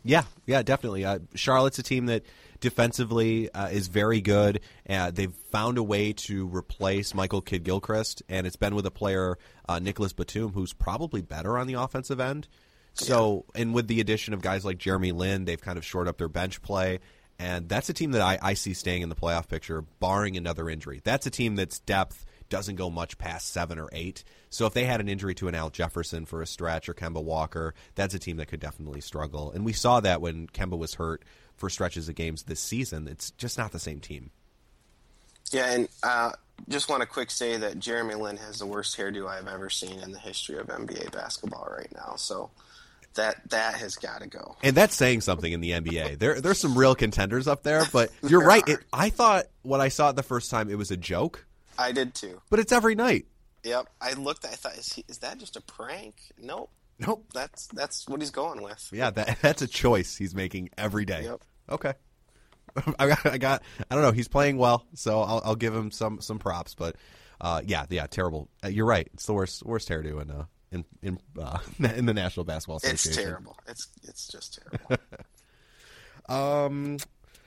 Yeah, 0.05 0.23
yeah, 0.45 0.61
definitely. 0.61 1.03
Uh, 1.03 1.19
Charlotte's 1.33 1.79
a 1.79 1.83
team 1.83 2.05
that 2.05 2.23
defensively 2.59 3.51
uh, 3.51 3.69
is 3.69 3.87
very 3.87 4.21
good. 4.21 4.61
Uh, 4.87 5.09
they've 5.09 5.33
found 5.33 5.79
a 5.79 5.83
way 5.83 6.13
to 6.13 6.47
replace 6.47 7.15
Michael 7.15 7.41
Kidd 7.41 7.63
Gilchrist, 7.63 8.21
and 8.29 8.45
it's 8.45 8.55
been 8.55 8.75
with 8.75 8.85
a 8.85 8.91
player, 8.91 9.37
uh, 9.67 9.79
Nicolas 9.79 10.13
Batum, 10.13 10.51
who's 10.53 10.73
probably 10.73 11.21
better 11.21 11.57
on 11.57 11.65
the 11.65 11.73
offensive 11.73 12.19
end. 12.19 12.47
So, 12.93 13.45
and 13.55 13.73
with 13.73 13.87
the 13.87 13.99
addition 13.99 14.33
of 14.33 14.41
guys 14.41 14.63
like 14.63 14.77
Jeremy 14.77 15.11
Lin, 15.11 15.45
they've 15.45 15.59
kind 15.59 15.77
of 15.77 15.83
shored 15.83 16.07
up 16.07 16.17
their 16.17 16.29
bench 16.29 16.61
play. 16.61 16.99
And 17.37 17.67
that's 17.67 17.89
a 17.89 17.93
team 17.93 18.11
that 18.11 18.21
I, 18.21 18.37
I 18.41 18.53
see 18.53 18.73
staying 18.73 19.01
in 19.01 19.09
the 19.09 19.15
playoff 19.15 19.49
picture, 19.49 19.81
barring 19.99 20.37
another 20.37 20.69
injury. 20.69 21.01
That's 21.03 21.25
a 21.25 21.29
team 21.29 21.55
that's 21.55 21.79
depth 21.79 22.25
doesn't 22.49 22.75
go 22.75 22.89
much 22.89 23.17
past 23.17 23.51
seven 23.51 23.79
or 23.79 23.89
eight. 23.91 24.23
So 24.49 24.65
if 24.65 24.73
they 24.73 24.85
had 24.85 25.01
an 25.01 25.09
injury 25.09 25.35
to 25.35 25.47
an 25.47 25.55
Al 25.55 25.69
Jefferson 25.69 26.25
for 26.25 26.41
a 26.41 26.47
stretch 26.47 26.87
or 26.87 26.93
Kemba 26.93 27.23
Walker, 27.23 27.73
that's 27.95 28.13
a 28.13 28.19
team 28.19 28.37
that 28.37 28.47
could 28.47 28.59
definitely 28.59 29.01
struggle. 29.01 29.51
And 29.51 29.65
we 29.65 29.73
saw 29.73 29.99
that 29.99 30.21
when 30.21 30.47
Kemba 30.47 30.77
was 30.77 30.95
hurt 30.95 31.23
for 31.55 31.69
stretches 31.69 32.09
of 32.09 32.15
games 32.15 32.43
this 32.43 32.59
season. 32.59 33.07
It's 33.07 33.31
just 33.31 33.57
not 33.57 33.71
the 33.71 33.79
same 33.79 33.99
team. 33.99 34.31
Yeah, 35.51 35.71
and 35.71 35.87
uh, 36.03 36.31
just 36.69 36.89
want 36.89 37.01
to 37.01 37.07
quick 37.07 37.31
say 37.31 37.57
that 37.57 37.79
Jeremy 37.79 38.15
Lin 38.15 38.37
has 38.37 38.59
the 38.59 38.65
worst 38.65 38.97
hairdo 38.97 39.27
I've 39.27 39.47
ever 39.47 39.69
seen 39.69 39.99
in 39.99 40.11
the 40.11 40.19
history 40.19 40.57
of 40.57 40.67
NBA 40.67 41.11
basketball 41.11 41.67
right 41.69 41.91
now. 41.93 42.15
So 42.15 42.49
that 43.13 43.49
that 43.49 43.75
has 43.75 43.95
got 43.95 44.21
to 44.21 44.27
go. 44.27 44.57
And 44.63 44.75
that's 44.75 44.95
saying 44.95 45.21
something 45.21 45.51
in 45.51 45.61
the 45.61 45.71
NBA. 45.71 46.19
There, 46.19 46.41
there's 46.41 46.59
some 46.59 46.77
real 46.77 46.95
contenders 46.95 47.47
up 47.47 47.63
there, 47.63 47.85
but 47.91 48.11
you're 48.21 48.39
There 48.39 48.47
right. 48.47 48.63
It, 48.67 48.79
I 48.91 49.09
thought 49.09 49.45
when 49.61 49.81
I 49.81 49.89
saw 49.89 50.09
it 50.09 50.15
the 50.15 50.23
first 50.23 50.49
time, 50.49 50.69
it 50.69 50.77
was 50.77 50.91
a 50.91 50.97
joke, 50.97 51.45
I 51.77 51.91
did 51.91 52.13
too. 52.13 52.41
but 52.49 52.59
it's 52.59 52.71
every 52.71 52.95
night. 52.95 53.25
Yep, 53.63 53.87
I 53.99 54.13
looked. 54.13 54.45
I 54.45 54.49
thought, 54.49 54.77
is, 54.77 54.93
he, 54.93 55.03
is 55.07 55.19
that 55.19 55.37
just 55.39 55.55
a 55.55 55.61
prank? 55.61 56.15
Nope. 56.39 56.69
Nope. 56.99 57.25
That's 57.33 57.67
that's 57.67 58.07
what 58.07 58.21
he's 58.21 58.29
going 58.29 58.61
with. 58.61 58.89
Yeah, 58.93 59.09
that 59.09 59.39
that's 59.41 59.61
a 59.61 59.67
choice 59.67 60.15
he's 60.15 60.35
making 60.35 60.69
every 60.77 61.05
day. 61.05 61.23
Yep. 61.23 61.41
Okay. 61.71 61.93
I 62.99 63.07
got, 63.07 63.25
I 63.25 63.37
got, 63.37 63.63
I 63.89 63.95
don't 63.95 64.03
know. 64.03 64.11
He's 64.11 64.27
playing 64.27 64.57
well, 64.57 64.85
so 64.93 65.21
I'll, 65.21 65.41
I'll 65.43 65.55
give 65.55 65.73
him 65.73 65.91
some 65.91 66.21
some 66.21 66.39
props. 66.39 66.75
But 66.75 66.95
uh, 67.41 67.61
yeah, 67.65 67.85
yeah, 67.89 68.05
terrible. 68.07 68.49
Uh, 68.63 68.67
you're 68.67 68.85
right. 68.85 69.07
It's 69.13 69.25
the 69.25 69.33
worst 69.33 69.65
worst 69.65 69.89
hairdo 69.89 70.21
in 70.21 70.29
uh, 70.31 70.45
in 70.71 70.85
in 71.01 71.19
uh, 71.39 71.59
in 71.95 72.05
the 72.05 72.13
National 72.13 72.43
Basketball 72.43 72.77
Association. 72.77 73.09
It's 73.09 73.17
terrible. 73.17 73.57
It's 73.67 73.87
it's 74.03 74.27
just 74.27 74.59
terrible. 74.61 75.03
Um, 76.27 76.97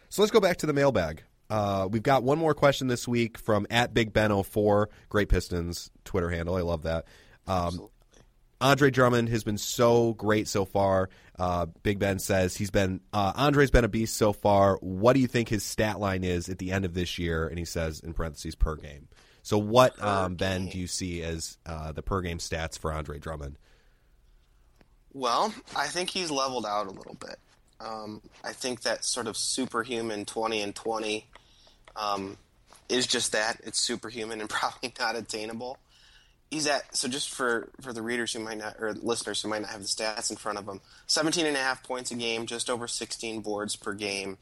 so 0.08 0.22
let's 0.22 0.30
go 0.30 0.40
back 0.40 0.58
to 0.58 0.66
the 0.66 0.72
mailbag. 0.72 1.22
Uh, 1.50 1.88
we've 1.90 2.02
got 2.02 2.22
one 2.22 2.38
more 2.38 2.54
question 2.54 2.88
this 2.88 3.08
week 3.08 3.38
from 3.38 3.66
at 3.70 3.94
Big 3.94 4.12
Ben 4.12 4.42
04 4.42 4.90
Great 5.08 5.28
Pistons 5.28 5.90
Twitter 6.04 6.30
handle. 6.30 6.56
I 6.56 6.62
love 6.62 6.82
that. 6.82 7.06
Um. 7.46 7.88
Andre 8.60 8.90
Drummond 8.90 9.28
has 9.28 9.44
been 9.44 9.58
so 9.58 10.14
great 10.14 10.48
so 10.48 10.64
far. 10.64 11.10
Uh, 11.38 11.66
Big 11.84 12.00
Ben 12.00 12.18
says 12.18 12.56
he's 12.56 12.72
been 12.72 13.00
uh, 13.12 13.32
Andre's 13.36 13.70
been 13.70 13.84
a 13.84 13.88
beast 13.88 14.16
so 14.16 14.32
far. 14.32 14.76
What 14.80 15.12
do 15.12 15.20
you 15.20 15.28
think 15.28 15.48
his 15.48 15.62
stat 15.62 16.00
line 16.00 16.24
is 16.24 16.48
at 16.48 16.58
the 16.58 16.72
end 16.72 16.84
of 16.84 16.94
this 16.94 17.18
year? 17.18 17.46
And 17.46 17.58
he 17.58 17.64
says 17.64 18.00
in 18.00 18.14
parentheses 18.14 18.56
per 18.56 18.74
game. 18.74 19.06
So 19.42 19.58
what 19.58 20.02
um, 20.02 20.34
Ben 20.34 20.66
do 20.66 20.78
you 20.78 20.86
see 20.86 21.22
as 21.22 21.56
uh, 21.64 21.92
the 21.92 22.02
per 22.02 22.20
game 22.20 22.38
stats 22.38 22.78
for 22.78 22.92
Andre 22.92 23.18
Drummond? 23.18 23.56
Well, 25.12 25.54
I 25.74 25.86
think 25.86 26.10
he's 26.10 26.30
leveled 26.30 26.66
out 26.66 26.86
a 26.86 26.90
little 26.90 27.14
bit. 27.14 27.38
Um, 27.80 28.20
I 28.44 28.52
think 28.52 28.82
that 28.82 29.04
sort 29.04 29.28
of 29.28 29.36
superhuman 29.36 30.24
20 30.24 30.60
and 30.60 30.74
20 30.74 31.26
um, 31.98 32.36
is 32.88 33.06
just 33.06 33.32
that. 33.32 33.60
It's 33.64 33.78
superhuman 33.78 34.40
and 34.40 34.48
probably 34.50 34.92
not 34.98 35.16
attainable. 35.16 35.78
He's 36.50 36.66
at, 36.66 36.96
so 36.96 37.08
just 37.08 37.28
for, 37.28 37.68
for 37.82 37.92
the 37.92 38.00
readers 38.00 38.32
who 38.32 38.38
might 38.40 38.56
not, 38.56 38.76
or 38.80 38.94
listeners 38.94 39.42
who 39.42 39.48
might 39.50 39.60
not 39.60 39.70
have 39.70 39.82
the 39.82 39.86
stats 39.86 40.30
in 40.30 40.36
front 40.36 40.56
of 40.58 40.64
them, 40.64 40.80
17 41.06 41.44
and 41.44 41.54
a 41.54 41.60
half 41.60 41.82
points 41.82 42.10
a 42.10 42.14
game, 42.14 42.46
just 42.46 42.70
over 42.70 42.88
16 42.88 43.42
boards 43.42 43.76
per 43.76 43.92
game, 43.92 44.38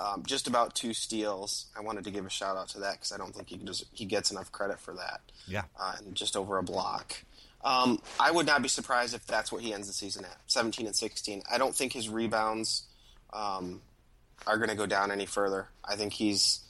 um, 0.00 0.22
just 0.26 0.46
about 0.48 0.74
two 0.74 0.94
steals. 0.94 1.66
I 1.76 1.82
wanted 1.82 2.04
to 2.04 2.10
give 2.10 2.24
a 2.24 2.30
shout 2.30 2.56
out 2.56 2.68
to 2.70 2.80
that 2.80 2.92
because 2.94 3.12
I 3.12 3.18
don't 3.18 3.34
think 3.34 3.48
he, 3.50 3.56
does, 3.58 3.84
he 3.92 4.06
gets 4.06 4.30
enough 4.30 4.50
credit 4.50 4.80
for 4.80 4.94
that 4.94 5.20
Yeah. 5.46 5.64
uh, 5.78 5.96
and 5.98 6.14
just 6.14 6.36
over 6.38 6.56
a 6.56 6.62
block. 6.62 7.16
Um, 7.62 8.00
I 8.18 8.30
would 8.30 8.46
not 8.46 8.62
be 8.62 8.68
surprised 8.68 9.12
if 9.14 9.26
that's 9.26 9.52
what 9.52 9.60
he 9.60 9.74
ends 9.74 9.88
the 9.88 9.92
season 9.92 10.24
at 10.24 10.38
17 10.46 10.86
and 10.86 10.96
16. 10.96 11.42
I 11.52 11.58
don't 11.58 11.74
think 11.74 11.92
his 11.92 12.08
rebounds 12.08 12.84
um, 13.30 13.82
are 14.46 14.56
going 14.56 14.70
to 14.70 14.74
go 14.74 14.86
down 14.86 15.12
any 15.12 15.26
further. 15.26 15.68
I 15.84 15.96
think 15.96 16.14
he's 16.14 16.60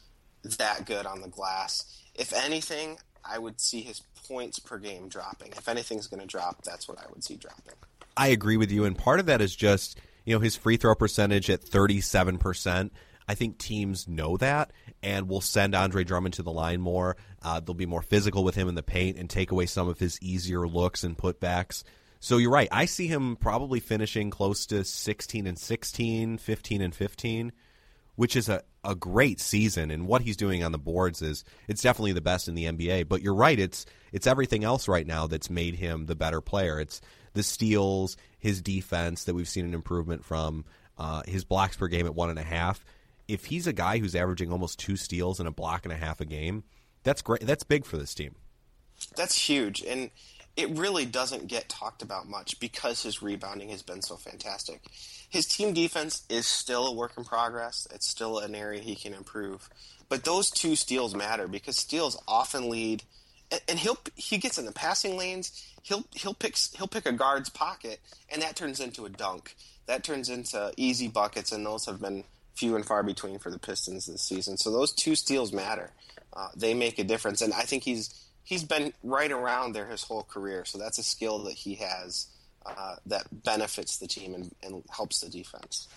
that 0.42 0.86
good 0.86 1.06
on 1.06 1.20
the 1.20 1.28
glass. 1.28 2.02
If 2.14 2.32
anything, 2.32 2.98
I 3.24 3.38
would 3.38 3.60
see 3.60 3.80
his 3.80 4.00
points 4.28 4.58
per 4.58 4.78
game 4.78 5.08
dropping. 5.08 5.52
If 5.52 5.68
anything's 5.68 6.06
going 6.06 6.20
to 6.20 6.26
drop, 6.26 6.62
that's 6.64 6.88
what 6.88 6.98
I 6.98 7.04
would 7.10 7.24
see 7.24 7.36
dropping. 7.36 7.74
I 8.16 8.28
agree 8.28 8.56
with 8.56 8.70
you, 8.70 8.84
and 8.84 8.96
part 8.96 9.20
of 9.20 9.26
that 9.26 9.40
is 9.40 9.56
just 9.56 9.98
you 10.24 10.34
know 10.34 10.40
his 10.40 10.56
free 10.56 10.76
throw 10.76 10.94
percentage 10.94 11.48
at 11.50 11.62
thirty 11.62 12.00
seven 12.00 12.38
percent. 12.38 12.92
I 13.28 13.34
think 13.34 13.58
teams 13.58 14.08
know 14.08 14.36
that 14.38 14.72
and 15.02 15.28
will 15.28 15.40
send 15.40 15.74
Andre 15.74 16.04
Drummond 16.04 16.34
to 16.34 16.42
the 16.42 16.52
line 16.52 16.80
more. 16.80 17.16
Uh, 17.40 17.60
they'll 17.60 17.74
be 17.74 17.86
more 17.86 18.02
physical 18.02 18.44
with 18.44 18.56
him 18.56 18.68
in 18.68 18.74
the 18.74 18.82
paint 18.82 19.16
and 19.16 19.30
take 19.30 19.52
away 19.52 19.66
some 19.66 19.88
of 19.88 19.98
his 19.98 20.20
easier 20.20 20.66
looks 20.66 21.04
and 21.04 21.16
putbacks. 21.16 21.84
So 22.20 22.36
you're 22.36 22.50
right. 22.50 22.68
I 22.70 22.84
see 22.84 23.06
him 23.06 23.36
probably 23.36 23.80
finishing 23.80 24.30
close 24.30 24.66
to 24.66 24.84
16 24.84 25.46
and 25.46 25.58
16, 25.58 26.38
15 26.38 26.82
and 26.82 26.94
15, 26.94 27.52
which 28.16 28.36
is 28.36 28.48
a, 28.48 28.62
a 28.84 28.94
great 28.94 29.40
season. 29.40 29.90
And 29.90 30.06
what 30.06 30.22
he's 30.22 30.36
doing 30.36 30.62
on 30.62 30.72
the 30.72 30.78
boards 30.78 31.22
is 31.22 31.44
it's 31.68 31.82
definitely 31.82 32.12
the 32.12 32.20
best 32.20 32.48
in 32.48 32.54
the 32.54 32.66
NBA. 32.66 33.08
But 33.08 33.22
you're 33.22 33.34
right. 33.34 33.58
It's 33.58 33.86
it's 34.12 34.26
everything 34.26 34.64
else 34.64 34.88
right 34.88 35.06
now 35.06 35.26
that's 35.26 35.50
made 35.50 35.76
him 35.76 36.06
the 36.06 36.14
better 36.14 36.40
player. 36.40 36.78
It's 36.80 37.00
the 37.34 37.42
steals, 37.42 38.16
his 38.38 38.60
defense 38.60 39.24
that 39.24 39.34
we've 39.34 39.48
seen 39.48 39.64
an 39.64 39.74
improvement 39.74 40.24
from, 40.24 40.64
uh, 40.98 41.22
his 41.26 41.44
blocks 41.44 41.76
per 41.76 41.88
game 41.88 42.06
at 42.06 42.14
one 42.14 42.30
and 42.30 42.38
a 42.38 42.44
half. 42.44 42.84
If 43.28 43.46
he's 43.46 43.66
a 43.66 43.72
guy 43.72 43.98
who's 43.98 44.14
averaging 44.14 44.52
almost 44.52 44.78
two 44.78 44.96
steals 44.96 45.38
and 45.38 45.48
a 45.48 45.52
block 45.52 45.84
and 45.84 45.92
a 45.92 45.96
half 45.96 46.20
a 46.20 46.24
game, 46.24 46.64
that's 47.02 47.22
great. 47.22 47.40
That's 47.40 47.64
big 47.64 47.84
for 47.84 47.96
this 47.96 48.14
team. 48.14 48.34
That's 49.16 49.36
huge, 49.36 49.82
and 49.82 50.10
it 50.56 50.70
really 50.70 51.06
doesn't 51.06 51.48
get 51.48 51.68
talked 51.68 52.02
about 52.02 52.28
much 52.28 52.60
because 52.60 53.02
his 53.02 53.22
rebounding 53.22 53.70
has 53.70 53.82
been 53.82 54.02
so 54.02 54.16
fantastic. 54.16 54.82
His 55.28 55.46
team 55.46 55.72
defense 55.72 56.24
is 56.28 56.46
still 56.46 56.86
a 56.86 56.92
work 56.92 57.12
in 57.16 57.24
progress. 57.24 57.86
It's 57.90 58.06
still 58.06 58.38
an 58.38 58.54
area 58.54 58.80
he 58.80 58.94
can 58.94 59.14
improve. 59.14 59.70
But 60.10 60.24
those 60.24 60.50
two 60.50 60.76
steals 60.76 61.14
matter 61.14 61.48
because 61.48 61.78
steals 61.78 62.22
often 62.28 62.68
lead, 62.68 63.02
and, 63.66 63.78
he'll 63.78 63.98
he 64.14 64.36
gets 64.36 64.58
in 64.58 64.66
the 64.66 64.72
passing 64.72 65.16
lanes. 65.16 65.66
He'll 65.82 66.04
he'll 66.12 66.34
pick 66.34 66.58
he'll 66.76 66.86
pick 66.86 67.06
a 67.06 67.12
guard's 67.12 67.48
pocket, 67.48 68.00
and 68.28 68.42
that 68.42 68.56
turns 68.56 68.78
into 68.78 69.06
a 69.06 69.08
dunk. 69.08 69.56
That 69.86 70.04
turns 70.04 70.28
into 70.28 70.72
easy 70.76 71.08
buckets, 71.08 71.50
and 71.50 71.64
those 71.64 71.86
have 71.86 72.00
been 72.00 72.24
few 72.54 72.76
and 72.76 72.84
far 72.84 73.02
between 73.02 73.38
for 73.38 73.50
the 73.50 73.58
Pistons 73.58 74.04
this 74.06 74.22
season. 74.22 74.58
So 74.58 74.70
those 74.70 74.92
two 74.92 75.14
steals 75.14 75.52
matter. 75.52 75.90
Uh, 76.34 76.48
they 76.54 76.74
make 76.74 76.98
a 76.98 77.04
difference, 77.04 77.40
and 77.40 77.54
I 77.54 77.62
think 77.62 77.82
he's 77.82 78.14
he's 78.44 78.64
been 78.64 78.92
right 79.02 79.30
around 79.30 79.74
there 79.74 79.86
his 79.86 80.02
whole 80.02 80.24
career. 80.24 80.64
So 80.64 80.78
that's 80.78 80.98
a 80.98 81.02
skill 81.02 81.44
that 81.44 81.54
he 81.54 81.76
has 81.76 82.26
uh, 82.66 82.96
that 83.06 83.26
benefits 83.44 83.98
the 83.98 84.06
team 84.06 84.34
and, 84.34 84.54
and 84.62 84.82
helps 84.94 85.20
the 85.20 85.28
defense. 85.28 85.88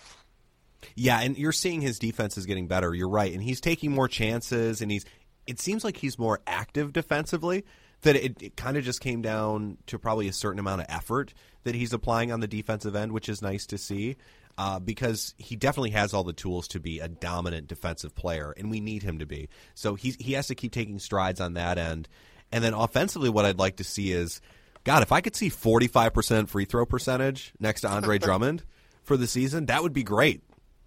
Yeah, 0.94 1.20
and 1.20 1.36
you're 1.36 1.52
seeing 1.52 1.80
his 1.80 1.98
defense 1.98 2.36
is 2.36 2.46
getting 2.46 2.68
better. 2.68 2.94
You're 2.94 3.08
right, 3.08 3.32
and 3.32 3.42
he's 3.42 3.60
taking 3.60 3.92
more 3.92 4.08
chances, 4.08 4.80
and 4.82 4.90
he's. 4.90 5.04
It 5.46 5.60
seems 5.60 5.84
like 5.84 5.96
he's 5.96 6.18
more 6.18 6.40
active 6.46 6.92
defensively. 6.92 7.64
That 8.02 8.16
it, 8.16 8.42
it 8.42 8.56
kind 8.56 8.76
of 8.76 8.84
just 8.84 9.00
came 9.00 9.22
down 9.22 9.78
to 9.86 9.98
probably 9.98 10.28
a 10.28 10.32
certain 10.32 10.58
amount 10.58 10.82
of 10.82 10.86
effort 10.90 11.32
that 11.64 11.74
he's 11.74 11.92
applying 11.92 12.30
on 12.30 12.40
the 12.40 12.46
defensive 12.46 12.94
end, 12.94 13.12
which 13.12 13.28
is 13.28 13.42
nice 13.42 13.66
to 13.66 13.78
see. 13.78 14.16
Uh, 14.58 14.78
because 14.78 15.34
he 15.36 15.54
definitely 15.54 15.90
has 15.90 16.14
all 16.14 16.24
the 16.24 16.32
tools 16.32 16.66
to 16.68 16.80
be 16.80 16.98
a 16.98 17.08
dominant 17.08 17.68
defensive 17.68 18.14
player, 18.14 18.54
and 18.56 18.70
we 18.70 18.80
need 18.80 19.02
him 19.02 19.18
to 19.18 19.26
be. 19.26 19.50
So 19.74 19.96
he's, 19.96 20.16
he 20.16 20.32
has 20.32 20.46
to 20.46 20.54
keep 20.54 20.72
taking 20.72 20.98
strides 20.98 21.42
on 21.42 21.54
that 21.54 21.76
end. 21.76 22.08
And 22.52 22.62
then 22.62 22.74
offensively, 22.74 23.28
what 23.28 23.44
I'd 23.44 23.58
like 23.58 23.76
to 23.76 23.84
see 23.84 24.12
is, 24.12 24.40
God, 24.84 25.02
if 25.02 25.12
I 25.12 25.20
could 25.20 25.34
see 25.34 25.50
45% 25.50 26.48
free 26.48 26.64
throw 26.64 26.86
percentage 26.86 27.52
next 27.58 27.80
to 27.82 27.88
Andre 27.88 28.18
Drummond 28.20 28.62
for 29.02 29.16
the 29.16 29.26
season, 29.26 29.66
that 29.66 29.82
would 29.82 29.92
be 29.92 30.04
great. 30.04 30.42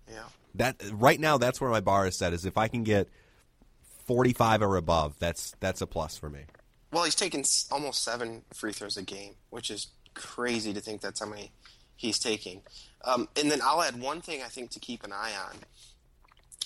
Yeah. 0.09 0.23
That 0.55 0.81
right 0.93 1.19
now, 1.19 1.37
that's 1.37 1.59
where 1.59 1.69
my 1.69 1.81
bar 1.81 2.07
is 2.07 2.17
set. 2.17 2.33
Is 2.33 2.45
if 2.45 2.57
I 2.57 2.67
can 2.67 2.83
get 2.83 3.09
45 4.05 4.61
or 4.61 4.77
above, 4.77 5.19
that's 5.19 5.53
that's 5.59 5.81
a 5.81 5.87
plus 5.87 6.17
for 6.17 6.29
me. 6.29 6.41
Well, 6.91 7.03
he's 7.03 7.15
taking 7.15 7.45
almost 7.71 8.03
seven 8.03 8.43
free 8.53 8.73
throws 8.73 8.97
a 8.97 9.03
game, 9.03 9.35
which 9.51 9.69
is 9.69 9.87
crazy 10.15 10.73
to 10.73 10.81
think 10.81 11.01
that's 11.01 11.19
how 11.19 11.27
many 11.27 11.51
he's 11.95 12.17
taking. 12.17 12.61
Um, 13.03 13.27
and 13.39 13.51
then 13.51 13.59
I'll 13.63 13.81
add 13.81 14.01
one 14.01 14.21
thing 14.21 14.41
I 14.41 14.47
think 14.47 14.71
to 14.71 14.79
keep 14.79 15.03
an 15.03 15.13
eye 15.13 15.33
on 15.47 15.57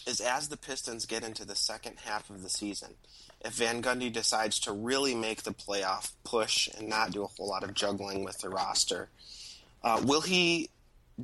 is 0.06 0.20
as 0.22 0.50
the 0.50 0.58
Pistons 0.58 1.06
get 1.06 1.24
into 1.24 1.46
the 1.46 1.56
second 1.56 1.98
half 2.06 2.30
of 2.30 2.44
the 2.44 2.50
season, 2.50 2.96
if 3.42 3.54
Van 3.54 3.82
Gundy 3.82 4.12
decides 4.12 4.60
to 4.60 4.72
really 4.72 5.16
make 5.16 5.44
the 5.44 5.54
playoff 5.54 6.12
push 6.24 6.70
and 6.78 6.88
not 6.88 7.12
do 7.12 7.24
a 7.24 7.28
whole 7.28 7.48
lot 7.48 7.64
of 7.64 7.74
juggling 7.74 8.24
with 8.24 8.40
the 8.40 8.50
roster, 8.50 9.10
uh, 9.84 10.02
will 10.04 10.22
he 10.22 10.70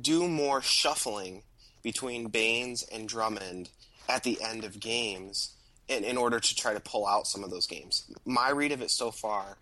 do 0.00 0.28
more 0.28 0.60
shuffling 0.60 1.42
between 1.82 2.28
Baynes 2.28 2.82
and 2.92 3.08
Drummond 3.08 3.70
at 4.08 4.22
the 4.22 4.38
end 4.42 4.64
of 4.64 4.80
games 4.80 5.54
in, 5.88 6.04
in 6.04 6.16
order 6.16 6.38
to 6.38 6.54
try 6.54 6.74
to 6.74 6.80
pull 6.80 7.06
out 7.06 7.26
some 7.26 7.42
of 7.42 7.50
those 7.50 7.66
games? 7.66 8.04
My 8.24 8.50
read 8.50 8.72
of 8.72 8.82
it 8.82 8.90
so 8.90 9.10
far, 9.10 9.56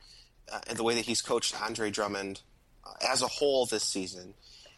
uh, 0.52 0.60
and 0.68 0.76
the 0.76 0.84
way 0.84 0.94
that 0.94 1.04
he's 1.04 1.22
coached 1.22 1.60
Andre 1.60 1.90
Drummond 1.90 2.40
uh, 2.84 2.92
as 3.08 3.22
a 3.22 3.28
whole 3.28 3.66
this 3.66 3.84
season, 3.84 4.34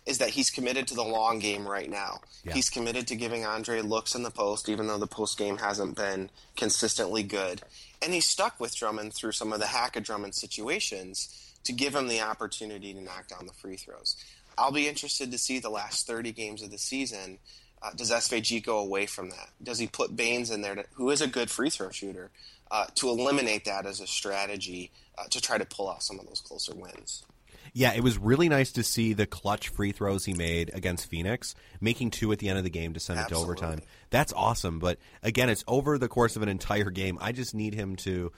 is 0.06 0.18
that 0.18 0.30
he's 0.30 0.50
committed 0.50 0.86
to 0.88 0.94
the 0.94 1.04
long 1.04 1.38
game 1.38 1.66
right 1.66 1.90
now. 1.90 2.20
Yeah. 2.44 2.54
He's 2.54 2.70
committed 2.70 3.06
to 3.08 3.16
giving 3.16 3.44
Andre 3.44 3.80
looks 3.80 4.14
in 4.14 4.22
the 4.22 4.30
post, 4.30 4.68
even 4.68 4.86
though 4.86 4.98
the 4.98 5.06
post 5.06 5.38
game 5.38 5.58
hasn't 5.58 5.96
been 5.96 6.30
consistently 6.56 7.22
good. 7.22 7.62
And 8.02 8.14
he's 8.14 8.26
stuck 8.26 8.58
with 8.58 8.74
Drummond 8.74 9.14
through 9.14 9.32
some 9.32 9.52
of 9.52 9.60
the 9.60 9.66
hack 9.66 9.96
of 9.96 10.04
Drummond 10.04 10.34
situations 10.34 11.54
to 11.64 11.72
give 11.72 11.94
him 11.94 12.08
the 12.08 12.22
opportunity 12.22 12.94
to 12.94 13.00
knock 13.00 13.28
down 13.28 13.46
the 13.46 13.52
free 13.52 13.76
throws. 13.76 14.16
I'll 14.56 14.72
be 14.72 14.88
interested 14.88 15.30
to 15.30 15.38
see 15.38 15.58
the 15.58 15.70
last 15.70 16.06
30 16.06 16.32
games 16.32 16.62
of 16.62 16.70
the 16.70 16.78
season. 16.78 17.38
Uh, 17.82 17.90
does 17.94 18.10
SVG 18.10 18.62
go 18.62 18.78
away 18.78 19.06
from 19.06 19.30
that? 19.30 19.48
Does 19.62 19.78
he 19.78 19.86
put 19.86 20.16
Baynes 20.16 20.50
in 20.50 20.60
there, 20.62 20.74
to, 20.74 20.84
who 20.94 21.10
is 21.10 21.20
a 21.20 21.26
good 21.26 21.50
free 21.50 21.70
throw 21.70 21.90
shooter, 21.90 22.30
uh, 22.70 22.86
to 22.96 23.08
eliminate 23.08 23.64
that 23.64 23.86
as 23.86 24.00
a 24.00 24.06
strategy 24.06 24.90
uh, 25.16 25.24
to 25.30 25.40
try 25.40 25.56
to 25.58 25.64
pull 25.64 25.88
out 25.88 26.02
some 26.02 26.18
of 26.18 26.26
those 26.26 26.40
closer 26.40 26.74
wins? 26.74 27.24
Yeah, 27.72 27.92
it 27.94 28.02
was 28.02 28.18
really 28.18 28.48
nice 28.48 28.72
to 28.72 28.82
see 28.82 29.12
the 29.12 29.26
clutch 29.26 29.68
free 29.68 29.92
throws 29.92 30.24
he 30.24 30.34
made 30.34 30.70
against 30.74 31.08
Phoenix, 31.08 31.54
making 31.80 32.10
two 32.10 32.32
at 32.32 32.38
the 32.38 32.48
end 32.48 32.58
of 32.58 32.64
the 32.64 32.70
game 32.70 32.94
to 32.94 33.00
send 33.00 33.18
Absolutely. 33.18 33.52
it 33.52 33.58
to 33.58 33.64
overtime. 33.64 33.86
That's 34.10 34.32
awesome. 34.32 34.78
But 34.78 34.98
again, 35.22 35.48
it's 35.48 35.64
over 35.66 35.98
the 35.98 36.08
course 36.08 36.36
of 36.36 36.42
an 36.42 36.48
entire 36.48 36.90
game. 36.90 37.18
I 37.20 37.32
just 37.32 37.54
need 37.54 37.74
him 37.74 37.96
to, 37.96 38.32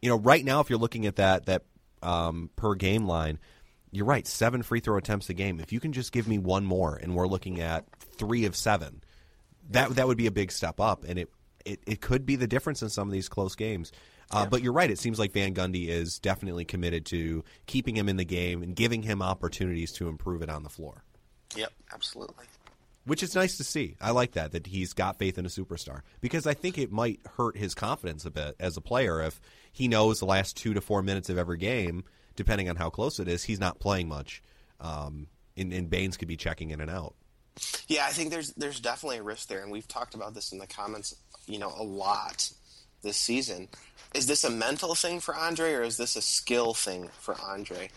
you 0.00 0.08
know, 0.08 0.16
right 0.16 0.44
now, 0.44 0.60
if 0.60 0.70
you're 0.70 0.78
looking 0.78 1.06
at 1.06 1.16
that 1.16 1.46
that 1.46 1.64
um, 2.02 2.50
per 2.56 2.74
game 2.74 3.06
line, 3.06 3.38
you're 3.90 4.06
right, 4.06 4.26
seven 4.26 4.62
free 4.62 4.80
throw 4.80 4.96
attempts 4.96 5.28
a 5.28 5.34
game. 5.34 5.60
If 5.60 5.72
you 5.72 5.80
can 5.80 5.92
just 5.92 6.12
give 6.12 6.26
me 6.26 6.38
one 6.38 6.64
more, 6.64 6.96
and 6.96 7.14
we're 7.14 7.28
looking 7.28 7.60
at 7.60 7.84
three 8.16 8.46
of 8.46 8.56
seven, 8.56 9.02
that 9.70 9.90
that 9.96 10.08
would 10.08 10.16
be 10.16 10.26
a 10.26 10.32
big 10.32 10.50
step 10.50 10.80
up, 10.80 11.04
and 11.06 11.18
it 11.18 11.30
it, 11.64 11.80
it 11.86 12.00
could 12.00 12.26
be 12.26 12.36
the 12.36 12.46
difference 12.46 12.82
in 12.82 12.88
some 12.88 13.08
of 13.08 13.12
these 13.12 13.28
close 13.28 13.54
games. 13.54 13.92
Uh, 14.32 14.46
But 14.46 14.62
you're 14.62 14.72
right. 14.72 14.90
It 14.90 14.98
seems 14.98 15.18
like 15.18 15.32
Van 15.32 15.54
Gundy 15.54 15.88
is 15.88 16.18
definitely 16.18 16.64
committed 16.64 17.04
to 17.06 17.44
keeping 17.66 17.96
him 17.96 18.08
in 18.08 18.16
the 18.16 18.24
game 18.24 18.62
and 18.62 18.74
giving 18.74 19.02
him 19.02 19.22
opportunities 19.22 19.92
to 19.92 20.08
improve 20.08 20.42
it 20.42 20.48
on 20.48 20.62
the 20.62 20.68
floor, 20.70 21.04
Yep, 21.56 21.72
absolutely. 21.92 22.46
which 23.04 23.22
is 23.22 23.34
nice 23.34 23.56
to 23.58 23.64
see. 23.64 23.96
I 24.00 24.10
like 24.12 24.32
that 24.32 24.52
that 24.52 24.66
he's 24.68 24.92
got 24.92 25.18
faith 25.18 25.36
in 25.38 25.44
a 25.46 25.50
superstar 25.50 26.00
because 26.20 26.46
I 26.46 26.54
think 26.54 26.78
it 26.78 26.90
might 26.92 27.20
hurt 27.36 27.56
his 27.56 27.74
confidence 27.74 28.24
a 28.24 28.30
bit 28.30 28.56
as 28.58 28.76
a 28.76 28.80
player 28.80 29.20
if 29.20 29.40
he 29.70 29.88
knows 29.88 30.18
the 30.20 30.26
last 30.26 30.56
two 30.56 30.72
to 30.74 30.80
four 30.80 31.02
minutes 31.02 31.28
of 31.28 31.36
every 31.38 31.58
game, 31.58 32.04
depending 32.36 32.68
on 32.70 32.76
how 32.76 32.88
close 32.90 33.18
it 33.20 33.28
is, 33.28 33.44
he's 33.44 33.60
not 33.60 33.80
playing 33.80 34.08
much, 34.08 34.42
um, 34.80 35.26
and, 35.56 35.72
and 35.72 35.90
Baynes 35.90 36.16
could 36.16 36.28
be 36.28 36.36
checking 36.36 36.70
in 36.70 36.80
and 36.80 36.90
out. 36.90 37.14
Yeah, 37.86 38.06
I 38.06 38.10
think 38.12 38.30
there's 38.30 38.54
there's 38.54 38.80
definitely 38.80 39.18
a 39.18 39.22
risk 39.22 39.48
there, 39.48 39.62
and 39.62 39.70
we've 39.70 39.86
talked 39.86 40.14
about 40.14 40.32
this 40.32 40.52
in 40.52 40.58
the 40.58 40.66
comments, 40.66 41.14
you 41.46 41.58
know, 41.58 41.70
a 41.76 41.82
lot 41.84 42.50
this 43.02 43.18
season. 43.18 43.68
Is 44.14 44.26
this 44.26 44.44
a 44.44 44.50
mental 44.50 44.94
thing 44.94 45.20
for 45.20 45.34
Andre, 45.34 45.72
or 45.72 45.82
is 45.82 45.96
this 45.96 46.16
a 46.16 46.22
skill 46.22 46.74
thing 46.74 47.08
for 47.20 47.34
Andre? 47.40 47.88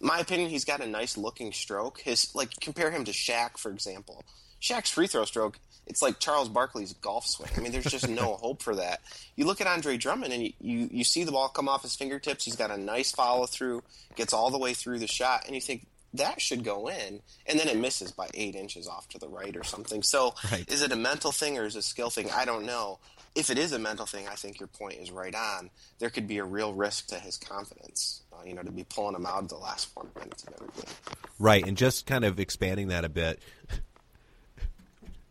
My 0.00 0.18
opinion, 0.18 0.50
he's 0.50 0.64
got 0.64 0.80
a 0.80 0.86
nice 0.86 1.16
looking 1.16 1.52
stroke. 1.52 2.00
His 2.00 2.34
like 2.34 2.58
compare 2.60 2.90
him 2.90 3.04
to 3.04 3.12
Shaq, 3.12 3.58
for 3.58 3.70
example. 3.70 4.24
Shaq's 4.60 4.90
free 4.90 5.06
throw 5.06 5.24
stroke, 5.24 5.58
it's 5.86 6.02
like 6.02 6.18
Charles 6.18 6.48
Barkley's 6.48 6.92
golf 6.94 7.26
swing. 7.26 7.50
I 7.56 7.60
mean, 7.60 7.72
there's 7.72 7.84
just 7.86 8.08
no 8.08 8.34
hope 8.40 8.62
for 8.62 8.74
that. 8.76 9.00
You 9.36 9.44
look 9.46 9.60
at 9.60 9.66
Andre 9.66 9.96
Drummond, 9.96 10.32
and 10.32 10.42
you, 10.42 10.52
you 10.60 10.88
you 10.92 11.04
see 11.04 11.24
the 11.24 11.32
ball 11.32 11.48
come 11.48 11.68
off 11.68 11.82
his 11.82 11.94
fingertips. 11.96 12.44
He's 12.44 12.56
got 12.56 12.70
a 12.70 12.76
nice 12.76 13.10
follow 13.12 13.46
through, 13.46 13.82
gets 14.16 14.32
all 14.32 14.50
the 14.50 14.58
way 14.58 14.74
through 14.74 14.98
the 14.98 15.06
shot, 15.06 15.44
and 15.46 15.54
you 15.54 15.60
think 15.60 15.86
that 16.14 16.40
should 16.40 16.64
go 16.64 16.88
in, 16.88 17.20
and 17.46 17.58
then 17.60 17.68
it 17.68 17.76
misses 17.78 18.10
by 18.10 18.28
eight 18.34 18.54
inches 18.56 18.88
off 18.88 19.08
to 19.10 19.18
the 19.18 19.28
right 19.28 19.56
or 19.56 19.62
something. 19.62 20.02
So, 20.02 20.34
Right. 20.50 20.68
is 20.68 20.82
it 20.82 20.90
a 20.90 20.96
mental 20.96 21.30
thing 21.30 21.56
or 21.56 21.64
is 21.66 21.76
it 21.76 21.80
a 21.80 21.82
skill 21.82 22.10
thing? 22.10 22.28
I 22.32 22.44
don't 22.44 22.66
know. 22.66 22.98
If 23.34 23.48
it 23.50 23.58
is 23.58 23.72
a 23.72 23.78
mental 23.78 24.06
thing, 24.06 24.26
I 24.26 24.34
think 24.34 24.58
your 24.58 24.66
point 24.66 25.00
is 25.00 25.10
right 25.10 25.34
on. 25.34 25.70
There 25.98 26.10
could 26.10 26.26
be 26.26 26.38
a 26.38 26.44
real 26.44 26.74
risk 26.74 27.08
to 27.08 27.14
his 27.16 27.36
confidence, 27.36 28.22
uh, 28.32 28.44
you 28.44 28.54
know, 28.54 28.62
to 28.62 28.72
be 28.72 28.84
pulling 28.84 29.14
him 29.14 29.24
out 29.24 29.44
of 29.44 29.48
the 29.48 29.56
last 29.56 29.92
four 29.94 30.06
minutes 30.18 30.44
of 30.44 30.54
every 30.54 30.68
game. 30.74 30.94
Right, 31.38 31.66
and 31.66 31.76
just 31.76 32.06
kind 32.06 32.24
of 32.24 32.40
expanding 32.40 32.88
that 32.88 33.04
a 33.04 33.08
bit. 33.08 33.40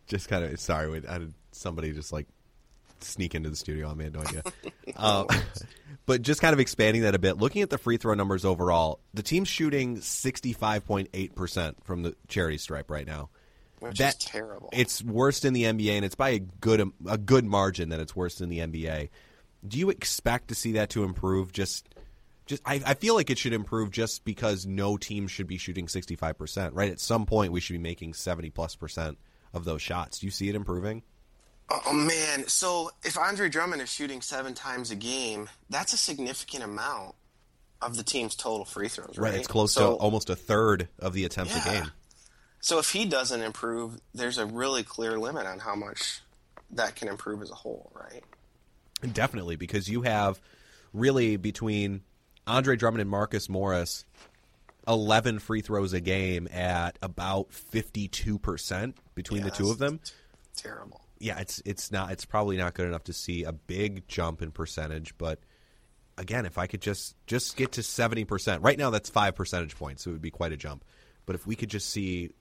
just 0.06 0.28
kind 0.28 0.44
of 0.44 0.58
sorry, 0.58 1.02
I 1.06 1.12
had 1.12 1.34
somebody 1.52 1.92
just 1.92 2.12
like 2.12 2.26
sneak 3.00 3.34
into 3.34 3.50
the 3.50 3.56
studio. 3.56 3.94
I 3.98 4.02
had 4.02 4.14
no 4.14 4.20
idea. 4.20 4.42
um, 4.96 5.26
but 6.06 6.22
just 6.22 6.40
kind 6.40 6.52
of 6.52 6.60
expanding 6.60 7.02
that 7.02 7.14
a 7.14 7.18
bit. 7.18 7.38
Looking 7.38 7.62
at 7.62 7.70
the 7.70 7.78
free 7.78 7.96
throw 7.96 8.14
numbers 8.14 8.44
overall, 8.44 9.00
the 9.14 9.22
team's 9.22 9.48
shooting 9.48 10.00
sixty 10.00 10.52
five 10.52 10.86
point 10.86 11.08
eight 11.14 11.34
percent 11.34 11.84
from 11.84 12.02
the 12.02 12.16
charity 12.28 12.58
stripe 12.58 12.90
right 12.90 13.06
now. 13.06 13.30
Which 13.80 13.98
That- 13.98 14.20
terrible. 14.20 14.68
It's 14.72 15.02
worst 15.02 15.44
in 15.44 15.52
the 15.52 15.64
NBA, 15.64 15.96
and 15.96 16.04
it's 16.04 16.14
by 16.14 16.30
a 16.30 16.38
good 16.38 16.80
um, 16.80 16.94
a 17.08 17.18
good 17.18 17.44
margin 17.44 17.88
that 17.88 18.00
it's 18.00 18.14
worse 18.14 18.40
in 18.40 18.48
the 18.48 18.58
NBA. 18.58 19.08
Do 19.66 19.78
you 19.78 19.90
expect 19.90 20.48
to 20.48 20.54
see 20.54 20.72
that 20.72 20.90
to 20.90 21.04
improve? 21.04 21.52
Just, 21.52 21.88
just 22.46 22.62
I, 22.64 22.80
I 22.84 22.94
feel 22.94 23.14
like 23.14 23.30
it 23.30 23.38
should 23.38 23.52
improve 23.52 23.90
just 23.90 24.24
because 24.24 24.66
no 24.66 24.96
team 24.96 25.28
should 25.28 25.46
be 25.46 25.58
shooting 25.58 25.88
sixty 25.88 26.14
five 26.14 26.36
percent. 26.36 26.74
Right 26.74 26.90
at 26.90 27.00
some 27.00 27.26
point, 27.26 27.52
we 27.52 27.60
should 27.60 27.74
be 27.74 27.78
making 27.78 28.14
seventy 28.14 28.50
plus 28.50 28.76
percent 28.76 29.18
of 29.54 29.64
those 29.64 29.82
shots. 29.82 30.18
Do 30.18 30.26
you 30.26 30.30
see 30.30 30.48
it 30.48 30.54
improving? 30.54 31.02
Oh, 31.70 31.80
oh 31.86 31.92
man! 31.92 32.46
So 32.48 32.90
if 33.02 33.16
Andre 33.16 33.48
Drummond 33.48 33.80
is 33.80 33.90
shooting 33.90 34.20
seven 34.20 34.54
times 34.54 34.90
a 34.90 34.96
game, 34.96 35.48
that's 35.70 35.92
a 35.92 35.96
significant 35.96 36.64
amount 36.64 37.14
of 37.80 37.96
the 37.96 38.02
team's 38.02 38.34
total 38.34 38.64
free 38.64 38.88
throws, 38.88 39.16
right? 39.16 39.30
Right, 39.30 39.34
it's 39.38 39.48
close 39.48 39.72
so, 39.72 39.92
to 39.92 39.96
almost 39.96 40.28
a 40.30 40.36
third 40.36 40.88
of 40.98 41.14
the 41.14 41.24
attempts 41.24 41.56
a 41.56 41.70
game. 41.70 41.90
So 42.60 42.78
if 42.78 42.90
he 42.90 43.04
doesn't 43.06 43.40
improve, 43.40 43.98
there's 44.14 44.38
a 44.38 44.46
really 44.46 44.82
clear 44.82 45.18
limit 45.18 45.46
on 45.46 45.58
how 45.58 45.74
much 45.74 46.20
that 46.70 46.94
can 46.94 47.08
improve 47.08 47.42
as 47.42 47.50
a 47.50 47.54
whole, 47.54 47.90
right? 47.94 48.22
Definitely, 49.12 49.56
because 49.56 49.88
you 49.88 50.02
have 50.02 50.40
really 50.92 51.36
between 51.36 52.02
Andre 52.46 52.76
Drummond 52.76 53.00
and 53.00 53.10
Marcus 53.10 53.48
Morris, 53.48 54.04
eleven 54.86 55.38
free 55.38 55.62
throws 55.62 55.92
a 55.94 56.00
game 56.00 56.48
at 56.52 56.98
about 57.00 57.52
fifty-two 57.52 58.38
percent 58.38 58.96
between 59.14 59.42
the 59.42 59.48
Yeah, 59.48 59.54
two 59.54 59.70
of 59.70 59.78
them. 59.78 60.00
Terrible. 60.56 61.00
Yeah, 61.18 61.38
it's 61.38 61.62
it's 61.64 61.90
not 61.90 62.12
it's 62.12 62.26
probably 62.26 62.58
not 62.58 62.74
good 62.74 62.86
enough 62.86 63.04
to 63.04 63.12
see 63.14 63.44
a 63.44 63.52
big 63.52 64.06
jump 64.06 64.42
in 64.42 64.50
percentage, 64.50 65.16
but 65.16 65.38
again, 66.18 66.44
if 66.44 66.58
I 66.58 66.66
could 66.66 66.82
just 66.82 67.16
just 67.26 67.56
get 67.56 67.72
to 67.72 67.82
seventy 67.82 68.24
percent, 68.24 68.62
right 68.62 68.78
now 68.78 68.90
that's 68.90 69.08
five 69.08 69.34
percentage 69.34 69.76
points, 69.76 70.02
so 70.02 70.10
it 70.10 70.12
would 70.12 70.22
be 70.22 70.30
quite 70.30 70.52
a 70.52 70.56
jump. 70.56 70.84
But 71.24 71.36
if 71.36 71.46
we 71.46 71.56
could 71.56 71.70
just 71.70 71.88
see 71.88 72.32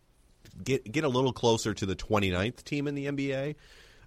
get 0.63 0.89
get 0.91 1.03
a 1.03 1.09
little 1.09 1.33
closer 1.33 1.73
to 1.73 1.85
the 1.85 1.95
29th 1.95 2.63
team 2.63 2.87
in 2.87 2.95
the 2.95 3.05
NBA, 3.07 3.55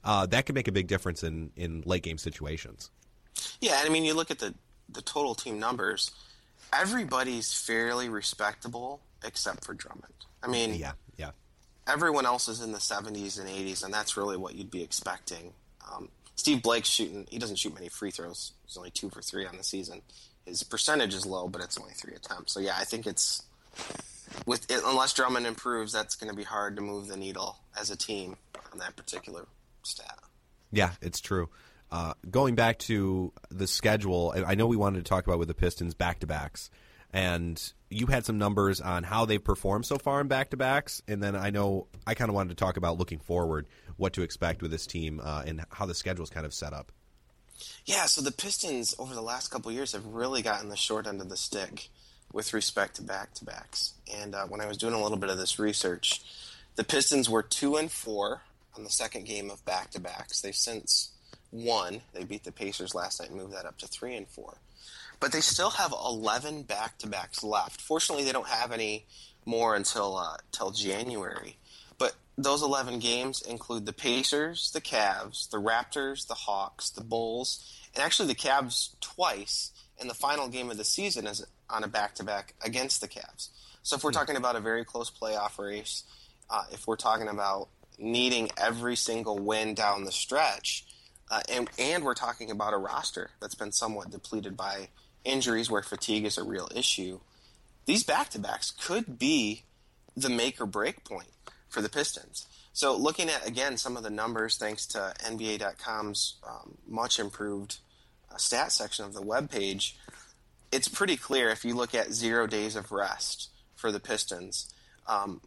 uh, 0.05 0.26
that 0.26 0.47
could 0.47 0.55
make 0.55 0.68
a 0.68 0.72
big 0.72 0.87
difference 0.89 1.22
in 1.22 1.51
in 1.57 1.83
late 1.87 2.03
game 2.03 2.18
situations. 2.18 2.91
Yeah, 3.61 3.78
and 3.80 3.89
I 3.89 3.93
mean, 3.93 4.05
you 4.05 4.14
look 4.14 4.30
at 4.30 4.39
the 4.39 4.55
the 4.89 5.03
total 5.03 5.35
team 5.35 5.59
numbers. 5.59 6.11
Everybody's 6.72 7.53
fairly 7.53 8.09
respectable 8.09 9.01
except 9.24 9.64
for 9.64 9.74
Drummond. 9.74 10.12
I 10.43 10.47
mean, 10.49 10.74
Yeah, 10.74 10.93
yeah. 11.16 11.30
everyone 11.87 12.24
else 12.26 12.49
is 12.49 12.61
in 12.62 12.72
the 12.72 12.78
70s 12.78 13.39
and 13.39 13.49
80s, 13.49 13.85
and 13.85 13.93
that's 13.93 14.16
really 14.16 14.37
what 14.37 14.55
you'd 14.55 14.70
be 14.70 14.83
expecting. 14.83 15.53
Um, 15.93 16.09
Steve 16.35 16.62
Blake's 16.62 16.89
shooting; 16.89 17.26
he 17.30 17.39
doesn't 17.39 17.57
shoot 17.57 17.74
many 17.74 17.89
free 17.89 18.11
throws. 18.11 18.53
He's 18.66 18.76
only 18.76 18.91
two 18.91 19.11
for 19.11 19.20
three 19.22 19.47
on 19.47 19.57
the 19.59 19.62
season. 19.62 20.01
His 20.47 20.62
percentage 20.62 21.14
is 21.14 21.24
low, 21.26 21.47
but 21.47 21.62
it's 21.62 21.78
only 21.78 21.93
three 21.93 22.14
attempts. 22.14 22.53
So 22.53 22.59
yeah, 22.61 22.74
I 22.76 22.85
think 22.85 23.07
it's 23.07 23.43
with 24.47 24.66
unless 24.70 25.12
Drummond 25.12 25.47
improves, 25.47 25.93
that's 25.93 26.16
going 26.16 26.30
to 26.30 26.37
be 26.37 26.45
hard 26.45 26.76
to 26.76 26.83
move 26.83 27.09
the 27.09 27.16
needle 27.16 27.59
as 27.78 27.91
a 27.91 27.97
team 27.97 28.37
on 28.72 28.78
that 28.78 28.97
particular 28.97 29.47
stat. 29.83 30.18
Yeah, 30.70 30.93
it's 31.01 31.20
true. 31.20 31.49
Uh, 31.91 32.14
going 32.30 32.55
back 32.55 32.78
to 32.78 33.33
the 33.51 33.66
schedule, 33.66 34.33
I 34.47 34.55
know 34.55 34.66
we 34.66 34.76
wanted 34.76 35.05
to 35.05 35.09
talk 35.09 35.26
about 35.26 35.39
with 35.39 35.49
the 35.49 35.55
Pistons 35.55 35.95
back 35.95 36.20
to 36.20 36.26
backs, 36.26 36.70
and 37.12 37.62
you 37.91 38.07
had 38.07 38.24
some 38.24 38.39
numbers 38.39 38.80
on 38.80 39.05
how 39.05 39.26
they've 39.26 39.43
performed 39.43 39.85
so 39.85 39.99
far 39.99 40.22
in 40.22 40.28
back 40.28 40.51
to 40.51 40.57
backs, 40.57 41.03
and 41.07 41.22
then 41.22 41.37
I 41.37 41.51
know 41.51 41.89
I 42.07 42.14
kind 42.14 42.30
of 42.30 42.35
wanted 42.35 42.51
to 42.51 42.55
talk 42.55 42.78
about 42.78 42.99
looking 42.99 43.18
forward, 43.18 43.66
what 43.99 44.14
to 44.14 44.22
expect 44.22 44.62
with 44.62 44.70
this 44.70 44.87
team, 44.87 45.20
uh, 45.22 45.43
and 45.47 45.66
how 45.70 45.85
the 45.85 45.95
schedule 45.95 46.24
is 46.24 46.30
kind 46.30 46.47
of 46.47 46.55
set 46.55 46.72
up. 46.72 46.93
Yeah, 47.85 48.07
so 48.07 48.22
the 48.22 48.33
Pistons 48.33 48.95
over 48.99 49.14
the 49.14 49.20
last 49.20 49.49
couple 49.49 49.70
years 49.70 49.93
have 49.93 50.07
really 50.07 50.41
gotten 50.41 50.70
the 50.70 50.76
short 50.76 51.07
end 51.07 51.20
of 51.20 51.28
the 51.28 51.37
stick 51.37 51.91
with 52.33 52.53
respect 52.55 52.97
to 52.97 53.03
back 53.03 53.35
to 53.35 53.45
backs. 53.45 53.95
And 54.12 54.35
uh, 54.35 54.47
when 54.47 54.61
I 54.61 54.66
was 54.66 54.76
doing 54.76 54.95
a 54.95 55.03
little 55.03 55.18
bit 55.18 55.30
of 55.30 55.39
this 55.39 55.59
research, 55.59 56.22
the 56.76 56.85
Pistons 56.85 57.28
were 57.28 57.43
two 57.43 57.76
and 57.76 57.91
four 57.91 58.43
on 58.76 58.85
the 58.85 58.91
second 58.91 59.26
game 59.26 59.51
of 59.51 59.64
back 59.64 59.91
to 59.91 60.01
backs. 60.01 60.41
They've 60.41 60.55
since 60.55 61.11
won. 61.51 62.01
They 62.14 62.24
beat 62.24 62.45
the 62.45 62.53
Pacers 62.53 62.95
last 62.95 63.20
night 63.20 63.30
and 63.30 63.39
moved 63.39 63.53
that 63.53 63.66
up 63.66 63.78
to 63.78 63.87
three 63.87 64.16
and 64.16 64.26
four. 64.26 64.55
But 65.20 65.33
they 65.33 65.41
still 65.41 65.70
have 65.70 65.93
11 65.93 66.62
back 66.62 66.99
to 66.99 67.07
backs 67.07 67.45
left. 67.45 67.80
Fortunately, 67.80 68.24
they 68.24 68.33
don't 68.33 68.49
have 68.49 68.72
any 68.72 69.07
more 69.45 69.76
until 69.76 70.16
uh, 70.16 70.39
till 70.51 70.70
January. 70.70 71.57
But 71.99 72.14
those 72.37 72.62
11 72.62 72.99
games 72.99 73.43
include 73.43 73.87
the 73.87 73.93
Pacers, 73.93 74.70
the 74.72 74.80
Cavs, 74.80 75.49
the 75.51 75.61
Raptors, 75.61 76.26
the 76.26 76.35
Hawks, 76.35 76.91
the 76.91 77.05
Bulls, 77.05 77.89
and 77.95 78.03
actually 78.03 78.28
the 78.28 78.35
Cavs 78.35 78.99
twice 79.01 79.70
in 80.03 80.09
the 80.09 80.14
final 80.14 80.48
game 80.48 80.70
of 80.70 80.76
the 80.76 80.84
season 80.84 81.26
is 81.26 81.46
on 81.70 81.84
a 81.84 81.88
back 81.88 82.14
to 82.16 82.24
back 82.24 82.55
against 82.62 83.00
the 83.00 83.09
Cavs. 83.09 83.48
So 83.82 83.96
if 83.96 84.05
we're 84.05 84.11
hmm. 84.11 84.18
talking 84.18 84.36
about 84.36 84.57
a 84.57 84.61
very 84.61 84.84
close 84.84 85.11
playoff 85.11 85.59
race, 85.59 86.05
uh, 86.50 86.64
if 86.72 86.86
we're 86.86 86.96
talking 86.96 87.28
about 87.28 87.68
needing 87.98 88.50
every 88.61 88.96
single 88.96 89.38
win 89.38 89.74
down 89.74 90.05
the 90.05 90.12
stretch, 90.12 90.84
uh, 91.30 91.40
and 91.48 91.70
and 91.78 92.05
we're 92.05 92.14
talking 92.14 92.50
about 92.50 92.74
a 92.74 92.76
roster 92.76 93.30
that's 93.40 93.55
been 93.55 93.72
somewhat 93.72 94.11
depleted 94.11 94.57
by 94.57 94.88
injuries 95.24 95.70
where 95.70 95.82
fatigue 95.82 96.26
is 96.26 96.36
a 96.36 96.44
real 96.44 96.68
issue. 96.74 97.20
These 97.86 98.05
back 98.05 98.28
to 98.30 98.38
backs 98.38 98.70
could 98.70 99.18
be 99.18 99.62
the 100.14 100.28
make 100.28 100.61
or 100.61 100.66
break 100.66 101.05
point 101.05 101.30
for 101.68 101.80
the 101.80 101.88
Pistons. 101.88 102.46
So 102.74 102.94
looking 102.96 103.30
at 103.30 103.46
again 103.46 103.78
some 103.78 103.96
of 103.96 104.03
the 104.03 104.11
numbers, 104.11 104.59
thanks 104.59 104.86
to 104.88 105.14
NBA.com's 105.24 106.36
um, 106.46 106.76
much 106.86 107.18
improved 107.18 107.78
stat 108.39 108.72
section 108.72 109.05
of 109.05 109.14
the 109.14 109.22
web 109.22 109.51
page, 109.51 109.97
it's 110.70 110.89
pretty 110.89 111.16
clear 111.16 111.51
if 111.51 111.64
you 111.64 111.74
look 111.74 111.95
at 111.95 112.12
zero 112.12 112.47
days 112.47 112.76
of 112.76 112.93
rest 112.93 113.51
for 113.76 113.93
the 113.93 114.01
Pistons. 114.01 114.72
Um, 115.07 115.41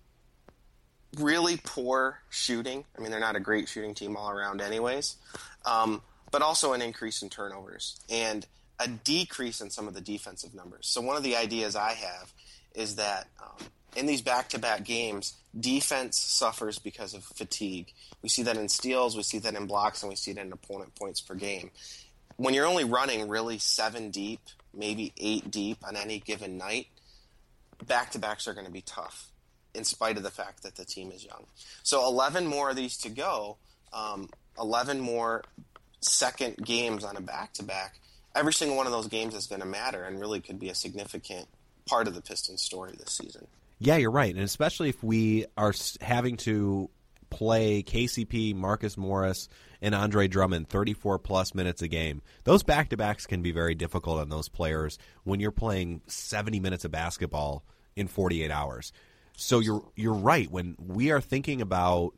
really 1.18 1.58
poor 1.64 2.20
shooting. 2.30 2.86
I 2.98 3.02
mean, 3.02 3.12
they're 3.12 3.20
not 3.20 3.36
a 3.36 3.40
great 3.40 3.68
shooting 3.68 3.94
team 3.94 4.18
all 4.18 4.30
around, 4.30 4.62
anyways. 4.62 5.16
Um, 5.66 6.02
but 6.32 6.42
also 6.42 6.74
an 6.74 6.82
increase 6.82 7.22
in 7.22 7.30
turnovers 7.30 8.00
and 8.10 8.46
a 8.80 8.88
decrease 8.88 9.62
in 9.62 9.70
some 9.70 9.88
of 9.88 9.94
the 9.94 10.02
defensive 10.02 10.54
numbers. 10.54 10.88
So 10.88 11.02
one 11.02 11.16
of 11.16 11.24
the 11.24 11.38
ideas 11.38 11.76
I 11.76 11.94
have 11.94 12.34
is 12.74 12.98
that 12.98 13.28
um, 13.42 13.68
in 13.96 14.06
these 14.06 14.22
back-to-back 14.22 14.84
games, 14.84 15.36
defense 15.58 16.20
suffers 16.20 16.78
because 16.78 17.14
of 17.14 17.24
fatigue. 17.24 17.94
We 18.22 18.28
see 18.28 18.44
that 18.44 18.58
in 18.58 18.68
steals, 18.68 19.16
we 19.16 19.24
see 19.24 19.40
that 19.40 19.56
in 19.56 19.66
blocks, 19.66 20.04
and 20.04 20.10
we 20.10 20.18
see 20.18 20.32
it 20.32 20.38
in 20.38 20.52
opponent 20.52 20.94
points 20.96 21.22
per 21.22 21.36
game. 21.36 21.72
When 22.38 22.54
you're 22.54 22.66
only 22.66 22.84
running 22.84 23.28
really 23.28 23.58
seven 23.60 24.12
deep, 24.12 24.42
maybe 24.74 25.14
eight 25.18 25.50
deep 25.52 25.78
on 25.88 25.96
any 25.96 26.20
given 26.20 26.58
night, 26.58 26.88
back-to-backs 27.86 28.48
are 28.48 28.54
going 28.54 28.66
to 28.66 28.72
be 28.72 28.82
tough 28.82 29.28
in 29.74 29.84
spite 29.84 30.18
of 30.18 30.24
the 30.24 30.32
fact 30.32 30.64
that 30.64 30.76
the 30.76 30.86
team 30.86 31.12
is 31.12 31.24
young. 31.24 31.46
So 31.84 32.06
11 32.06 32.48
more 32.48 32.70
of 32.70 32.76
these 32.76 32.98
to 33.00 33.10
go, 33.10 33.58
um, 33.94 34.30
11 34.60 35.00
more 35.00 35.44
second 36.02 36.58
games 36.58 37.04
on 37.04 37.18
a 37.18 37.22
back 37.22 37.54
to 37.54 37.64
back. 37.64 37.96
Every 38.36 38.54
single 38.54 38.78
one 38.78 38.86
of 38.86 38.92
those 38.92 39.08
games 39.08 39.34
is 39.34 39.48
going 39.48 39.62
to 39.62 39.68
matter 39.68 40.04
and 40.04 40.20
really 40.20 40.42
could 40.42 40.60
be 40.60 40.70
a 40.70 40.76
significant 40.76 41.48
part 41.86 42.08
of 42.08 42.16
the 42.16 42.22
Pistons 42.22 42.62
story 42.62 42.94
this 42.98 43.16
season. 43.16 43.48
Yeah, 43.80 43.98
you're 43.98 44.12
right. 44.12 44.34
And 44.34 44.44
especially 44.44 44.90
if 44.90 45.04
we 45.04 45.46
are 45.58 45.74
having 46.02 46.38
to 46.38 46.90
play 47.30 47.84
KCP, 47.84 48.56
Marcus 48.56 48.98
Morris, 48.98 49.50
and 49.86 49.94
Andre 49.94 50.28
Drummond 50.28 50.68
34 50.68 51.20
plus 51.20 51.54
minutes 51.54 51.84
a 51.84 51.88
game. 51.88 52.24
Those 52.44 52.64
back 52.64 52.90
to 52.90 52.98
backs 52.98 53.28
can 53.28 53.44
be 53.44 53.52
very 53.52 53.76
difficult 53.76 54.20
on 54.20 54.30
those 54.30 54.50
players 54.50 54.98
when 55.26 55.40
you're 55.40 55.52
playing 55.52 56.02
70 56.08 56.60
minutes 56.60 56.86
of 56.86 56.92
basketball 56.92 57.64
in 57.96 58.08
48 58.08 58.50
hours. 58.50 58.92
So 59.38 59.60
you're 59.60 59.84
you're 59.96 60.16
right 60.16 60.50
when 60.50 60.76
we 60.80 61.12
are 61.12 61.22
thinking 61.22 61.62
about 61.62 62.16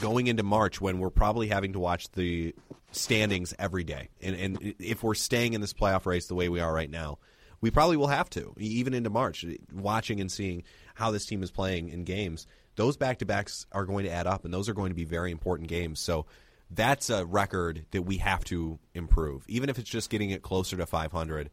going 0.00 0.26
into 0.26 0.42
March 0.42 0.80
when 0.80 0.98
we're 0.98 1.10
probably 1.10 1.48
having 1.48 1.74
to 1.74 1.78
watch 1.78 2.10
the 2.12 2.54
standings 2.92 3.52
every 3.58 3.84
day, 3.84 4.08
and 4.22 4.34
and 4.34 4.74
if 4.78 5.02
we're 5.02 5.14
staying 5.14 5.52
in 5.52 5.60
this 5.60 5.74
playoff 5.74 6.06
race 6.06 6.28
the 6.28 6.34
way 6.34 6.48
we 6.48 6.60
are 6.60 6.72
right 6.72 6.90
now, 6.90 7.18
we 7.60 7.70
probably 7.70 7.98
will 7.98 8.06
have 8.06 8.30
to 8.30 8.54
even 8.56 8.94
into 8.94 9.10
March, 9.10 9.44
watching 9.70 10.18
and 10.18 10.32
seeing 10.32 10.62
how 10.94 11.10
this 11.10 11.26
team 11.26 11.42
is 11.42 11.50
playing 11.50 11.90
in 11.90 12.04
games. 12.04 12.46
Those 12.76 12.96
back 12.96 13.18
to 13.18 13.26
backs 13.26 13.66
are 13.72 13.84
going 13.84 14.04
to 14.04 14.10
add 14.10 14.26
up, 14.26 14.46
and 14.46 14.54
those 14.54 14.68
are 14.68 14.74
going 14.74 14.90
to 14.90 14.94
be 14.94 15.04
very 15.04 15.30
important 15.30 15.68
games. 15.68 15.98
So 15.98 16.26
that's 16.70 17.10
a 17.10 17.24
record 17.24 17.86
that 17.92 18.02
we 18.02 18.18
have 18.18 18.44
to 18.44 18.78
improve, 18.94 19.44
even 19.48 19.70
if 19.70 19.78
it's 19.78 19.90
just 19.90 20.10
getting 20.10 20.30
it 20.30 20.42
closer 20.42 20.76
to 20.76 20.86
500. 20.86 21.50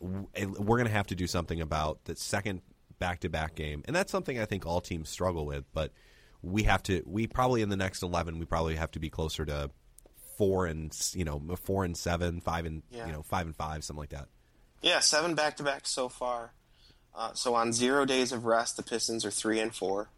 We're 0.00 0.76
going 0.76 0.86
to 0.86 0.92
have 0.92 1.08
to 1.08 1.14
do 1.14 1.26
something 1.26 1.60
about 1.60 2.04
the 2.04 2.16
second 2.16 2.62
back 2.98 3.20
to 3.20 3.28
back 3.28 3.54
game, 3.54 3.82
and 3.86 3.94
that's 3.94 4.12
something 4.12 4.38
I 4.38 4.44
think 4.44 4.66
all 4.66 4.80
teams 4.80 5.08
struggle 5.08 5.46
with. 5.46 5.64
But 5.72 5.92
we 6.42 6.64
have 6.64 6.82
to. 6.84 7.02
We 7.04 7.26
probably 7.26 7.62
in 7.62 7.68
the 7.68 7.76
next 7.76 8.02
eleven, 8.02 8.38
we 8.38 8.44
probably 8.44 8.76
have 8.76 8.92
to 8.92 9.00
be 9.00 9.10
closer 9.10 9.44
to 9.44 9.70
four 10.36 10.66
and 10.66 10.96
you 11.14 11.24
know 11.24 11.42
four 11.60 11.84
and 11.84 11.96
seven, 11.96 12.40
five 12.40 12.64
and 12.64 12.82
yeah. 12.90 13.06
you 13.06 13.12
know 13.12 13.22
five 13.22 13.46
and 13.46 13.56
five, 13.56 13.82
something 13.82 14.00
like 14.00 14.10
that. 14.10 14.28
Yeah, 14.82 15.00
seven 15.00 15.34
back 15.34 15.56
to 15.56 15.64
back 15.64 15.86
so 15.86 16.08
far. 16.08 16.52
Uh, 17.14 17.32
so 17.34 17.54
on 17.54 17.72
zero 17.72 18.04
days 18.04 18.30
of 18.30 18.44
rest, 18.44 18.76
the 18.76 18.82
Pistons 18.82 19.24
are 19.24 19.30
three 19.30 19.58
and 19.58 19.74
four. 19.74 20.10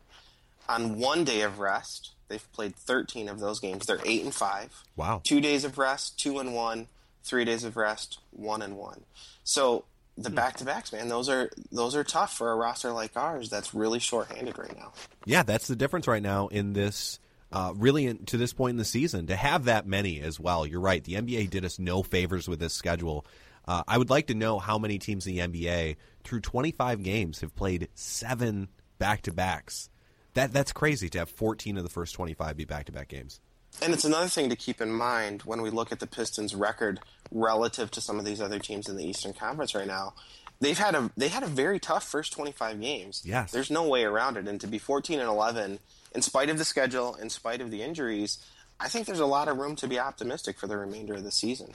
On 0.71 0.99
one 0.99 1.25
day 1.25 1.43
of 1.43 1.59
rest, 1.59 2.13
they've 2.29 2.53
played 2.53 2.77
thirteen 2.77 3.29
of 3.29 3.41
those 3.41 3.61
games. 3.61 3.87
They're 3.87 4.01
eight 4.05 4.25
and 4.25 4.35
five. 4.35 4.71
Wow. 4.97 5.21
Two 5.25 5.41
days 5.41 5.65
of 5.65 5.79
rest, 5.79 6.19
two 6.19 6.39
and 6.39 6.55
one. 6.55 6.87
Three 7.23 7.45
days 7.45 7.65
of 7.65 7.77
rest, 7.77 8.19
one 8.31 8.63
and 8.63 8.79
one. 8.79 9.03
So 9.45 9.85
the 10.17 10.31
back 10.31 10.57
to 10.59 10.65
backs, 10.65 10.93
man. 10.93 11.09
Those 11.09 11.29
are 11.29 11.51
those 11.71 11.95
are 11.97 12.05
tough 12.05 12.37
for 12.37 12.51
a 12.51 12.55
roster 12.55 12.93
like 12.93 13.17
ours 13.17 13.51
that's 13.51 13.75
really 13.75 13.99
short-handed 13.99 14.59
right 14.59 14.77
now. 14.77 14.93
Yeah, 15.25 15.43
that's 15.43 15.69
the 15.69 15.77
difference 15.77 16.07
right 16.07 16.23
now 16.23 16.49
in 16.49 16.73
this. 16.73 17.19
Uh, 17.53 17.73
really, 17.75 18.07
in, 18.07 18.25
to 18.27 18.37
this 18.37 18.53
point 18.53 18.75
in 18.75 18.77
the 18.77 18.85
season, 18.85 19.27
to 19.27 19.35
have 19.35 19.65
that 19.65 19.85
many 19.85 20.21
as 20.21 20.39
well. 20.39 20.65
You're 20.65 20.81
right. 20.81 21.03
The 21.03 21.15
NBA 21.15 21.51
did 21.51 21.65
us 21.65 21.81
no 21.81 22.05
favors 22.05 22.47
with 22.47 22.61
this 22.61 22.73
schedule. 22.73 23.27
Uh, 23.67 23.83
I 23.89 23.99
would 23.99 24.09
like 24.09 24.29
to 24.29 24.35
know 24.35 24.61
how 24.61 24.79
many 24.79 25.01
teams 25.01 25.27
in 25.27 25.35
the 25.35 25.41
NBA 25.41 25.97
through 26.23 26.41
25 26.41 27.03
games 27.03 27.41
have 27.41 27.55
played 27.57 27.89
seven 27.95 28.69
back 28.99 29.23
to 29.23 29.33
backs. 29.33 29.90
That 30.35 30.53
that's 30.53 30.73
crazy 30.73 31.09
to 31.11 31.19
have 31.19 31.31
14 31.31 31.77
of 31.77 31.85
the 31.85 31.91
first 31.91 32.15
25 32.15 32.57
be 32.57 32.65
back 32.65 32.87
to 32.87 32.93
back 32.93 33.09
games. 33.09 33.41
And 33.83 33.93
it's 33.93 34.05
another 34.05 34.29
thing 34.29 34.51
to 34.51 34.57
keep 34.57 34.81
in 34.81 34.91
mind 34.91 35.43
when 35.43 35.63
we 35.63 35.71
look 35.71 35.93
at 35.93 36.01
the 36.01 36.07
Pistons' 36.07 36.55
record 36.55 37.01
relative 37.31 37.91
to 37.93 38.01
some 38.01 38.19
of 38.19 38.25
these 38.25 38.41
other 38.41 38.59
teams 38.59 38.89
in 38.89 38.97
the 38.97 39.05
Eastern 39.05 39.33
Conference 39.33 39.75
right 39.75 39.87
now. 39.87 40.15
They've 40.61 40.79
had 40.79 40.95
a 40.95 41.11
they 41.17 41.29
had 41.29 41.43
a 41.43 41.47
very 41.47 41.79
tough 41.79 42.05
first 42.05 42.33
25 42.33 42.81
games. 42.81 43.23
Yes. 43.25 43.53
There's 43.53 43.71
no 43.71 43.89
way 43.89 44.05
around 44.05 44.37
it 44.37 44.49
and 44.49 44.61
to 44.61 44.67
be 44.67 44.79
14 44.79 45.21
and 45.21 45.29
11 45.29 45.79
in 46.15 46.23
spite 46.23 46.51
of 46.51 46.59
the 46.59 46.65
schedule, 46.65 47.15
in 47.15 47.31
spite 47.31 47.61
of 47.61 47.71
the 47.71 47.83
injuries, 47.83 48.39
I 48.81 48.89
think 48.89 49.07
there's 49.07 49.21
a 49.21 49.27
lot 49.27 49.49
of 49.49 49.59
room 49.59 49.77
to 49.77 49.89
be 49.89 49.99
optimistic 49.99 50.59
for 50.59 50.67
the 50.67 50.77
remainder 50.77 51.15
of 51.15 51.23
the 51.23 51.31
season. 51.31 51.73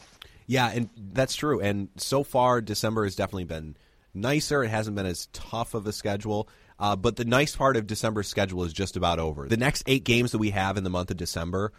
Yeah, 0.48 0.70
and 0.70 0.90
that's 1.14 1.36
true. 1.36 1.62
And 1.62 1.90
so 1.98 2.24
far 2.24 2.62
December 2.62 3.04
has 3.04 3.16
definitely 3.16 3.46
been 3.46 3.78
nicer. 4.14 4.64
It 4.64 4.70
hasn't 4.70 4.96
been 4.96 5.06
as 5.06 5.28
tough 5.32 5.74
of 5.74 5.86
a 5.88 5.92
schedule. 5.92 6.50
Uh, 6.78 6.96
but 6.96 7.16
the 7.16 7.26
nice 7.26 7.56
part 7.56 7.78
of 7.78 7.88
December's 7.88 8.28
schedule 8.28 8.64
is 8.64 8.74
just 8.74 8.98
about 8.98 9.20
over. 9.20 9.48
The 9.48 9.58
next 9.58 9.84
eight 9.88 10.04
games 10.04 10.32
that 10.32 10.40
we 10.40 10.50
have 10.50 10.78
in 10.78 10.84
the 10.84 10.90
month 10.90 11.10
of 11.12 11.18
December 11.18 11.72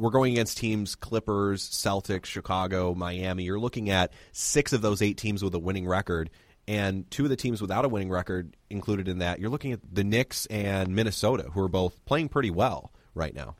we're 0.00 0.10
going 0.10 0.32
against 0.32 0.58
teams 0.58 0.94
Clippers, 0.94 1.68
Celtics, 1.68 2.24
Chicago, 2.24 2.94
Miami. 2.94 3.44
You're 3.44 3.60
looking 3.60 3.90
at 3.90 4.12
six 4.32 4.72
of 4.72 4.80
those 4.80 5.02
eight 5.02 5.18
teams 5.18 5.44
with 5.44 5.54
a 5.54 5.58
winning 5.58 5.86
record, 5.86 6.30
and 6.66 7.08
two 7.10 7.24
of 7.24 7.30
the 7.30 7.36
teams 7.36 7.60
without 7.60 7.84
a 7.84 7.88
winning 7.88 8.10
record 8.10 8.56
included 8.70 9.08
in 9.08 9.18
that. 9.18 9.38
You're 9.38 9.50
looking 9.50 9.72
at 9.72 9.80
the 9.92 10.02
Knicks 10.02 10.46
and 10.46 10.94
Minnesota, 10.94 11.50
who 11.52 11.60
are 11.60 11.68
both 11.68 12.02
playing 12.06 12.30
pretty 12.30 12.50
well 12.50 12.92
right 13.14 13.34
now. 13.34 13.56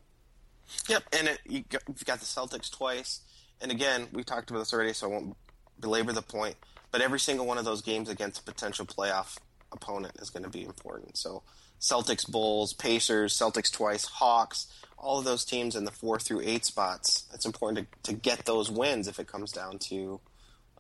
Yep, 0.88 1.03
and 1.12 1.28
it, 1.28 1.41
you 1.47 1.64
got, 1.68 1.82
you've 1.88 2.05
got 2.05 2.20
the 2.20 2.26
Celtics 2.26 2.70
twice, 2.70 3.20
and 3.61 3.70
again, 3.70 4.09
we 4.12 4.24
talked 4.24 4.51
about 4.51 4.61
this 4.61 4.72
already, 4.72 4.93
so 4.93 5.09
I 5.09 5.11
won't 5.11 5.36
belabor 5.78 6.12
the 6.12 6.22
point. 6.22 6.57
But 6.91 7.03
every 7.03 7.20
single 7.20 7.47
one 7.47 7.59
of 7.59 7.64
those 7.64 7.82
games 7.82 8.09
against 8.09 8.45
potential 8.47 8.86
playoff 8.86 9.36
opponent 9.73 10.16
is 10.21 10.31
going 10.31 10.43
to 10.43 10.51
be 10.51 10.64
important. 10.64 11.16
So 11.16 11.43
Celtics, 11.81 12.31
Bulls, 12.31 12.73
Pacers, 12.75 13.37
Celtics 13.37 13.73
twice, 13.73 14.05
Hawks 14.05 14.66
all 15.01 15.18
of 15.18 15.25
those 15.25 15.45
teams 15.45 15.75
in 15.75 15.85
the 15.85 15.91
four 15.91 16.18
through 16.18 16.43
eight 16.43 16.64
spots, 16.64 17.25
it's 17.33 17.47
important 17.47 17.89
to, 18.05 18.12
to 18.12 18.18
get 18.18 18.45
those 18.45 18.71
wins 18.71 19.09
if 19.09 19.18
it 19.18 19.27
comes 19.27 19.51
down 19.51 19.79
to 19.79 20.21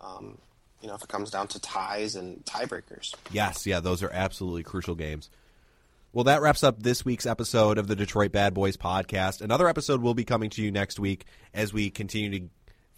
um, 0.00 0.38
you 0.80 0.88
know, 0.88 0.94
if 0.94 1.02
it 1.02 1.08
comes 1.08 1.30
down 1.30 1.48
to 1.48 1.60
ties 1.60 2.16
and 2.16 2.44
tiebreakers. 2.44 3.14
Yes, 3.30 3.66
yeah, 3.66 3.80
those 3.80 4.02
are 4.02 4.10
absolutely 4.10 4.62
crucial 4.62 4.94
games. 4.94 5.28
Well, 6.12 6.24
that 6.24 6.40
wraps 6.40 6.64
up 6.64 6.82
this 6.82 7.04
week's 7.04 7.26
episode 7.26 7.78
of 7.78 7.86
the 7.86 7.94
Detroit 7.94 8.32
Bad 8.32 8.54
Boys 8.54 8.76
podcast. 8.76 9.42
Another 9.42 9.68
episode 9.68 10.00
will 10.00 10.14
be 10.14 10.24
coming 10.24 10.50
to 10.50 10.62
you 10.62 10.72
next 10.72 10.98
week 10.98 11.24
as 11.54 11.72
we 11.72 11.90
continue 11.90 12.30
to 12.30 12.48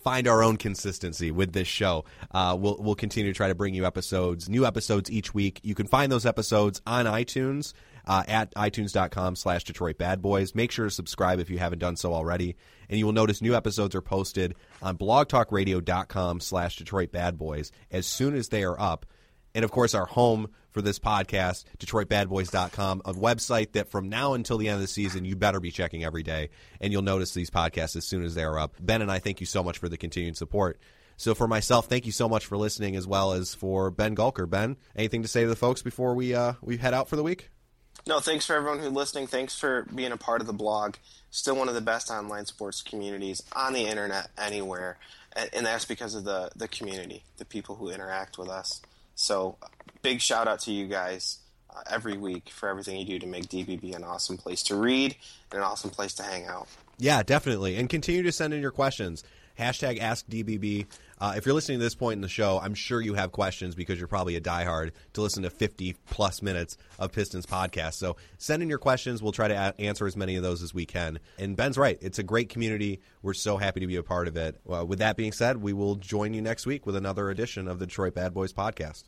find 0.03 0.29
our 0.29 0.43
own 0.43 0.57
consistency 0.57 1.31
with 1.31 1.53
this 1.53 1.69
show. 1.69 2.05
Uh, 2.31 2.57
we'll 2.59 2.77
we'll 2.81 2.95
continue 2.95 3.33
to 3.33 3.37
try 3.37 3.49
to 3.49 3.55
bring 3.55 3.75
you 3.75 3.87
episodes, 3.87 4.49
new 4.49 4.67
episodes 4.67 5.11
each 5.11 5.35
week. 5.35 5.61
You 5.63 5.75
can 5.75 5.87
find 5.87 6.11
those 6.11 6.27
episodes 6.27 6.81
on 6.87 7.07
iTunes 7.07 7.73
uh, 8.07 8.25
at 8.27 8.55
itunes.com 8.55 9.37
slash 9.37 9.65
Detroit 9.65 9.99
Bad 9.99 10.23
Boys. 10.23 10.55
Make 10.55 10.71
sure 10.71 10.87
to 10.87 10.91
subscribe 10.91 11.39
if 11.39 11.51
you 11.51 11.59
haven't 11.59 11.79
done 11.79 11.97
so 11.97 12.13
already. 12.13 12.57
And 12.89 12.99
you 12.99 13.07
will 13.07 13.13
notice 13.13 13.41
new 13.41 13.55
episodes 13.55 13.95
are 13.95 14.03
posted 14.03 14.55
on 14.83 14.99
blogtalkradio.com 14.99 16.41
slash 16.41 16.77
Detroit 16.77 17.13
Bad 17.13 17.39
Boys 17.39 17.73
as 17.91 18.07
soon 18.07 18.35
as 18.35 18.49
they 18.49 18.65
are 18.65 18.79
up. 18.79 19.07
And 19.55 19.65
of 19.65 19.71
course, 19.71 19.95
our 19.95 20.07
home 20.07 20.51
for 20.71 20.83
this 20.83 20.99
podcast, 20.99 21.65
DetroitBadBoys.com, 21.79 23.03
a 23.05 23.13
website 23.13 23.73
that 23.73 23.91
from 23.91 24.09
now 24.09 24.35
until 24.35 24.59
the 24.59 24.69
end 24.69 24.77
of 24.77 24.81
the 24.81 24.87
season, 24.87 25.25
you 25.25 25.37
better 25.37 25.61
be 25.61 25.71
checking 25.71 26.05
every 26.05 26.23
day. 26.23 26.49
And 26.81 26.93
you'll 26.93 27.03
notice 27.03 27.35
these 27.35 27.51
podcasts 27.51 27.97
as 27.97 28.07
soon 28.07 28.25
as 28.25 28.35
they 28.35 28.45
are 28.45 28.59
up. 28.59 28.75
Ben 28.81 29.03
and 29.03 29.11
I 29.11 29.19
thank 29.19 29.41
you 29.41 29.47
so 29.47 29.63
much 29.63 29.79
for 29.79 29.89
the 29.89 29.99
continued 29.99 30.37
support. 30.37 30.81
So 31.17 31.35
for 31.35 31.47
myself, 31.47 31.87
thank 31.87 32.07
you 32.07 32.13
so 32.13 32.29
much 32.29 32.47
for 32.47 32.57
listening, 32.57 32.97
as 32.97 33.07
well 33.07 33.33
as 33.33 33.55
for 33.55 33.91
Ben 33.91 34.17
Gulker. 34.17 34.49
Ben, 34.49 34.77
anything 34.97 35.23
to 35.23 35.29
say 35.29 35.43
to 35.43 35.49
the 35.49 35.55
folks 35.55 35.83
before 35.83 36.15
we 36.15 36.35
uh, 36.35 36.55
we 36.63 36.79
head 36.79 36.95
out 36.95 37.09
for 37.09 37.17
the 37.17 37.23
week? 37.23 37.51
No, 38.07 38.19
thanks 38.19 38.47
for 38.47 38.57
everyone 38.57 38.81
who's 38.81 38.91
listening. 38.91 39.29
Thanks 39.29 39.57
for 39.57 39.87
being 39.95 40.11
a 40.11 40.17
part 40.17 40.41
of 40.41 40.47
the 40.47 40.53
blog. 40.53 40.97
Still 41.31 41.55
one 41.55 41.69
of 41.69 41.75
the 41.75 41.81
best 41.81 42.11
online 42.11 42.47
sports 42.47 42.83
communities 42.83 43.43
on 43.53 43.73
the 43.73 43.85
internet 43.85 44.31
anywhere, 44.37 44.99
and, 45.37 45.51
and 45.53 45.67
that's 45.67 45.85
because 45.85 46.15
of 46.15 46.25
the 46.25 46.51
the 46.57 46.67
community, 46.67 47.23
the 47.37 47.45
people 47.45 47.77
who 47.77 47.91
interact 47.91 48.39
with 48.39 48.49
us. 48.49 48.81
So, 49.15 49.59
big 50.03 50.21
shout 50.21 50.49
out 50.49 50.61
to 50.61 50.73
you 50.73 50.87
guys 50.87 51.39
uh, 51.71 51.83
every 51.91 52.17
week 52.17 52.51
for 52.51 52.69
everything 52.69 52.99
you 52.99 53.05
do 53.05 53.19
to 53.19 53.27
make 53.27 53.45
DBB 53.49 53.95
an 53.95 54.05
awesome 54.05 54.37
place 54.37 54.63
to 54.65 54.77
read 54.77 55.17
and 55.51 55.59
an 55.59 55.65
awesome 55.65 55.91
place 55.91 56.15
to 56.15 56.23
hang 56.23 56.47
out. 56.47 56.69
Yeah, 56.99 57.23
definitely. 57.23 57.77
And 57.77 57.89
continue 57.89 58.23
to 58.23 58.33
send 58.33 58.55
in 58.55 58.61
your 58.61 58.71
questions. 58.71 59.25
Hashtag 59.59 60.01
AskDBB. 60.01 60.87
Uh, 61.23 61.35
if 61.37 61.47
you're 61.47 61.55
listening 61.55 61.79
to 61.79 61.85
this 61.85 61.95
point 61.95 62.19
in 62.19 62.21
the 62.21 62.29
show, 62.29 62.59
I'm 62.61 62.75
sure 62.75 63.01
you 63.01 63.15
have 63.15 63.31
questions 63.31 63.77
because 63.77 63.97
you're 63.97 64.09
probably 64.09 64.35
a 64.35 64.41
diehard 64.41 64.91
to 65.13 65.21
listen 65.23 65.45
to 65.45 65.51
50 65.51 65.95
plus 66.11 66.43
minutes 66.43 66.77
of 66.99 67.13
Pistons 67.13 67.47
podcast. 67.47 67.95
So 67.95 68.17
send 68.39 68.61
in 68.61 68.69
your 68.69 68.79
questions. 68.81 69.23
We'll 69.23 69.31
try 69.31 69.47
to 69.47 69.55
a- 69.55 69.81
answer 69.81 70.05
as 70.05 70.17
many 70.17 70.35
of 70.35 70.43
those 70.43 70.65
as 70.65 70.75
we 70.75 70.85
can. 70.85 71.21
And 71.39 71.57
Ben's 71.57 71.79
right. 71.79 71.97
It's 72.01 72.19
a 72.19 72.25
great 72.25 72.49
community. 72.49 73.03
We're 73.23 73.35
so 73.35 73.57
happy 73.57 73.79
to 73.79 73.87
be 73.87 73.95
a 73.95 74.03
part 74.03 74.27
of 74.27 74.37
it. 74.37 74.61
Uh, 74.69 74.85
with 74.85 74.99
that 74.99 75.17
being 75.17 75.31
said, 75.31 75.63
we 75.63 75.73
will 75.73 75.95
join 75.95 76.35
you 76.35 76.43
next 76.43 76.67
week 76.67 76.87
with 76.87 76.97
another 76.97 77.31
edition 77.31 77.69
of 77.69 77.79
the 77.79 77.87
Detroit 77.87 78.17
Bad 78.17 78.35
Boys 78.35 78.53
podcast. 78.53 79.05